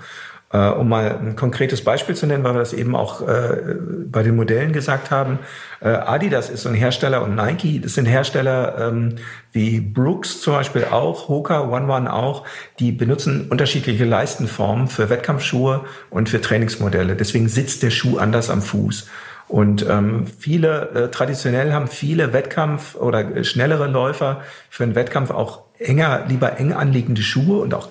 Äh, 0.49 0.69
um 0.69 0.87
mal 0.87 1.19
ein 1.19 1.35
konkretes 1.35 1.83
Beispiel 1.83 2.15
zu 2.15 2.25
nennen, 2.25 2.45
weil 2.45 2.53
wir 2.53 2.59
das 2.59 2.71
eben 2.71 2.95
auch 2.95 3.21
äh, 3.27 3.75
bei 4.05 4.23
den 4.23 4.37
Modellen 4.37 4.71
gesagt 4.71 5.11
haben. 5.11 5.39
Äh, 5.81 5.89
Adidas 5.89 6.49
ist 6.49 6.61
so 6.61 6.69
ein 6.69 6.75
Hersteller 6.75 7.21
und 7.21 7.35
Nike, 7.35 7.81
das 7.81 7.95
sind 7.95 8.05
Hersteller 8.05 8.87
ähm, 8.87 9.15
wie 9.51 9.81
Brooks 9.81 10.39
zum 10.39 10.53
Beispiel 10.53 10.85
auch, 10.85 11.27
Hoka, 11.27 11.63
One 11.63 11.91
One 11.91 12.13
auch, 12.13 12.45
die 12.79 12.93
benutzen 12.93 13.47
unterschiedliche 13.49 14.05
Leistenformen 14.05 14.87
für 14.87 15.09
Wettkampfschuhe 15.09 15.83
und 16.11 16.29
für 16.29 16.39
Trainingsmodelle. 16.39 17.17
Deswegen 17.17 17.49
sitzt 17.49 17.83
der 17.83 17.91
Schuh 17.91 18.17
anders 18.17 18.49
am 18.49 18.61
Fuß. 18.61 19.09
Und 19.49 19.85
ähm, 19.89 20.27
viele, 20.27 20.89
äh, 20.91 21.11
traditionell 21.11 21.73
haben 21.73 21.87
viele 21.87 22.31
Wettkampf- 22.31 22.95
oder 22.95 23.43
schnellere 23.43 23.87
Läufer 23.87 24.41
für 24.69 24.83
einen 24.85 24.95
Wettkampf 24.95 25.31
auch 25.31 25.63
enger, 25.77 26.23
lieber 26.29 26.57
eng 26.57 26.71
anliegende 26.71 27.21
Schuhe 27.21 27.61
und 27.61 27.73
auch 27.73 27.89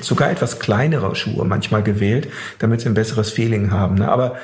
sogar 0.00 0.30
etwas 0.30 0.58
kleinere 0.58 1.14
Schuhe 1.14 1.44
manchmal 1.44 1.82
gewählt, 1.82 2.28
damit 2.58 2.80
sie 2.80 2.88
ein 2.88 2.94
besseres 2.94 3.30
Feeling 3.30 3.70
haben. 3.70 3.96
Ne? 3.96 4.08
Aber 4.08 4.36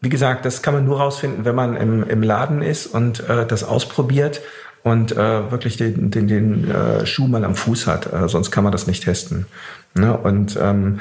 wie 0.00 0.08
gesagt, 0.08 0.44
das 0.44 0.62
kann 0.62 0.74
man 0.74 0.84
nur 0.84 0.98
rausfinden, 0.98 1.44
wenn 1.44 1.54
man 1.54 1.76
im, 1.76 2.08
im 2.08 2.22
Laden 2.22 2.62
ist 2.62 2.86
und 2.86 3.28
äh, 3.28 3.46
das 3.46 3.64
ausprobiert 3.64 4.40
und 4.84 5.12
äh, 5.12 5.50
wirklich 5.50 5.76
den, 5.76 6.10
den, 6.10 6.28
den 6.28 6.70
äh, 6.70 7.04
Schuh 7.04 7.26
mal 7.26 7.44
am 7.44 7.54
Fuß 7.54 7.86
hat. 7.86 8.12
Äh, 8.12 8.28
sonst 8.28 8.50
kann 8.50 8.64
man 8.64 8.72
das 8.72 8.86
nicht 8.86 9.04
testen. 9.04 9.46
Ne? 9.94 10.16
Und 10.16 10.58
ähm, 10.60 11.00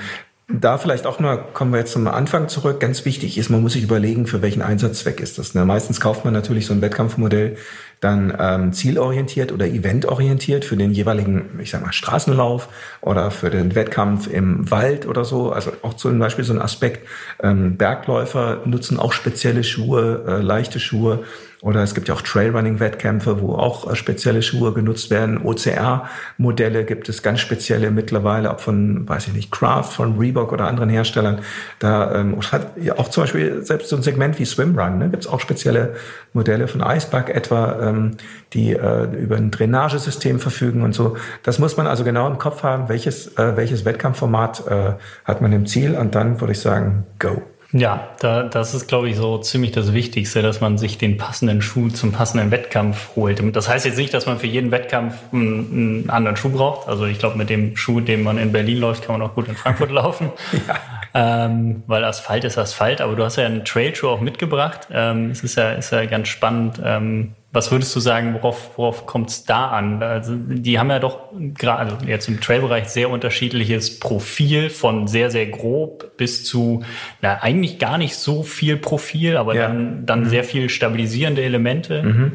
da 0.50 0.78
vielleicht 0.78 1.06
auch 1.06 1.20
nur, 1.20 1.38
kommen 1.54 1.74
wir 1.74 1.80
jetzt 1.80 1.92
zum 1.92 2.08
Anfang 2.08 2.48
zurück, 2.48 2.80
ganz 2.80 3.04
wichtig 3.04 3.38
ist, 3.38 3.50
man 3.50 3.62
muss 3.62 3.74
sich 3.74 3.84
überlegen, 3.84 4.28
für 4.28 4.42
welchen 4.42 4.62
Einsatzzweck 4.62 5.20
ist 5.20 5.38
das. 5.38 5.54
Ne? 5.54 5.66
Meistens 5.66 6.00
kauft 6.00 6.24
man 6.24 6.34
natürlich 6.34 6.66
so 6.66 6.74
ein 6.74 6.82
Wettkampfmodell 6.82 7.58
dann 8.00 8.36
ähm, 8.40 8.74
zielorientiert 8.74 9.52
oder 9.52 9.66
eventorientiert 9.66 10.66
für 10.66 10.78
den 10.78 10.92
jeweiligen, 10.92 11.60
ich 11.62 11.72
sag 11.72 11.82
mal, 11.82 11.94
Straßenlauf 11.94 12.70
oder 13.02 13.32
für 13.32 13.50
den 13.50 13.76
Wettkampf 13.76 14.28
im 14.28 14.70
Wald 14.70 15.08
oder 15.08 15.26
so. 15.26 15.52
Also 15.52 15.72
auch 15.82 15.96
zum 15.96 16.20
Beispiel 16.20 16.46
so 16.46 16.54
ein 16.54 16.62
Aspekt, 16.62 17.08
ähm, 17.42 17.78
Bergläufer 17.78 18.62
nutzen 18.66 19.00
auch 19.00 19.14
spezielle 19.14 19.64
Schuhe, 19.64 20.24
äh, 20.28 20.42
leichte 20.42 20.80
Schuhe 20.80 21.24
oder 21.62 21.82
es 21.82 21.96
gibt 21.96 22.08
ja 22.08 22.14
auch 22.14 22.22
Trailrunning-Wettkämpfe, 22.22 23.42
wo 23.42 23.56
auch 23.56 23.92
äh, 23.92 23.96
spezielle 23.96 24.44
Schuhe 24.44 24.74
genutzt 24.74 25.10
werden. 25.10 25.44
OCR-Modelle 25.44 26.86
gibt 26.86 27.10
es 27.10 27.24
ganz 27.24 27.40
spezielle 27.40 27.90
mittlerweile, 27.90 28.52
ob 28.52 28.62
von, 28.62 29.10
weiß 29.10 29.28
ich 29.28 29.34
nicht, 29.34 29.52
Craft, 29.52 29.92
von 29.92 30.20
Reebok 30.20 30.52
oder 30.52 30.68
anderen 30.68 30.90
Herstellern. 30.90 31.42
Da 31.80 32.14
ähm, 32.14 32.36
oder 32.36 32.70
auch 32.98 33.10
zum 33.10 33.24
Beispiel 33.24 33.66
selbst 33.66 33.90
so 33.90 33.96
ein 33.96 34.04
Segment 34.04 34.38
wie 34.38 34.46
Swimrun, 34.46 35.00
ne, 35.00 35.10
gibt 35.10 35.26
es 35.26 35.30
auch 35.30 35.40
spezielle 35.40 35.96
Modelle 36.34 36.68
von 36.68 36.82
Iceberg 36.82 37.30
etwa, 37.30 37.87
ähm, 37.88 38.18
die 38.54 38.74
äh, 38.74 39.06
über 39.16 39.38
ein 39.38 39.52
Drainagesystem 39.52 40.40
verfügen 40.40 40.82
und 40.82 40.94
so. 40.94 41.18
Das 41.44 41.60
muss 41.60 41.78
man 41.78 41.88
also 41.88 42.04
genau 42.04 42.28
im 42.28 42.38
Kopf 42.38 42.64
haben, 42.64 42.90
welches, 42.90 43.38
äh, 43.38 43.56
welches 43.56 43.86
Wettkampfformat 43.86 44.64
äh, 44.68 44.94
hat 45.26 45.42
man 45.42 45.52
im 45.54 45.66
Ziel 45.66 45.96
und 45.96 46.16
dann 46.16 46.40
würde 46.42 46.54
ich 46.54 46.60
sagen, 46.60 47.06
go. 47.20 47.42
Ja, 47.74 48.10
da, 48.22 48.44
das 48.44 48.74
ist, 48.74 48.88
glaube 48.88 49.10
ich, 49.10 49.18
so 49.18 49.40
ziemlich 49.40 49.72
das 49.72 49.94
Wichtigste, 49.94 50.42
dass 50.42 50.62
man 50.62 50.78
sich 50.78 50.98
den 50.98 51.18
passenden 51.18 51.62
Schuh 51.62 51.90
zum 51.90 52.14
passenden 52.14 52.50
Wettkampf 52.50 53.10
holt. 53.18 53.44
Das 53.56 53.68
heißt 53.68 53.86
jetzt 53.86 53.98
nicht, 53.98 54.14
dass 54.14 54.26
man 54.26 54.40
für 54.40 54.48
jeden 54.48 54.72
Wettkampf 54.72 55.16
einen, 55.34 55.72
einen 55.72 56.10
anderen 56.10 56.38
Schuh 56.38 56.50
braucht. 56.50 56.88
Also 56.88 57.06
ich 57.06 57.20
glaube, 57.20 57.38
mit 57.38 57.50
dem 57.50 57.76
Schuh, 57.76 58.00
den 58.00 58.24
man 58.24 58.38
in 58.38 58.54
Berlin 58.54 58.80
läuft, 58.80 59.04
kann 59.04 59.20
man 59.20 59.28
auch 59.28 59.36
gut 59.36 59.50
in 59.50 59.56
Frankfurt 59.56 59.92
laufen. 59.92 60.32
ja. 60.68 60.76
Ähm, 61.14 61.84
weil 61.88 62.04
Asphalt 62.06 62.44
ist 62.46 62.58
Asphalt. 62.58 63.02
Aber 63.02 63.16
du 63.16 63.24
hast 63.24 63.36
ja 63.36 63.46
einen 63.46 63.66
Trailschuh 63.66 64.08
auch 64.08 64.22
mitgebracht. 64.22 64.88
Ähm, 64.92 65.32
es 65.32 65.44
ist 65.44 65.56
ja, 65.58 65.72
ist 65.72 65.92
ja 65.92 66.06
ganz 66.06 66.30
spannend. 66.30 66.80
Ähm, 66.84 67.34
was 67.58 67.72
würdest 67.72 67.96
du 67.96 68.00
sagen, 68.00 68.36
worauf, 68.36 68.78
worauf 68.78 69.08
kommt 69.08 69.32
es 69.32 69.44
da 69.44 69.70
an? 69.70 70.04
Also 70.04 70.36
die 70.36 70.78
haben 70.78 70.92
ja 70.92 71.00
doch 71.00 71.32
gerade 71.56 71.94
also 71.94 72.06
jetzt 72.06 72.28
im 72.28 72.40
Trailbereich 72.40 72.88
sehr 72.90 73.10
unterschiedliches 73.10 74.00
Profil 74.00 74.70
von 74.70 75.08
sehr, 75.08 75.32
sehr 75.32 75.48
grob 75.48 76.16
bis 76.18 76.46
zu 76.46 76.84
na, 77.24 77.40
eigentlich 77.42 77.80
gar 77.80 77.98
nicht 77.98 78.16
so 78.16 78.44
viel 78.44 78.78
Profil, 78.78 79.38
aber 79.38 79.56
ja. 79.56 79.64
dann, 79.64 80.06
dann 80.06 80.20
mhm. 80.22 80.30
sehr 80.30 80.44
viel 80.44 80.70
stabilisierende 80.70 81.42
Elemente. 81.42 82.04
Mhm. 82.04 82.32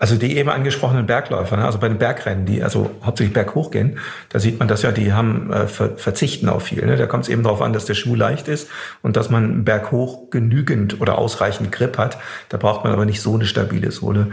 Also 0.00 0.16
die 0.16 0.36
eben 0.36 0.48
angesprochenen 0.48 1.06
Bergläufer, 1.06 1.56
ne? 1.56 1.64
also 1.64 1.78
bei 1.78 1.86
den 1.86 1.98
Bergrennen, 1.98 2.44
die 2.44 2.60
also 2.60 2.90
hauptsächlich 3.04 3.32
berghoch 3.32 3.70
gehen, 3.70 4.00
da 4.30 4.40
sieht 4.40 4.58
man 4.58 4.66
das 4.66 4.82
ja, 4.82 4.90
die 4.90 5.12
haben 5.12 5.52
äh, 5.52 5.68
ver 5.68 5.96
verzichten 5.96 6.48
auf 6.48 6.64
viel. 6.64 6.84
Ne? 6.84 6.96
Da 6.96 7.06
kommt 7.06 7.24
es 7.24 7.28
eben 7.28 7.44
darauf 7.44 7.62
an, 7.62 7.72
dass 7.72 7.84
der 7.84 7.94
Schuh 7.94 8.16
leicht 8.16 8.48
ist 8.48 8.68
und 9.02 9.16
dass 9.16 9.30
man 9.30 9.64
berghoch 9.64 10.30
genügend 10.30 11.00
oder 11.00 11.16
ausreichend 11.16 11.70
Grip 11.70 11.96
hat. 11.96 12.18
Da 12.48 12.56
braucht 12.56 12.82
man 12.82 12.92
aber 12.92 13.04
nicht 13.04 13.20
so 13.20 13.34
eine 13.34 13.44
stabile 13.46 13.92
Sohle. 13.92 14.32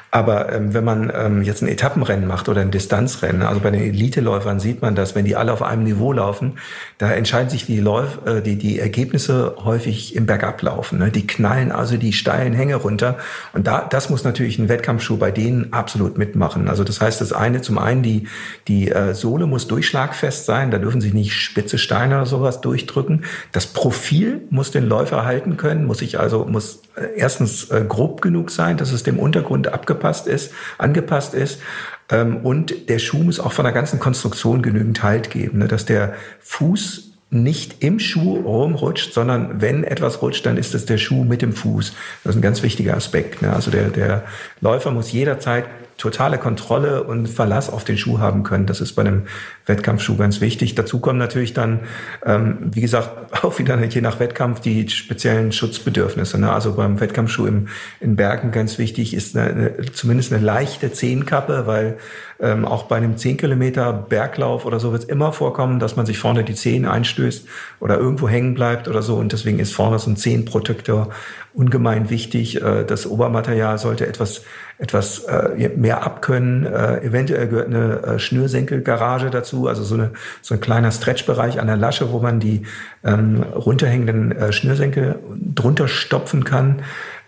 Aber 0.13 0.51
ähm, 0.51 0.73
wenn 0.73 0.83
man 0.83 1.09
ähm, 1.15 1.41
jetzt 1.41 1.61
ein 1.61 1.69
Etappenrennen 1.69 2.27
macht 2.27 2.49
oder 2.49 2.59
ein 2.59 2.69
Distanzrennen, 2.69 3.43
also 3.43 3.61
bei 3.61 3.71
den 3.71 3.81
Eliteläufern 3.81 4.59
sieht 4.59 4.81
man 4.81 4.93
das, 4.93 5.15
wenn 5.15 5.23
die 5.23 5.37
alle 5.37 5.53
auf 5.53 5.63
einem 5.63 5.85
Niveau 5.85 6.11
laufen, 6.11 6.57
da 6.97 7.09
entscheiden 7.13 7.49
sich 7.49 7.65
die, 7.65 7.79
Läuf 7.79 8.19
äh, 8.25 8.41
die, 8.41 8.57
die 8.57 8.77
Ergebnisse 8.77 9.55
häufig 9.63 10.13
im 10.17 10.25
Bergablaufen. 10.25 10.99
Ne? 10.99 11.11
Die 11.11 11.25
knallen 11.25 11.71
also 11.71 11.95
die 11.95 12.11
steilen 12.11 12.51
Hänge 12.51 12.75
runter. 12.75 13.19
Und 13.53 13.67
da, 13.67 13.87
das 13.89 14.09
muss 14.09 14.25
natürlich 14.25 14.59
ein 14.59 14.67
Wettkampfschuh 14.67 15.15
bei 15.15 15.31
denen 15.31 15.71
absolut 15.71 16.17
mitmachen. 16.17 16.67
Also 16.67 16.83
das 16.83 16.99
heißt, 16.99 17.21
das 17.21 17.31
eine, 17.31 17.61
zum 17.61 17.77
einen 17.77 18.03
die, 18.03 18.27
die 18.67 18.91
äh, 18.91 19.13
Sohle 19.13 19.47
muss 19.47 19.67
durchschlagfest 19.67 20.45
sein, 20.45 20.71
da 20.71 20.77
dürfen 20.77 20.99
sich 20.99 21.13
nicht 21.13 21.31
spitze 21.35 21.77
Steine 21.77 22.17
oder 22.17 22.25
sowas 22.25 22.59
durchdrücken. 22.59 23.23
Das 23.53 23.65
Profil 23.65 24.41
muss 24.49 24.71
den 24.71 24.89
Läufer 24.89 25.23
halten 25.23 25.55
können, 25.55 25.85
muss 25.85 25.99
sich 25.99 26.19
also, 26.19 26.43
muss 26.43 26.81
äh, 26.97 27.05
erstens 27.15 27.71
äh, 27.71 27.85
grob 27.87 28.21
genug 28.21 28.51
sein, 28.51 28.75
dass 28.75 28.91
es 28.91 29.03
dem 29.03 29.17
Untergrund 29.17 29.69
abgepasst 29.69 30.00
angepasst 30.01 30.27
ist, 30.27 30.51
angepasst 30.77 31.33
ist. 31.33 31.61
Ähm, 32.09 32.37
und 32.37 32.89
der 32.89 32.99
Schuh 32.99 33.23
muss 33.23 33.39
auch 33.39 33.53
von 33.53 33.65
der 33.65 33.73
ganzen 33.73 33.99
Konstruktion 33.99 34.61
genügend 34.61 35.03
Halt 35.03 35.29
geben, 35.29 35.59
ne, 35.59 35.67
dass 35.67 35.85
der 35.85 36.13
Fuß 36.41 37.09
nicht 37.33 37.81
im 37.81 37.99
Schuh 37.99 38.41
rumrutscht, 38.41 39.13
sondern 39.13 39.61
wenn 39.61 39.85
etwas 39.85 40.21
rutscht, 40.21 40.45
dann 40.45 40.57
ist 40.57 40.75
es 40.75 40.85
der 40.85 40.97
Schuh 40.97 41.23
mit 41.23 41.41
dem 41.41 41.53
Fuß. 41.53 41.93
Das 42.23 42.31
ist 42.31 42.39
ein 42.39 42.41
ganz 42.41 42.61
wichtiger 42.61 42.97
Aspekt. 42.97 43.41
Ne? 43.41 43.53
Also 43.53 43.71
der, 43.71 43.87
der 43.89 44.23
Läufer 44.59 44.91
muss 44.91 45.13
jederzeit 45.13 45.65
totale 46.01 46.39
Kontrolle 46.39 47.03
und 47.03 47.27
Verlass 47.27 47.69
auf 47.69 47.83
den 47.83 47.97
Schuh 47.97 48.17
haben 48.17 48.41
können. 48.41 48.65
Das 48.65 48.81
ist 48.81 48.93
bei 48.93 49.03
einem 49.03 49.23
Wettkampfschuh 49.67 50.17
ganz 50.17 50.41
wichtig. 50.41 50.73
Dazu 50.73 50.99
kommen 50.99 51.19
natürlich 51.19 51.53
dann, 51.53 51.81
ähm, 52.25 52.57
wie 52.73 52.81
gesagt, 52.81 53.11
auch 53.43 53.59
wieder 53.59 53.81
je 53.83 54.01
nach 54.01 54.19
Wettkampf 54.19 54.59
die 54.61 54.89
speziellen 54.89 55.51
Schutzbedürfnisse. 55.51 56.39
Ne? 56.39 56.51
Also 56.51 56.73
beim 56.73 56.99
Wettkampfschuh 56.99 57.45
im, 57.45 57.67
in 57.99 58.15
Bergen 58.15 58.51
ganz 58.51 58.79
wichtig 58.79 59.13
ist 59.13 59.37
eine, 59.37 59.49
eine, 59.49 59.91
zumindest 59.93 60.33
eine 60.33 60.43
leichte 60.43 60.91
Zehenkappe, 60.91 61.67
weil 61.67 61.97
ähm, 62.39 62.65
auch 62.65 62.83
bei 62.83 62.97
einem 62.97 63.17
10 63.17 63.37
Kilometer 63.37 63.93
Berglauf 63.93 64.65
oder 64.65 64.79
so 64.79 64.91
wird 64.91 65.03
es 65.03 65.09
immer 65.09 65.31
vorkommen, 65.31 65.79
dass 65.79 65.95
man 65.95 66.07
sich 66.07 66.17
vorne 66.17 66.43
die 66.43 66.55
Zehen 66.55 66.87
einstößt 66.87 67.47
oder 67.79 67.99
irgendwo 67.99 68.27
hängen 68.27 68.55
bleibt 68.55 68.87
oder 68.87 69.03
so. 69.03 69.17
Und 69.17 69.31
deswegen 69.31 69.59
ist 69.59 69.73
vorne 69.73 69.99
so 69.99 70.09
ein 70.09 70.17
Zehenprotektor 70.17 71.09
ungemein 71.53 72.09
wichtig. 72.09 72.59
Äh, 72.61 72.85
das 72.85 73.05
Obermaterial 73.05 73.77
sollte 73.77 74.07
etwas 74.07 74.43
etwas 74.81 75.19
äh, 75.19 75.69
mehr 75.75 76.03
abkönnen. 76.03 76.65
Äh, 76.65 77.05
eventuell 77.05 77.47
gehört 77.47 77.67
eine 77.67 78.01
äh, 78.03 78.19
Schnürsenkelgarage 78.19 79.29
dazu, 79.29 79.67
also 79.67 79.83
so, 79.83 79.93
eine, 79.93 80.09
so 80.41 80.55
ein 80.55 80.59
kleiner 80.59 80.91
Stretchbereich 80.91 81.59
an 81.59 81.67
der 81.67 81.77
Lasche, 81.77 82.11
wo 82.11 82.19
man 82.19 82.39
die 82.39 82.63
ähm, 83.03 83.43
runterhängenden 83.43 84.31
äh, 84.31 84.51
Schnürsenkel 84.51 85.19
drunter 85.53 85.87
stopfen 85.87 86.43
kann 86.43 86.81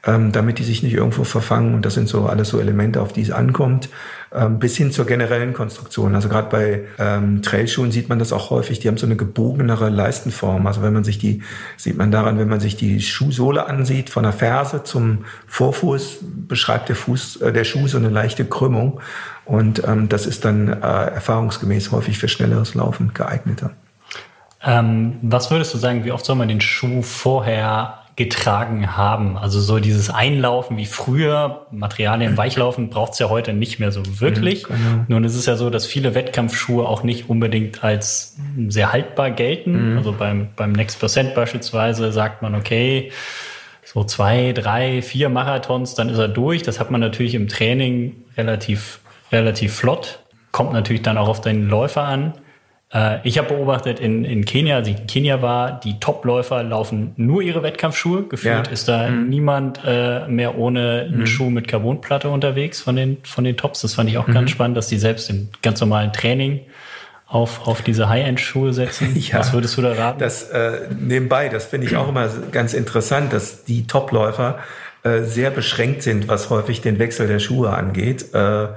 ähm, 0.06 0.32
damit 0.32 0.60
die 0.60 0.64
sich 0.64 0.84
nicht 0.84 0.94
irgendwo 0.94 1.24
verfangen. 1.24 1.74
Und 1.74 1.86
das 1.86 1.94
sind 1.94 2.10
so 2.10 2.26
alles 2.26 2.50
so 2.50 2.60
Elemente, 2.60 3.02
auf 3.02 3.14
die 3.14 3.22
es 3.22 3.32
ankommt, 3.32 3.90
ähm, 4.34 4.60
bis 4.60 4.76
hin 4.78 4.92
zur 4.92 5.06
generellen 5.06 5.54
Konstruktion. 5.54 6.16
Also 6.16 6.30
gerade 6.30 6.50
bei 6.50 6.84
ähm, 6.98 7.42
Trailschuhen 7.42 7.92
sieht 7.92 8.10
man 8.10 8.20
das 8.20 8.34
auch 8.34 8.50
häufig, 8.50 8.80
die 8.80 8.88
haben 8.88 8.98
so 8.98 9.06
eine 9.06 9.16
gebogenere 9.16 9.90
Leistenform. 9.90 10.66
Also 10.68 10.82
wenn 10.82 10.94
man 10.94 11.04
sich 11.04 11.20
die, 11.20 11.42
sieht 11.78 11.98
man 11.98 12.12
daran, 12.12 12.40
wenn 12.40 12.50
man 12.50 12.60
sich 12.60 12.76
die 12.76 13.02
Schuhsohle 13.02 13.68
ansieht, 13.68 14.10
von 14.10 14.24
der 14.24 14.34
Ferse 14.34 14.84
zum 14.84 15.26
Vorfuß 15.48 16.20
beschreibt 16.48 16.90
der 16.90 16.96
Fuß, 16.96 17.38
äh, 17.38 17.54
der 17.54 17.64
Schuh 17.64 17.88
so 17.88 17.98
eine 17.98 18.10
leichte 18.10 18.46
Krümmung. 18.46 19.00
Und 19.46 19.84
ähm, 19.88 20.10
das 20.10 20.26
ist 20.26 20.46
dann 20.46 20.70
äh, 20.70 20.76
erfahrungsgemäß 20.82 21.92
häufig 21.92 22.18
für 22.18 22.28
schnelleres 22.28 22.76
Laufen 22.76 23.14
geeigneter. 23.14 23.72
Ähm, 24.64 25.18
was 25.22 25.52
würdest 25.52 25.74
du 25.74 25.78
sagen, 25.78 26.06
wie 26.06 26.12
oft 26.12 26.26
soll 26.26 26.38
man 26.38 26.48
den 26.48 26.62
Schuh 26.62 27.02
vorher 27.02 28.03
getragen 28.16 28.96
haben. 28.96 29.38
Also 29.38 29.60
so 29.60 29.80
dieses 29.80 30.10
Einlaufen 30.10 30.78
wie 30.78 30.86
früher, 30.86 31.66
Materialien 31.72 32.38
weichlaufen, 32.38 32.90
braucht 32.90 33.14
es 33.14 33.20
ja 33.20 33.30
heute 33.30 33.54
nicht 33.54 33.80
mehr 33.80 33.92
so 33.92 34.02
wirklich. 34.20 34.70
Mhm, 34.70 34.74
genau. 34.74 35.06
Nun 35.08 35.24
ist 35.24 35.36
es 35.36 35.46
ja 35.46 35.56
so, 35.56 35.70
dass 35.70 35.86
viele 35.86 36.14
Wettkampfschuhe 36.14 36.88
auch 36.88 37.04
nicht 37.04 37.30
unbedingt 37.30 37.84
als 37.84 38.38
sehr 38.68 38.92
haltbar 38.92 39.32
gelten. 39.32 39.92
Mhm. 39.92 39.98
Also 39.98 40.14
beim, 40.14 40.50
beim 40.56 40.74
Next 40.74 41.00
Percent 41.00 41.34
beispielsweise 41.34 42.12
sagt 42.12 42.42
man, 42.42 42.56
okay, 42.56 43.12
so 43.84 44.04
zwei, 44.04 44.54
drei, 44.54 45.02
vier 45.02 45.30
Marathons, 45.30 45.96
dann 45.96 46.10
ist 46.10 46.18
er 46.18 46.28
durch. 46.28 46.64
Das 46.64 46.80
hat 46.80 46.92
man 46.92 47.02
natürlich 47.02 47.36
im 47.36 47.48
Training 47.48 48.16
relativ, 48.38 49.00
relativ 49.32 49.74
flott. 49.74 50.20
Kommt 50.52 50.74
natürlich 50.74 51.02
dann 51.02 51.18
auch 51.18 51.28
auf 51.28 51.42
den 51.42 51.68
Läufer 51.68 52.04
an. 52.04 52.34
Äh, 52.94 53.20
ich 53.24 53.38
habe 53.38 53.50
beobachtet 53.50 54.00
in, 54.00 54.24
in 54.24 54.46
Kenia, 54.46 54.78
als 54.78 54.88
ich 54.88 55.00
in 55.00 55.08
Kenia 55.08 55.42
war, 55.42 55.80
die 55.80 56.00
Topläufer 56.00 56.64
laufen 56.64 57.14
nur 57.18 57.42
ihre 57.42 57.64
Wettkampfschuhe. 57.64 58.24
Gefühlt 58.24 58.68
ja. 58.68 58.74
ist 58.74 58.88
da 58.88 59.10
mhm. 59.10 59.30
niemand 59.30 59.80
äh, 59.86 60.28
mehr 60.28 60.58
ohne 60.58 61.08
einen 61.08 61.22
mhm. 61.22 61.28
Schuh 61.28 61.50
mit 61.50 61.68
Carbonplatte 61.68 62.30
unterwegs 62.30 62.82
von 62.82 62.96
den, 62.96 63.18
von 63.24 63.44
den 63.44 63.58
Tops. 63.58 63.82
Das 63.82 63.96
fand 63.96 64.10
ich 64.10 64.18
auch 64.18 64.28
mhm. 64.28 64.34
ganz 64.34 64.52
spannend, 64.52 64.78
dass 64.78 64.88
die 64.88 64.98
selbst 64.98 65.30
im 65.30 65.50
ganz 65.62 65.82
normalen 65.82 66.14
Training 66.14 66.62
auf, 67.28 67.68
auf 67.68 67.82
diese 67.82 68.10
High-End-Schuhe 68.10 68.74
setzen. 68.74 69.16
Ja, 69.24 69.40
Was 69.40 69.54
würdest 69.54 69.76
du 69.78 69.82
da 69.82 69.94
raten? 69.94 70.20
Das 70.20 70.50
äh, 70.52 70.88
nebenbei, 71.00 71.50
das 71.50 71.66
finde 71.66 71.88
ich 71.88 71.96
auch 71.96 72.08
immer 72.10 72.30
ganz 72.52 72.74
interessant, 72.74 73.34
dass 73.34 73.64
die 73.64 73.88
Topläufer 73.88 74.60
äh, 75.04 75.22
sehr 75.24 75.50
beschränkt 75.50 76.04
sind, 76.04 76.28
was 76.28 76.50
häufig 76.50 76.82
den 76.82 77.00
Wechsel 77.00 77.28
der 77.28 77.40
Schuhe 77.40 77.72
angeht. 77.72 78.34
Äh, 78.34 78.68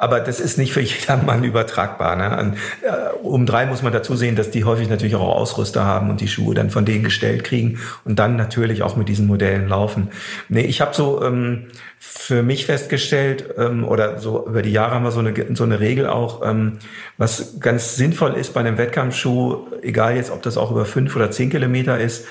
aber 0.00 0.20
das 0.20 0.38
ist 0.38 0.56
nicht 0.58 0.72
für 0.72 0.80
jedermann 0.80 1.44
übertragbar. 1.44 2.16
Ne? 2.16 2.54
Äh, 2.82 3.16
um 3.22 3.44
drei 3.44 3.66
muss 3.66 3.82
man 3.82 3.92
dazu 3.92 4.16
sehen, 4.16 4.36
dass 4.36 4.50
die 4.50 4.64
häufig 4.64 4.88
natürlich 4.88 5.16
auch 5.16 5.36
Ausrüster 5.36 5.84
haben 5.84 6.08
und 6.08 6.20
die 6.20 6.28
Schuhe 6.28 6.54
dann 6.54 6.70
von 6.70 6.84
denen 6.84 7.02
gestellt 7.02 7.44
kriegen 7.44 7.80
und 8.04 8.18
dann 8.18 8.36
natürlich 8.36 8.82
auch 8.82 8.96
mit 8.96 9.08
diesen 9.08 9.26
Modellen 9.26 9.68
laufen. 9.68 10.08
Nee, 10.48 10.62
ich 10.62 10.80
habe 10.80 10.94
so 10.94 11.22
ähm, 11.22 11.66
für 11.98 12.44
mich 12.44 12.64
festgestellt, 12.64 13.52
ähm, 13.58 13.84
oder 13.84 14.20
so 14.20 14.46
über 14.46 14.62
die 14.62 14.70
Jahre 14.70 14.94
haben 14.94 15.02
wir 15.02 15.10
so 15.10 15.18
eine, 15.18 15.34
so 15.54 15.64
eine 15.64 15.80
Regel 15.80 16.06
auch, 16.06 16.48
ähm, 16.48 16.78
was 17.16 17.58
ganz 17.58 17.96
sinnvoll 17.96 18.34
ist 18.34 18.54
bei 18.54 18.60
einem 18.60 18.78
Wettkampfschuh, 18.78 19.66
egal 19.82 20.14
jetzt, 20.14 20.30
ob 20.30 20.42
das 20.42 20.56
auch 20.56 20.70
über 20.70 20.84
fünf 20.84 21.16
oder 21.16 21.32
zehn 21.32 21.50
Kilometer 21.50 21.98
ist, 21.98 22.24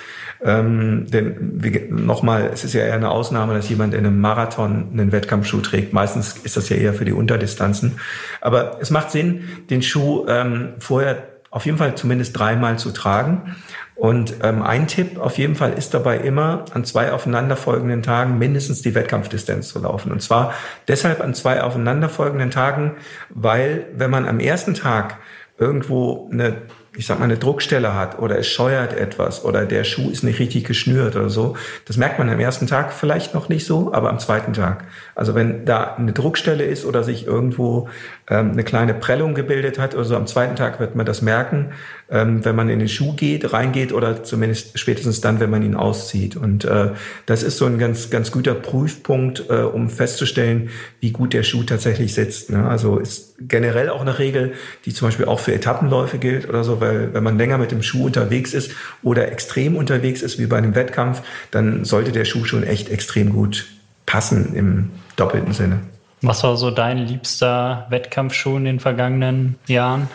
ähm, 0.43 1.05
denn 1.09 1.59
nochmal, 1.89 2.49
es 2.53 2.63
ist 2.63 2.73
ja 2.73 2.81
eher 2.81 2.93
eine 2.93 3.09
Ausnahme, 3.09 3.53
dass 3.53 3.69
jemand 3.69 3.93
in 3.93 4.05
einem 4.05 4.19
Marathon 4.21 4.89
einen 4.91 5.11
Wettkampfschuh 5.11 5.61
trägt. 5.61 5.93
Meistens 5.93 6.37
ist 6.37 6.57
das 6.57 6.69
ja 6.69 6.77
eher 6.77 6.93
für 6.93 7.05
die 7.05 7.13
Unterdistanzen. 7.13 7.99
Aber 8.41 8.77
es 8.79 8.91
macht 8.91 9.11
Sinn, 9.11 9.43
den 9.69 9.81
Schuh 9.81 10.25
ähm, 10.27 10.73
vorher 10.79 11.23
auf 11.49 11.65
jeden 11.65 11.77
Fall 11.77 11.95
zumindest 11.95 12.37
dreimal 12.37 12.77
zu 12.77 12.91
tragen. 12.91 13.55
Und 13.95 14.35
ähm, 14.43 14.61
ein 14.61 14.85
Tipp 14.85 15.17
auf 15.17 15.39
jeden 15.39 15.55
Fall 15.55 15.73
ist 15.73 15.95
dabei 15.95 16.17
immer, 16.17 16.65
an 16.71 16.85
zwei 16.85 17.11
aufeinanderfolgenden 17.11 18.03
Tagen 18.03 18.37
mindestens 18.37 18.83
die 18.83 18.93
Wettkampfdistanz 18.93 19.69
zu 19.69 19.79
laufen. 19.79 20.11
Und 20.11 20.21
zwar 20.21 20.53
deshalb 20.87 21.19
an 21.19 21.33
zwei 21.33 21.63
aufeinanderfolgenden 21.63 22.51
Tagen, 22.51 22.95
weil 23.29 23.87
wenn 23.95 24.11
man 24.11 24.27
am 24.27 24.39
ersten 24.39 24.75
Tag 24.75 25.17
irgendwo 25.57 26.29
eine 26.31 26.57
ich 26.97 27.05
sag 27.05 27.19
mal, 27.19 27.25
eine 27.25 27.37
Druckstelle 27.37 27.93
hat 27.93 28.17
oder 28.17 28.39
es 28.39 28.47
scheuert 28.47 28.93
etwas 28.93 29.45
oder 29.45 29.65
der 29.65 29.83
Schuh 29.83 30.09
ist 30.09 30.23
nicht 30.23 30.39
richtig 30.39 30.65
geschnürt 30.65 31.15
oder 31.15 31.29
so, 31.29 31.55
das 31.85 31.95
merkt 31.95 32.17
man 32.17 32.27
am 32.29 32.39
ersten 32.39 32.65
Tag 32.65 32.91
vielleicht 32.91 33.35
noch 33.35 33.49
nicht 33.49 33.67
so, 33.67 33.93
aber 33.93 34.09
am 34.09 34.17
zweiten 34.17 34.53
Tag. 34.53 34.83
Also 35.13 35.35
wenn 35.35 35.63
da 35.65 35.95
eine 35.95 36.11
Druckstelle 36.11 36.65
ist 36.65 36.85
oder 36.85 37.03
sich 37.03 37.27
irgendwo 37.27 37.87
eine 38.35 38.63
kleine 38.63 38.93
Prellung 38.93 39.35
gebildet 39.35 39.79
hat 39.79 39.95
oder 39.95 40.03
so, 40.03 40.15
am 40.15 40.27
zweiten 40.27 40.55
Tag 40.55 40.79
wird 40.79 40.95
man 40.95 41.05
das 41.05 41.21
merken. 41.21 41.71
ähm, 42.09 42.45
wenn 42.45 42.55
man 42.55 42.69
in 42.69 42.79
den 42.79 42.87
Schuh 42.87 43.13
geht, 43.13 43.51
reingeht 43.53 43.91
oder 43.91 44.23
zumindest 44.23 44.79
spätestens 44.79 45.21
dann, 45.21 45.39
wenn 45.39 45.49
man 45.49 45.63
ihn 45.63 45.75
auszieht. 45.75 46.35
Und 46.35 46.65
äh, 46.65 46.91
das 47.25 47.43
ist 47.43 47.57
so 47.57 47.65
ein 47.65 47.77
ganz, 47.77 48.09
ganz 48.09 48.31
guter 48.31 48.53
Prüfpunkt, 48.53 49.49
äh, 49.49 49.53
um 49.53 49.89
festzustellen, 49.89 50.69
wie 50.99 51.11
gut 51.11 51.33
der 51.33 51.43
Schuh 51.43 51.63
tatsächlich 51.63 52.13
sitzt. 52.13 52.49
Ne? 52.49 52.67
Also 52.67 52.97
ist 52.97 53.35
generell 53.39 53.89
auch 53.89 54.01
eine 54.01 54.19
Regel, 54.19 54.53
die 54.85 54.93
zum 54.93 55.09
Beispiel 55.09 55.25
auch 55.25 55.39
für 55.39 55.53
Etappenläufe 55.53 56.17
gilt 56.17 56.47
oder 56.47 56.63
so, 56.63 56.79
weil 56.79 57.13
wenn 57.13 57.23
man 57.23 57.37
länger 57.37 57.57
mit 57.57 57.71
dem 57.71 57.83
Schuh 57.83 58.05
unterwegs 58.05 58.53
ist 58.53 58.71
oder 59.03 59.31
extrem 59.31 59.75
unterwegs 59.75 60.21
ist, 60.21 60.39
wie 60.39 60.45
bei 60.45 60.57
einem 60.57 60.75
Wettkampf, 60.75 61.21
dann 61.51 61.83
sollte 61.83 62.11
der 62.11 62.25
Schuh 62.25 62.45
schon 62.45 62.63
echt 62.63 62.89
extrem 62.89 63.33
gut 63.33 63.67
passen 64.05 64.55
im 64.55 64.89
doppelten 65.17 65.53
Sinne. 65.53 65.79
Was 66.21 66.43
war 66.43 66.57
so 66.57 66.71
dein 66.71 66.97
liebster 66.97 67.85
Wettkampfschuh 67.89 68.57
in 68.57 68.65
den 68.65 68.79
vergangenen 68.79 69.55
Jahren? 69.67 70.09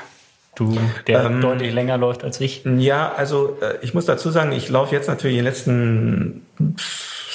Du, 0.54 0.76
der 1.06 1.24
ähm, 1.24 1.40
deutlich 1.40 1.72
länger 1.72 1.96
läuft 1.96 2.24
als 2.24 2.40
ich. 2.40 2.64
Ja, 2.64 3.12
also 3.16 3.56
äh, 3.62 3.76
ich 3.80 3.94
muss 3.94 4.04
dazu 4.04 4.30
sagen, 4.30 4.52
ich 4.52 4.68
laufe 4.68 4.94
jetzt 4.94 5.08
natürlich 5.08 5.38
in 5.38 5.44
den 5.44 5.50
letzten 5.50 6.46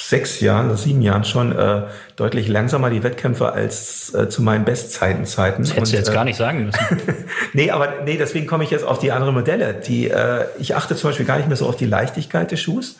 sechs 0.08 0.40
Jahren, 0.40 0.74
sieben 0.76 1.02
Jahren 1.02 1.24
schon 1.24 1.50
äh, 1.56 1.82
deutlich 2.16 2.46
langsamer 2.48 2.90
die 2.90 3.02
Wettkämpfe 3.02 3.52
als 3.52 4.14
äh, 4.14 4.28
zu 4.28 4.42
meinen 4.42 4.64
Bestzeitenzeiten. 4.64 5.64
Das 5.64 5.74
hättest 5.74 5.92
du 5.92 5.96
jetzt 5.96 6.08
äh, 6.08 6.14
gar 6.14 6.24
nicht 6.24 6.36
sagen 6.36 6.66
müssen. 6.66 6.80
nee, 7.52 7.70
aber 7.70 8.02
nee, 8.04 8.16
deswegen 8.16 8.46
komme 8.46 8.62
ich 8.64 8.70
jetzt 8.70 8.84
auf 8.84 9.00
die 9.00 9.10
anderen 9.10 9.34
Modelle. 9.34 9.74
Die, 9.74 10.08
äh, 10.08 10.44
ich 10.58 10.76
achte 10.76 10.94
zum 10.94 11.10
Beispiel 11.10 11.26
gar 11.26 11.38
nicht 11.38 11.48
mehr 11.48 11.56
so 11.56 11.66
auf 11.66 11.76
die 11.76 11.86
Leichtigkeit 11.86 12.52
des 12.52 12.60
Schuhs 12.60 12.96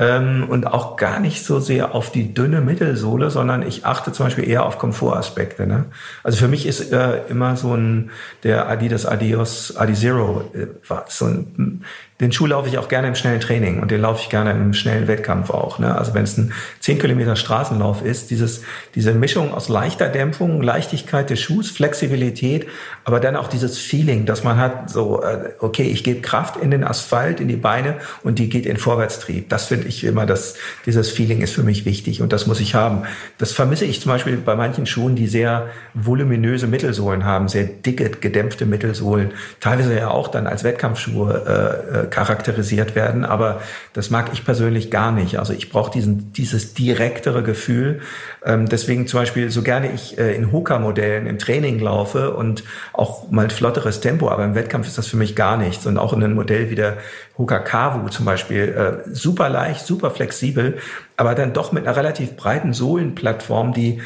ähm, 0.00 0.46
und 0.48 0.66
auch 0.66 0.96
gar 0.96 1.20
nicht 1.20 1.44
so 1.44 1.60
sehr 1.60 1.94
auf 1.94 2.10
die 2.10 2.32
dünne 2.32 2.62
Mittelsohle, 2.62 3.30
sondern 3.30 3.62
ich 3.62 3.84
achte 3.84 4.12
zum 4.12 4.26
Beispiel 4.26 4.48
eher 4.48 4.64
auf 4.64 4.78
Komfortaspekte. 4.78 5.66
Ne? 5.66 5.84
Also 6.24 6.38
für 6.38 6.48
mich 6.48 6.66
ist 6.66 6.90
äh, 6.90 7.26
immer 7.28 7.56
so 7.56 7.74
ein 7.74 8.10
der 8.42 8.68
Adidas 8.68 9.04
Adios 9.04 9.76
Adizero 9.76 10.42
äh, 10.54 10.68
so 11.08 11.26
ein 11.26 11.84
den 12.20 12.32
Schuh 12.32 12.46
laufe 12.46 12.68
ich 12.68 12.76
auch 12.76 12.88
gerne 12.88 13.08
im 13.08 13.14
schnellen 13.14 13.40
Training 13.40 13.80
und 13.80 13.90
den 13.90 14.02
laufe 14.02 14.20
ich 14.22 14.28
gerne 14.28 14.50
im 14.50 14.74
schnellen 14.74 15.08
Wettkampf 15.08 15.50
auch. 15.50 15.78
Ne? 15.78 15.96
Also 15.96 16.12
wenn 16.12 16.24
es 16.24 16.36
ein 16.36 16.52
10 16.80 16.98
Kilometer 16.98 17.34
Straßenlauf 17.34 18.04
ist, 18.04 18.30
dieses, 18.30 18.62
diese 18.94 19.14
Mischung 19.14 19.54
aus 19.54 19.70
leichter 19.70 20.08
Dämpfung, 20.08 20.62
Leichtigkeit 20.62 21.30
des 21.30 21.40
Schuhs, 21.40 21.70
Flexibilität, 21.70 22.66
aber 23.04 23.20
dann 23.20 23.36
auch 23.36 23.48
dieses 23.48 23.78
Feeling, 23.78 24.26
dass 24.26 24.44
man 24.44 24.58
hat, 24.58 24.90
so, 24.90 25.22
äh, 25.22 25.50
okay, 25.60 25.84
ich 25.84 26.04
gebe 26.04 26.20
Kraft 26.20 26.56
in 26.58 26.70
den 26.70 26.84
Asphalt, 26.84 27.40
in 27.40 27.48
die 27.48 27.56
Beine 27.56 27.96
und 28.22 28.38
die 28.38 28.50
geht 28.50 28.66
in 28.66 28.76
Vorwärtstrieb. 28.76 29.48
Das 29.48 29.66
finde 29.66 29.88
ich 29.88 30.04
immer, 30.04 30.26
dass 30.26 30.56
dieses 30.84 31.10
Feeling 31.10 31.40
ist 31.40 31.54
für 31.54 31.62
mich 31.62 31.86
wichtig 31.86 32.20
und 32.20 32.34
das 32.34 32.46
muss 32.46 32.60
ich 32.60 32.74
haben. 32.74 33.04
Das 33.38 33.52
vermisse 33.52 33.86
ich 33.86 34.00
zum 34.02 34.12
Beispiel 34.12 34.36
bei 34.36 34.56
manchen 34.56 34.84
Schuhen, 34.84 35.16
die 35.16 35.26
sehr 35.26 35.68
voluminöse 35.94 36.66
Mittelsohlen 36.66 37.24
haben, 37.24 37.48
sehr 37.48 37.64
dicke, 37.64 38.10
gedämpfte 38.10 38.66
Mittelsohlen, 38.66 39.32
teilweise 39.60 39.96
ja 39.96 40.08
auch 40.08 40.28
dann 40.28 40.46
als 40.46 40.64
Wettkampfschuhe 40.64 41.86
äh, 41.94 42.00
äh 42.00 42.09
charakterisiert 42.10 42.94
werden. 42.94 43.24
Aber 43.24 43.60
das 43.92 44.10
mag 44.10 44.30
ich 44.32 44.44
persönlich 44.44 44.90
gar 44.90 45.12
nicht. 45.12 45.38
Also 45.38 45.52
ich 45.52 45.70
brauche 45.70 45.90
diesen, 45.90 46.32
dieses 46.32 46.74
direktere 46.74 47.42
Gefühl. 47.42 48.00
Ähm, 48.44 48.68
deswegen 48.68 49.06
zum 49.06 49.20
Beispiel, 49.20 49.50
so 49.50 49.62
gerne 49.62 49.92
ich 49.92 50.18
äh, 50.18 50.34
in 50.34 50.50
Hoka-Modellen 50.50 51.26
im 51.26 51.38
Training 51.38 51.78
laufe 51.78 52.34
und 52.34 52.64
auch 52.92 53.30
mal 53.30 53.50
flotteres 53.50 54.00
Tempo, 54.00 54.30
aber 54.30 54.44
im 54.44 54.54
Wettkampf 54.54 54.86
ist 54.86 54.96
das 54.96 55.06
für 55.06 55.16
mich 55.16 55.36
gar 55.36 55.56
nichts. 55.56 55.86
Und 55.86 55.98
auch 55.98 56.12
in 56.12 56.24
einem 56.24 56.34
Modell 56.34 56.70
wie 56.70 56.74
der 56.74 56.96
Hoka 57.36 57.58
Kavu 57.58 58.08
zum 58.08 58.24
Beispiel, 58.24 58.68
äh, 58.68 59.10
super 59.12 59.48
leicht, 59.48 59.86
super 59.86 60.10
flexibel, 60.10 60.78
aber 61.16 61.34
dann 61.34 61.52
doch 61.52 61.72
mit 61.72 61.86
einer 61.86 61.96
relativ 61.96 62.36
breiten 62.36 62.72
Sohlenplattform, 62.72 63.74
die 63.74 64.00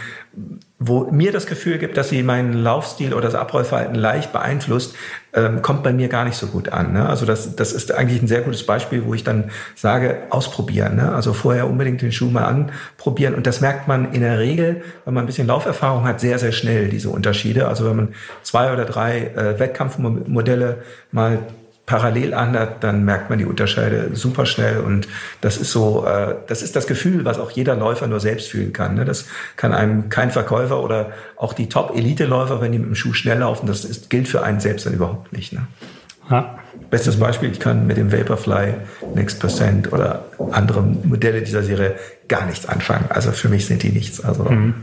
wo 0.87 1.05
mir 1.11 1.33
das 1.33 1.47
Gefühl 1.47 1.79
gibt, 1.79 1.97
dass 1.97 2.09
sie 2.09 2.23
meinen 2.23 2.53
Laufstil 2.53 3.15
oder 3.15 3.23
das 3.23 3.37
Abrollverhalten 3.37 3.95
leicht 3.95 4.33
beeinflusst, 4.33 4.95
ähm, 5.33 5.63
kommt 5.63 5.83
bei 5.83 5.93
mir 5.93 6.09
gar 6.09 6.25
nicht 6.25 6.37
so 6.37 6.49
gut 6.49 6.69
an. 6.69 6.93
Ne? 6.93 7.09
Also 7.09 7.27
das, 7.27 7.55
das 7.55 7.73
ist 7.73 7.93
eigentlich 7.93 8.21
ein 8.21 8.27
sehr 8.27 8.43
gutes 8.43 8.67
Beispiel, 8.67 9.05
wo 9.07 9.15
ich 9.15 9.23
dann 9.23 9.51
sage, 9.77 10.19
ausprobieren. 10.31 10.97
Ne? 10.97 11.13
Also 11.13 11.33
vorher 11.33 11.69
unbedingt 11.69 12.03
den 12.03 12.13
Schuh 12.13 12.29
mal 12.29 12.45
anprobieren. 12.45 13.35
Und 13.35 13.47
das 13.47 13.61
merkt 13.61 13.87
man 13.87 14.13
in 14.13 14.21
der 14.25 14.39
Regel, 14.39 14.83
wenn 15.05 15.15
man 15.15 15.25
ein 15.25 15.27
bisschen 15.27 15.47
Lauferfahrung 15.47 16.05
hat, 16.05 16.21
sehr, 16.21 16.39
sehr 16.39 16.53
schnell, 16.53 16.89
diese 16.89 17.11
Unterschiede. 17.11 17.69
Also 17.69 17.89
wenn 17.89 17.97
man 17.97 18.09
zwei 18.43 18.73
oder 18.73 18.85
drei 18.85 19.27
äh, 19.37 19.59
Wettkampfmodelle 19.59 20.79
mal 21.13 21.39
parallel 21.87 22.33
anhat, 22.33 22.83
dann 22.83 23.05
merkt 23.05 23.29
man 23.29 23.39
die 23.39 23.45
Unterschiede 23.45 24.11
super 24.15 24.47
schnell 24.47 24.79
und 24.79 25.07
das 25.43 25.59
ist 25.59 25.71
so, 25.71 26.07
äh, 26.07 26.35
das 26.47 26.63
ist 26.63 26.77
das 26.77 26.87
Gefühl, 26.87 27.25
was 27.25 27.39
auch 27.39 27.51
jeder 27.51 27.77
Läufer 27.77 28.07
nur 28.07 28.21
selbst 28.21 28.49
fühlen 28.49 28.73
kann. 28.73 28.95
Ne? 28.95 29.05
Das 29.05 29.27
kann 29.57 29.75
einem 29.75 30.09
kein 30.09 30.31
Verkäufer 30.31 30.83
oder 30.83 31.13
auch 31.37 31.53
die 31.53 31.69
Top-Elite-Läufer, 31.69 32.63
wenn 32.63 32.73
die 32.73 32.79
mit 32.79 32.89
dem 32.89 32.95
Schuh 32.95 33.13
schnell 33.13 33.39
laufen, 33.39 33.67
das 33.67 33.85
ist, 33.85 34.09
gilt 34.09 34.29
für 34.29 34.43
einen 34.43 34.61
selbst 34.61 34.87
dann 34.87 34.95
überhaupt 34.95 35.33
nicht. 35.33 35.53
Ne? 35.53 35.67
Ja. 36.31 36.59
Bestes 36.91 37.19
Beispiel, 37.19 37.51
ich 37.51 37.61
kann 37.61 37.87
mit 37.87 37.97
dem 37.97 38.13
Vaporfly 38.13 38.75
Next 39.15 39.41
Percent 39.41 39.93
oder 39.93 40.25
andere 40.53 40.83
Modelle 40.83 41.43
dieser 41.43 41.63
Serie 41.63 41.95
gar 42.29 42.47
nichts 42.47 42.67
anfangen. 42.67 43.07
Also 43.09 43.33
für 43.33 43.49
mich 43.49 43.67
sind 43.67 43.83
die 43.83 43.91
nichts. 43.91 44.23
Also 44.23 44.45
mhm 44.45 44.75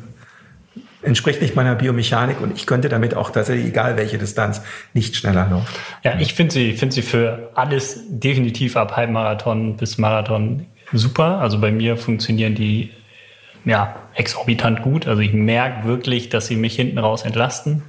entspricht 1.04 1.42
nicht 1.42 1.56
meiner 1.56 1.76
Biomechanik 1.76 2.42
und 2.42 2.56
ich 2.56 2.66
könnte 2.66 2.90
damit 2.90 3.16
auch 3.16 3.32
tatsächlich, 3.32 3.68
egal 3.68 3.98
welche 3.98 4.18
Distanz, 4.18 4.62
nicht 4.94 5.16
schneller 5.16 5.48
laufen. 5.50 5.68
Ja, 6.04 6.20
ich 6.20 6.34
finde 6.34 6.54
sie, 6.54 6.74
finde 6.74 6.94
sie 6.94 7.02
für 7.02 7.52
alles 7.56 8.00
definitiv 8.10 8.78
ab 8.78 8.96
Halbmarathon 8.96 9.78
bis 9.78 9.98
Marathon 9.98 10.68
super. 10.94 11.40
Also 11.40 11.60
bei 11.60 11.72
mir 11.72 11.98
funktionieren 11.98 12.56
die 12.56 12.92
ja 13.66 13.96
exorbitant 14.16 14.82
gut. 14.82 15.08
Also 15.08 15.22
ich 15.22 15.34
merke 15.34 15.88
wirklich, 15.88 16.30
dass 16.30 16.48
sie 16.48 16.56
mich 16.56 16.76
hinten 16.76 16.98
raus 16.98 17.24
entlasten. 17.24 17.84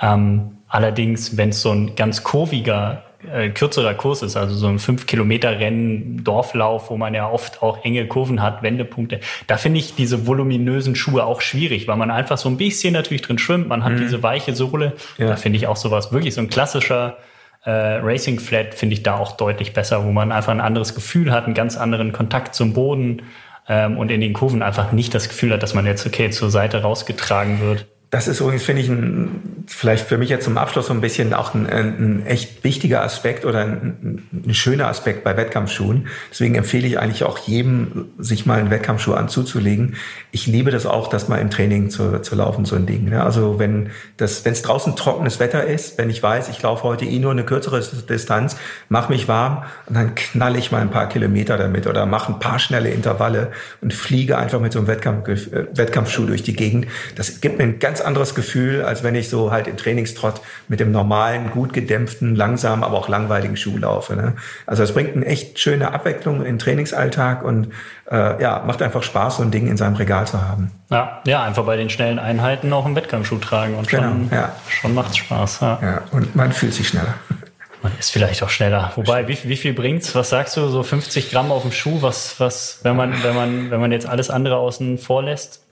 Ähm, 0.00 0.58
allerdings, 0.68 1.36
wenn 1.36 1.50
es 1.50 1.62
so 1.62 1.70
ein 1.70 1.96
ganz 1.96 2.22
kurviger 2.22 3.02
äh, 3.32 3.50
kürzerer 3.50 3.94
Kurs 3.94 4.22
ist, 4.22 4.36
also 4.36 4.54
so 4.54 4.66
ein 4.66 4.78
5-Kilometer-Rennen, 4.78 6.24
Dorflauf, 6.24 6.90
wo 6.90 6.96
man 6.96 7.14
ja 7.14 7.28
oft 7.28 7.62
auch 7.62 7.84
enge 7.84 8.06
Kurven 8.06 8.42
hat, 8.42 8.62
Wendepunkte. 8.62 9.20
Da 9.46 9.56
finde 9.56 9.78
ich 9.80 9.94
diese 9.94 10.26
voluminösen 10.26 10.96
Schuhe 10.96 11.24
auch 11.24 11.40
schwierig, 11.40 11.88
weil 11.88 11.96
man 11.96 12.10
einfach 12.10 12.38
so 12.38 12.48
ein 12.48 12.56
bisschen 12.56 12.92
natürlich 12.92 13.22
drin 13.22 13.38
schwimmt. 13.38 13.68
Man 13.68 13.84
hat 13.84 13.92
mhm. 13.92 13.98
diese 13.98 14.22
weiche 14.22 14.54
Sohle. 14.54 14.94
Ja. 15.18 15.28
Da 15.28 15.36
finde 15.36 15.58
ich 15.58 15.66
auch 15.66 15.76
sowas 15.76 16.12
wirklich 16.12 16.34
so 16.34 16.40
ein 16.40 16.48
klassischer 16.48 17.18
äh, 17.64 17.70
Racing 17.70 18.40
Flat 18.40 18.74
finde 18.74 18.94
ich 18.94 19.02
da 19.02 19.16
auch 19.16 19.32
deutlich 19.32 19.72
besser, 19.72 20.04
wo 20.04 20.12
man 20.12 20.32
einfach 20.32 20.52
ein 20.52 20.60
anderes 20.60 20.94
Gefühl 20.94 21.32
hat, 21.32 21.46
einen 21.46 21.54
ganz 21.54 21.76
anderen 21.76 22.12
Kontakt 22.12 22.54
zum 22.54 22.74
Boden 22.74 23.22
ähm, 23.68 23.96
und 23.96 24.10
in 24.10 24.20
den 24.20 24.34
Kurven 24.34 24.62
einfach 24.62 24.92
nicht 24.92 25.14
das 25.14 25.28
Gefühl 25.28 25.52
hat, 25.52 25.62
dass 25.62 25.74
man 25.74 25.86
jetzt 25.86 26.06
okay 26.06 26.30
zur 26.30 26.50
Seite 26.50 26.82
rausgetragen 26.82 27.60
wird. 27.60 27.86
Das 28.14 28.28
ist 28.28 28.38
übrigens, 28.38 28.62
finde 28.62 28.80
ich, 28.80 28.88
ein, 28.88 29.64
vielleicht 29.66 30.06
für 30.06 30.18
mich 30.18 30.28
jetzt 30.28 30.44
zum 30.44 30.56
Abschluss 30.56 30.86
so 30.86 30.92
ein 30.92 31.00
bisschen 31.00 31.34
auch 31.34 31.52
ein, 31.52 31.68
ein 31.68 32.26
echt 32.26 32.62
wichtiger 32.62 33.02
Aspekt 33.02 33.44
oder 33.44 33.62
ein, 33.62 34.22
ein, 34.32 34.54
schöner 34.54 34.86
Aspekt 34.86 35.24
bei 35.24 35.36
Wettkampfschuhen. 35.36 36.06
Deswegen 36.30 36.54
empfehle 36.54 36.86
ich 36.86 37.00
eigentlich 37.00 37.24
auch 37.24 37.38
jedem, 37.38 38.12
sich 38.18 38.46
mal 38.46 38.60
einen 38.60 38.70
Wettkampfschuh 38.70 39.14
anzuzulegen. 39.14 39.96
Ich 40.30 40.46
liebe 40.46 40.70
das 40.70 40.86
auch, 40.86 41.08
das 41.08 41.26
mal 41.26 41.38
im 41.38 41.50
Training 41.50 41.90
zu, 41.90 42.20
zu 42.20 42.36
laufen, 42.36 42.64
so 42.64 42.76
ein 42.76 42.86
Ding. 42.86 43.06
Ne? 43.06 43.20
Also 43.20 43.58
wenn 43.58 43.90
es 44.16 44.62
draußen 44.62 44.94
trockenes 44.94 45.40
Wetter 45.40 45.64
ist, 45.64 45.98
wenn 45.98 46.08
ich 46.08 46.22
weiß, 46.22 46.50
ich 46.50 46.62
laufe 46.62 46.84
heute 46.84 47.06
eh 47.06 47.18
nur 47.18 47.32
eine 47.32 47.42
kürzere 47.42 47.80
Distanz, 47.80 48.54
mach 48.88 49.08
mich 49.08 49.26
warm 49.26 49.64
und 49.86 49.96
dann 49.96 50.14
knall 50.14 50.54
ich 50.54 50.70
mal 50.70 50.82
ein 50.82 50.90
paar 50.92 51.08
Kilometer 51.08 51.58
damit 51.58 51.88
oder 51.88 52.06
mache 52.06 52.32
ein 52.32 52.38
paar 52.38 52.60
schnelle 52.60 52.90
Intervalle 52.90 53.50
und 53.80 53.92
fliege 53.92 54.38
einfach 54.38 54.60
mit 54.60 54.72
so 54.72 54.78
einem 54.78 54.86
Wettkampf, 54.86 55.28
äh, 55.28 55.66
Wettkampfschuh 55.72 56.26
durch 56.26 56.44
die 56.44 56.54
Gegend. 56.54 56.86
Das 57.16 57.40
gibt 57.40 57.58
mir 57.58 57.64
ein 57.64 57.80
ganz 57.80 58.03
anderes 58.04 58.34
Gefühl, 58.34 58.82
als 58.82 59.02
wenn 59.02 59.14
ich 59.14 59.28
so 59.28 59.50
halt 59.50 59.66
im 59.66 59.76
Trainingstrott 59.76 60.40
mit 60.68 60.80
dem 60.80 60.92
normalen, 60.92 61.50
gut 61.50 61.72
gedämpften, 61.72 62.36
langsamen, 62.36 62.84
aber 62.84 62.96
auch 62.96 63.08
langweiligen 63.08 63.56
Schuh 63.56 63.76
laufe. 63.76 64.14
Ne? 64.14 64.34
Also 64.66 64.82
es 64.82 64.92
bringt 64.92 65.16
eine 65.16 65.26
echt 65.26 65.58
schöne 65.58 65.92
Abwechslung 65.92 66.44
im 66.44 66.58
Trainingsalltag 66.58 67.44
und 67.44 67.68
äh, 68.10 68.40
ja, 68.42 68.62
macht 68.66 68.82
einfach 68.82 69.02
Spaß, 69.02 69.38
so 69.38 69.42
ein 69.42 69.50
Ding 69.50 69.66
in 69.66 69.76
seinem 69.76 69.96
Regal 69.96 70.26
zu 70.26 70.40
haben. 70.40 70.70
Ja, 70.90 71.22
ja 71.26 71.42
einfach 71.42 71.64
bei 71.64 71.76
den 71.76 71.90
schnellen 71.90 72.18
Einheiten 72.18 72.72
auch 72.72 72.84
einen 72.84 72.96
Wettkampfschuh 72.96 73.38
tragen 73.38 73.74
und 73.74 73.90
schon, 73.90 74.28
genau, 74.28 74.34
ja. 74.34 74.52
schon 74.68 74.94
macht's 74.94 75.16
Spaß. 75.16 75.60
Ja. 75.60 75.78
ja, 75.82 76.00
und 76.12 76.36
man 76.36 76.52
fühlt 76.52 76.74
sich 76.74 76.88
schneller. 76.88 77.14
Man 77.82 77.92
ist 77.98 78.12
vielleicht 78.12 78.42
auch 78.42 78.48
schneller. 78.48 78.92
Wobei, 78.96 79.28
wie, 79.28 79.36
wie 79.44 79.58
viel 79.58 79.74
bringt's? 79.74 80.14
Was 80.14 80.30
sagst 80.30 80.56
du? 80.56 80.68
So 80.68 80.82
50 80.82 81.30
Gramm 81.30 81.52
auf 81.52 81.60
dem 81.60 81.70
Schuh? 81.70 82.00
Was, 82.00 82.40
was, 82.40 82.78
wenn 82.82 82.96
man, 82.96 83.22
wenn 83.22 83.34
man, 83.34 83.70
wenn 83.70 83.78
man 83.78 83.92
jetzt 83.92 84.08
alles 84.08 84.30
andere 84.30 84.56
außen 84.56 84.96
vor 84.96 85.22
lässt? 85.22 85.63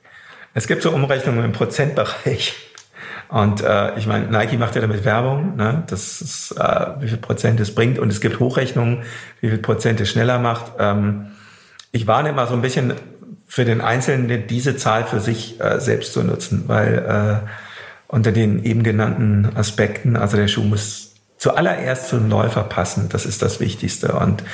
Es 0.55 0.67
gibt 0.67 0.83
so 0.83 0.91
Umrechnungen 0.91 1.45
im 1.45 1.53
Prozentbereich. 1.53 2.55
Und 3.29 3.63
äh, 3.63 3.97
ich 3.99 4.07
meine, 4.07 4.27
Nike 4.27 4.59
macht 4.59 4.75
ja 4.75 4.83
damit 4.83 5.07
Werbung, 5.07 5.57
ne? 5.57 5.85
das 5.87 6.21
ist, 6.21 6.53
äh, 6.53 6.87
wie 7.01 7.09
viel 7.09 7.17
Prozent 7.17 7.61
es 7.61 7.75
bringt. 7.75 7.99
Und 7.99 8.11
es 8.11 8.21
gibt 8.21 8.41
Hochrechnungen, 8.41 9.05
wie 9.41 9.49
viel 9.49 9.59
Prozent 9.59 10.01
es 10.01 10.11
schneller 10.11 10.39
macht. 10.39 10.73
Ähm, 10.79 11.29
ich 11.93 12.07
warne 12.07 12.29
immer 12.29 12.47
so 12.47 12.53
ein 12.53 12.61
bisschen 12.61 12.93
für 13.47 13.65
den 13.65 13.81
Einzelnen, 13.81 14.47
diese 14.47 14.77
Zahl 14.77 15.05
für 15.05 15.21
sich 15.21 15.61
äh, 15.61 15.81
selbst 15.81 16.13
zu 16.13 16.23
nutzen, 16.23 16.65
weil 16.67 17.43
äh, 17.45 17.49
unter 18.07 18.33
den 18.33 18.65
eben 18.65 18.83
genannten 18.83 19.57
Aspekten, 19.57 20.17
also 20.17 20.37
der 20.37 20.49
Schuh 20.49 20.65
muss 20.65 21.15
zuallererst 21.39 22.09
zum 22.09 22.29
Läufer 22.29 22.65
passen. 22.65 23.09
Das 23.09 23.25
ist 23.25 23.41
das 23.41 23.61
Wichtigste. 23.61 24.13
Und 24.13 24.45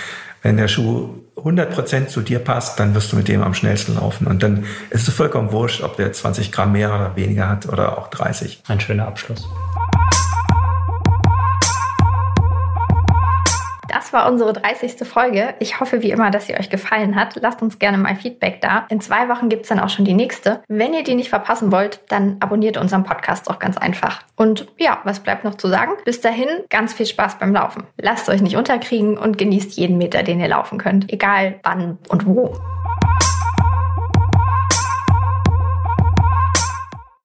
wenn 0.43 0.57
der 0.57 0.69
Schuh 0.69 1.11
100% 1.37 2.09
zu 2.09 2.21
dir 2.21 2.39
passt, 2.39 2.81
dann 2.81 2.95
wirst 2.95 3.13
du 3.13 3.17
mit 3.17 3.29
dem 3.29 3.43
am 3.43 3.55
schnellsten 3.55 3.95
laufen. 3.95 4.27
Und 4.27 4.43
dann 4.43 4.65
ist 4.91 5.07
es 5.07 5.15
vollkommen 5.15 5.53
wurscht, 5.53 5.83
ob 5.83 5.97
der 5.97 6.13
20 6.13 6.53
Gramm 6.53 6.73
mehr 6.73 6.89
oder 6.95 7.17
weniger 7.17 7.49
hat 7.49 7.69
oder 7.69 7.99
auch 7.99 8.09
30. 8.09 8.63
Ein 8.69 8.81
schöner 8.81 9.07
Abschluss. 9.07 9.49
Das 14.09 14.15
war 14.15 14.33
unsere 14.33 14.55
30. 14.55 15.07
Folge. 15.07 15.53
Ich 15.59 15.81
hoffe 15.81 16.03
wie 16.03 16.11
immer, 16.11 16.31
dass 16.31 16.47
sie 16.47 16.55
euch 16.55 16.71
gefallen 16.71 17.15
hat. 17.15 17.37
Lasst 17.43 17.61
uns 17.61 17.79
gerne 17.79 17.99
mal 17.99 18.17
Feedback 18.17 18.63
da. 18.63 18.87
In 18.89 19.03
zwei 19.03 19.29
Wochen 19.29 19.51
gibt's 19.51 19.69
dann 19.69 19.79
auch 19.79 19.91
schon 19.91 20.07
die 20.07 20.15
nächste. 20.15 20.63
Wenn 20.67 20.95
ihr 20.95 21.05
die 21.05 21.15
nicht 21.15 21.29
verpassen 21.29 21.71
wollt, 21.71 22.01
dann 22.09 22.39
abonniert 22.41 22.79
unseren 22.79 23.05
Podcast 23.05 23.51
auch 23.51 23.59
ganz 23.59 23.77
einfach. 23.77 24.23
Und 24.35 24.67
ja, 24.79 25.01
was 25.05 25.21
bleibt 25.21 25.45
noch 25.45 25.57
zu 25.57 25.69
sagen? 25.69 25.93
Bis 26.07 26.23
dahin, 26.23 26.49
ganz 26.71 26.95
viel 26.95 27.05
Spaß 27.05 27.39
beim 27.39 27.53
Laufen. 27.53 27.83
Lasst 28.01 28.31
euch 28.31 28.41
nicht 28.41 28.57
unterkriegen 28.57 29.19
und 29.19 29.37
genießt 29.37 29.77
jeden 29.77 29.99
Meter, 29.99 30.23
den 30.23 30.41
ihr 30.41 30.49
laufen 30.49 30.79
könnt. 30.79 31.13
Egal 31.13 31.61
wann 31.63 31.99
und 32.09 32.25
wo. 32.25 32.57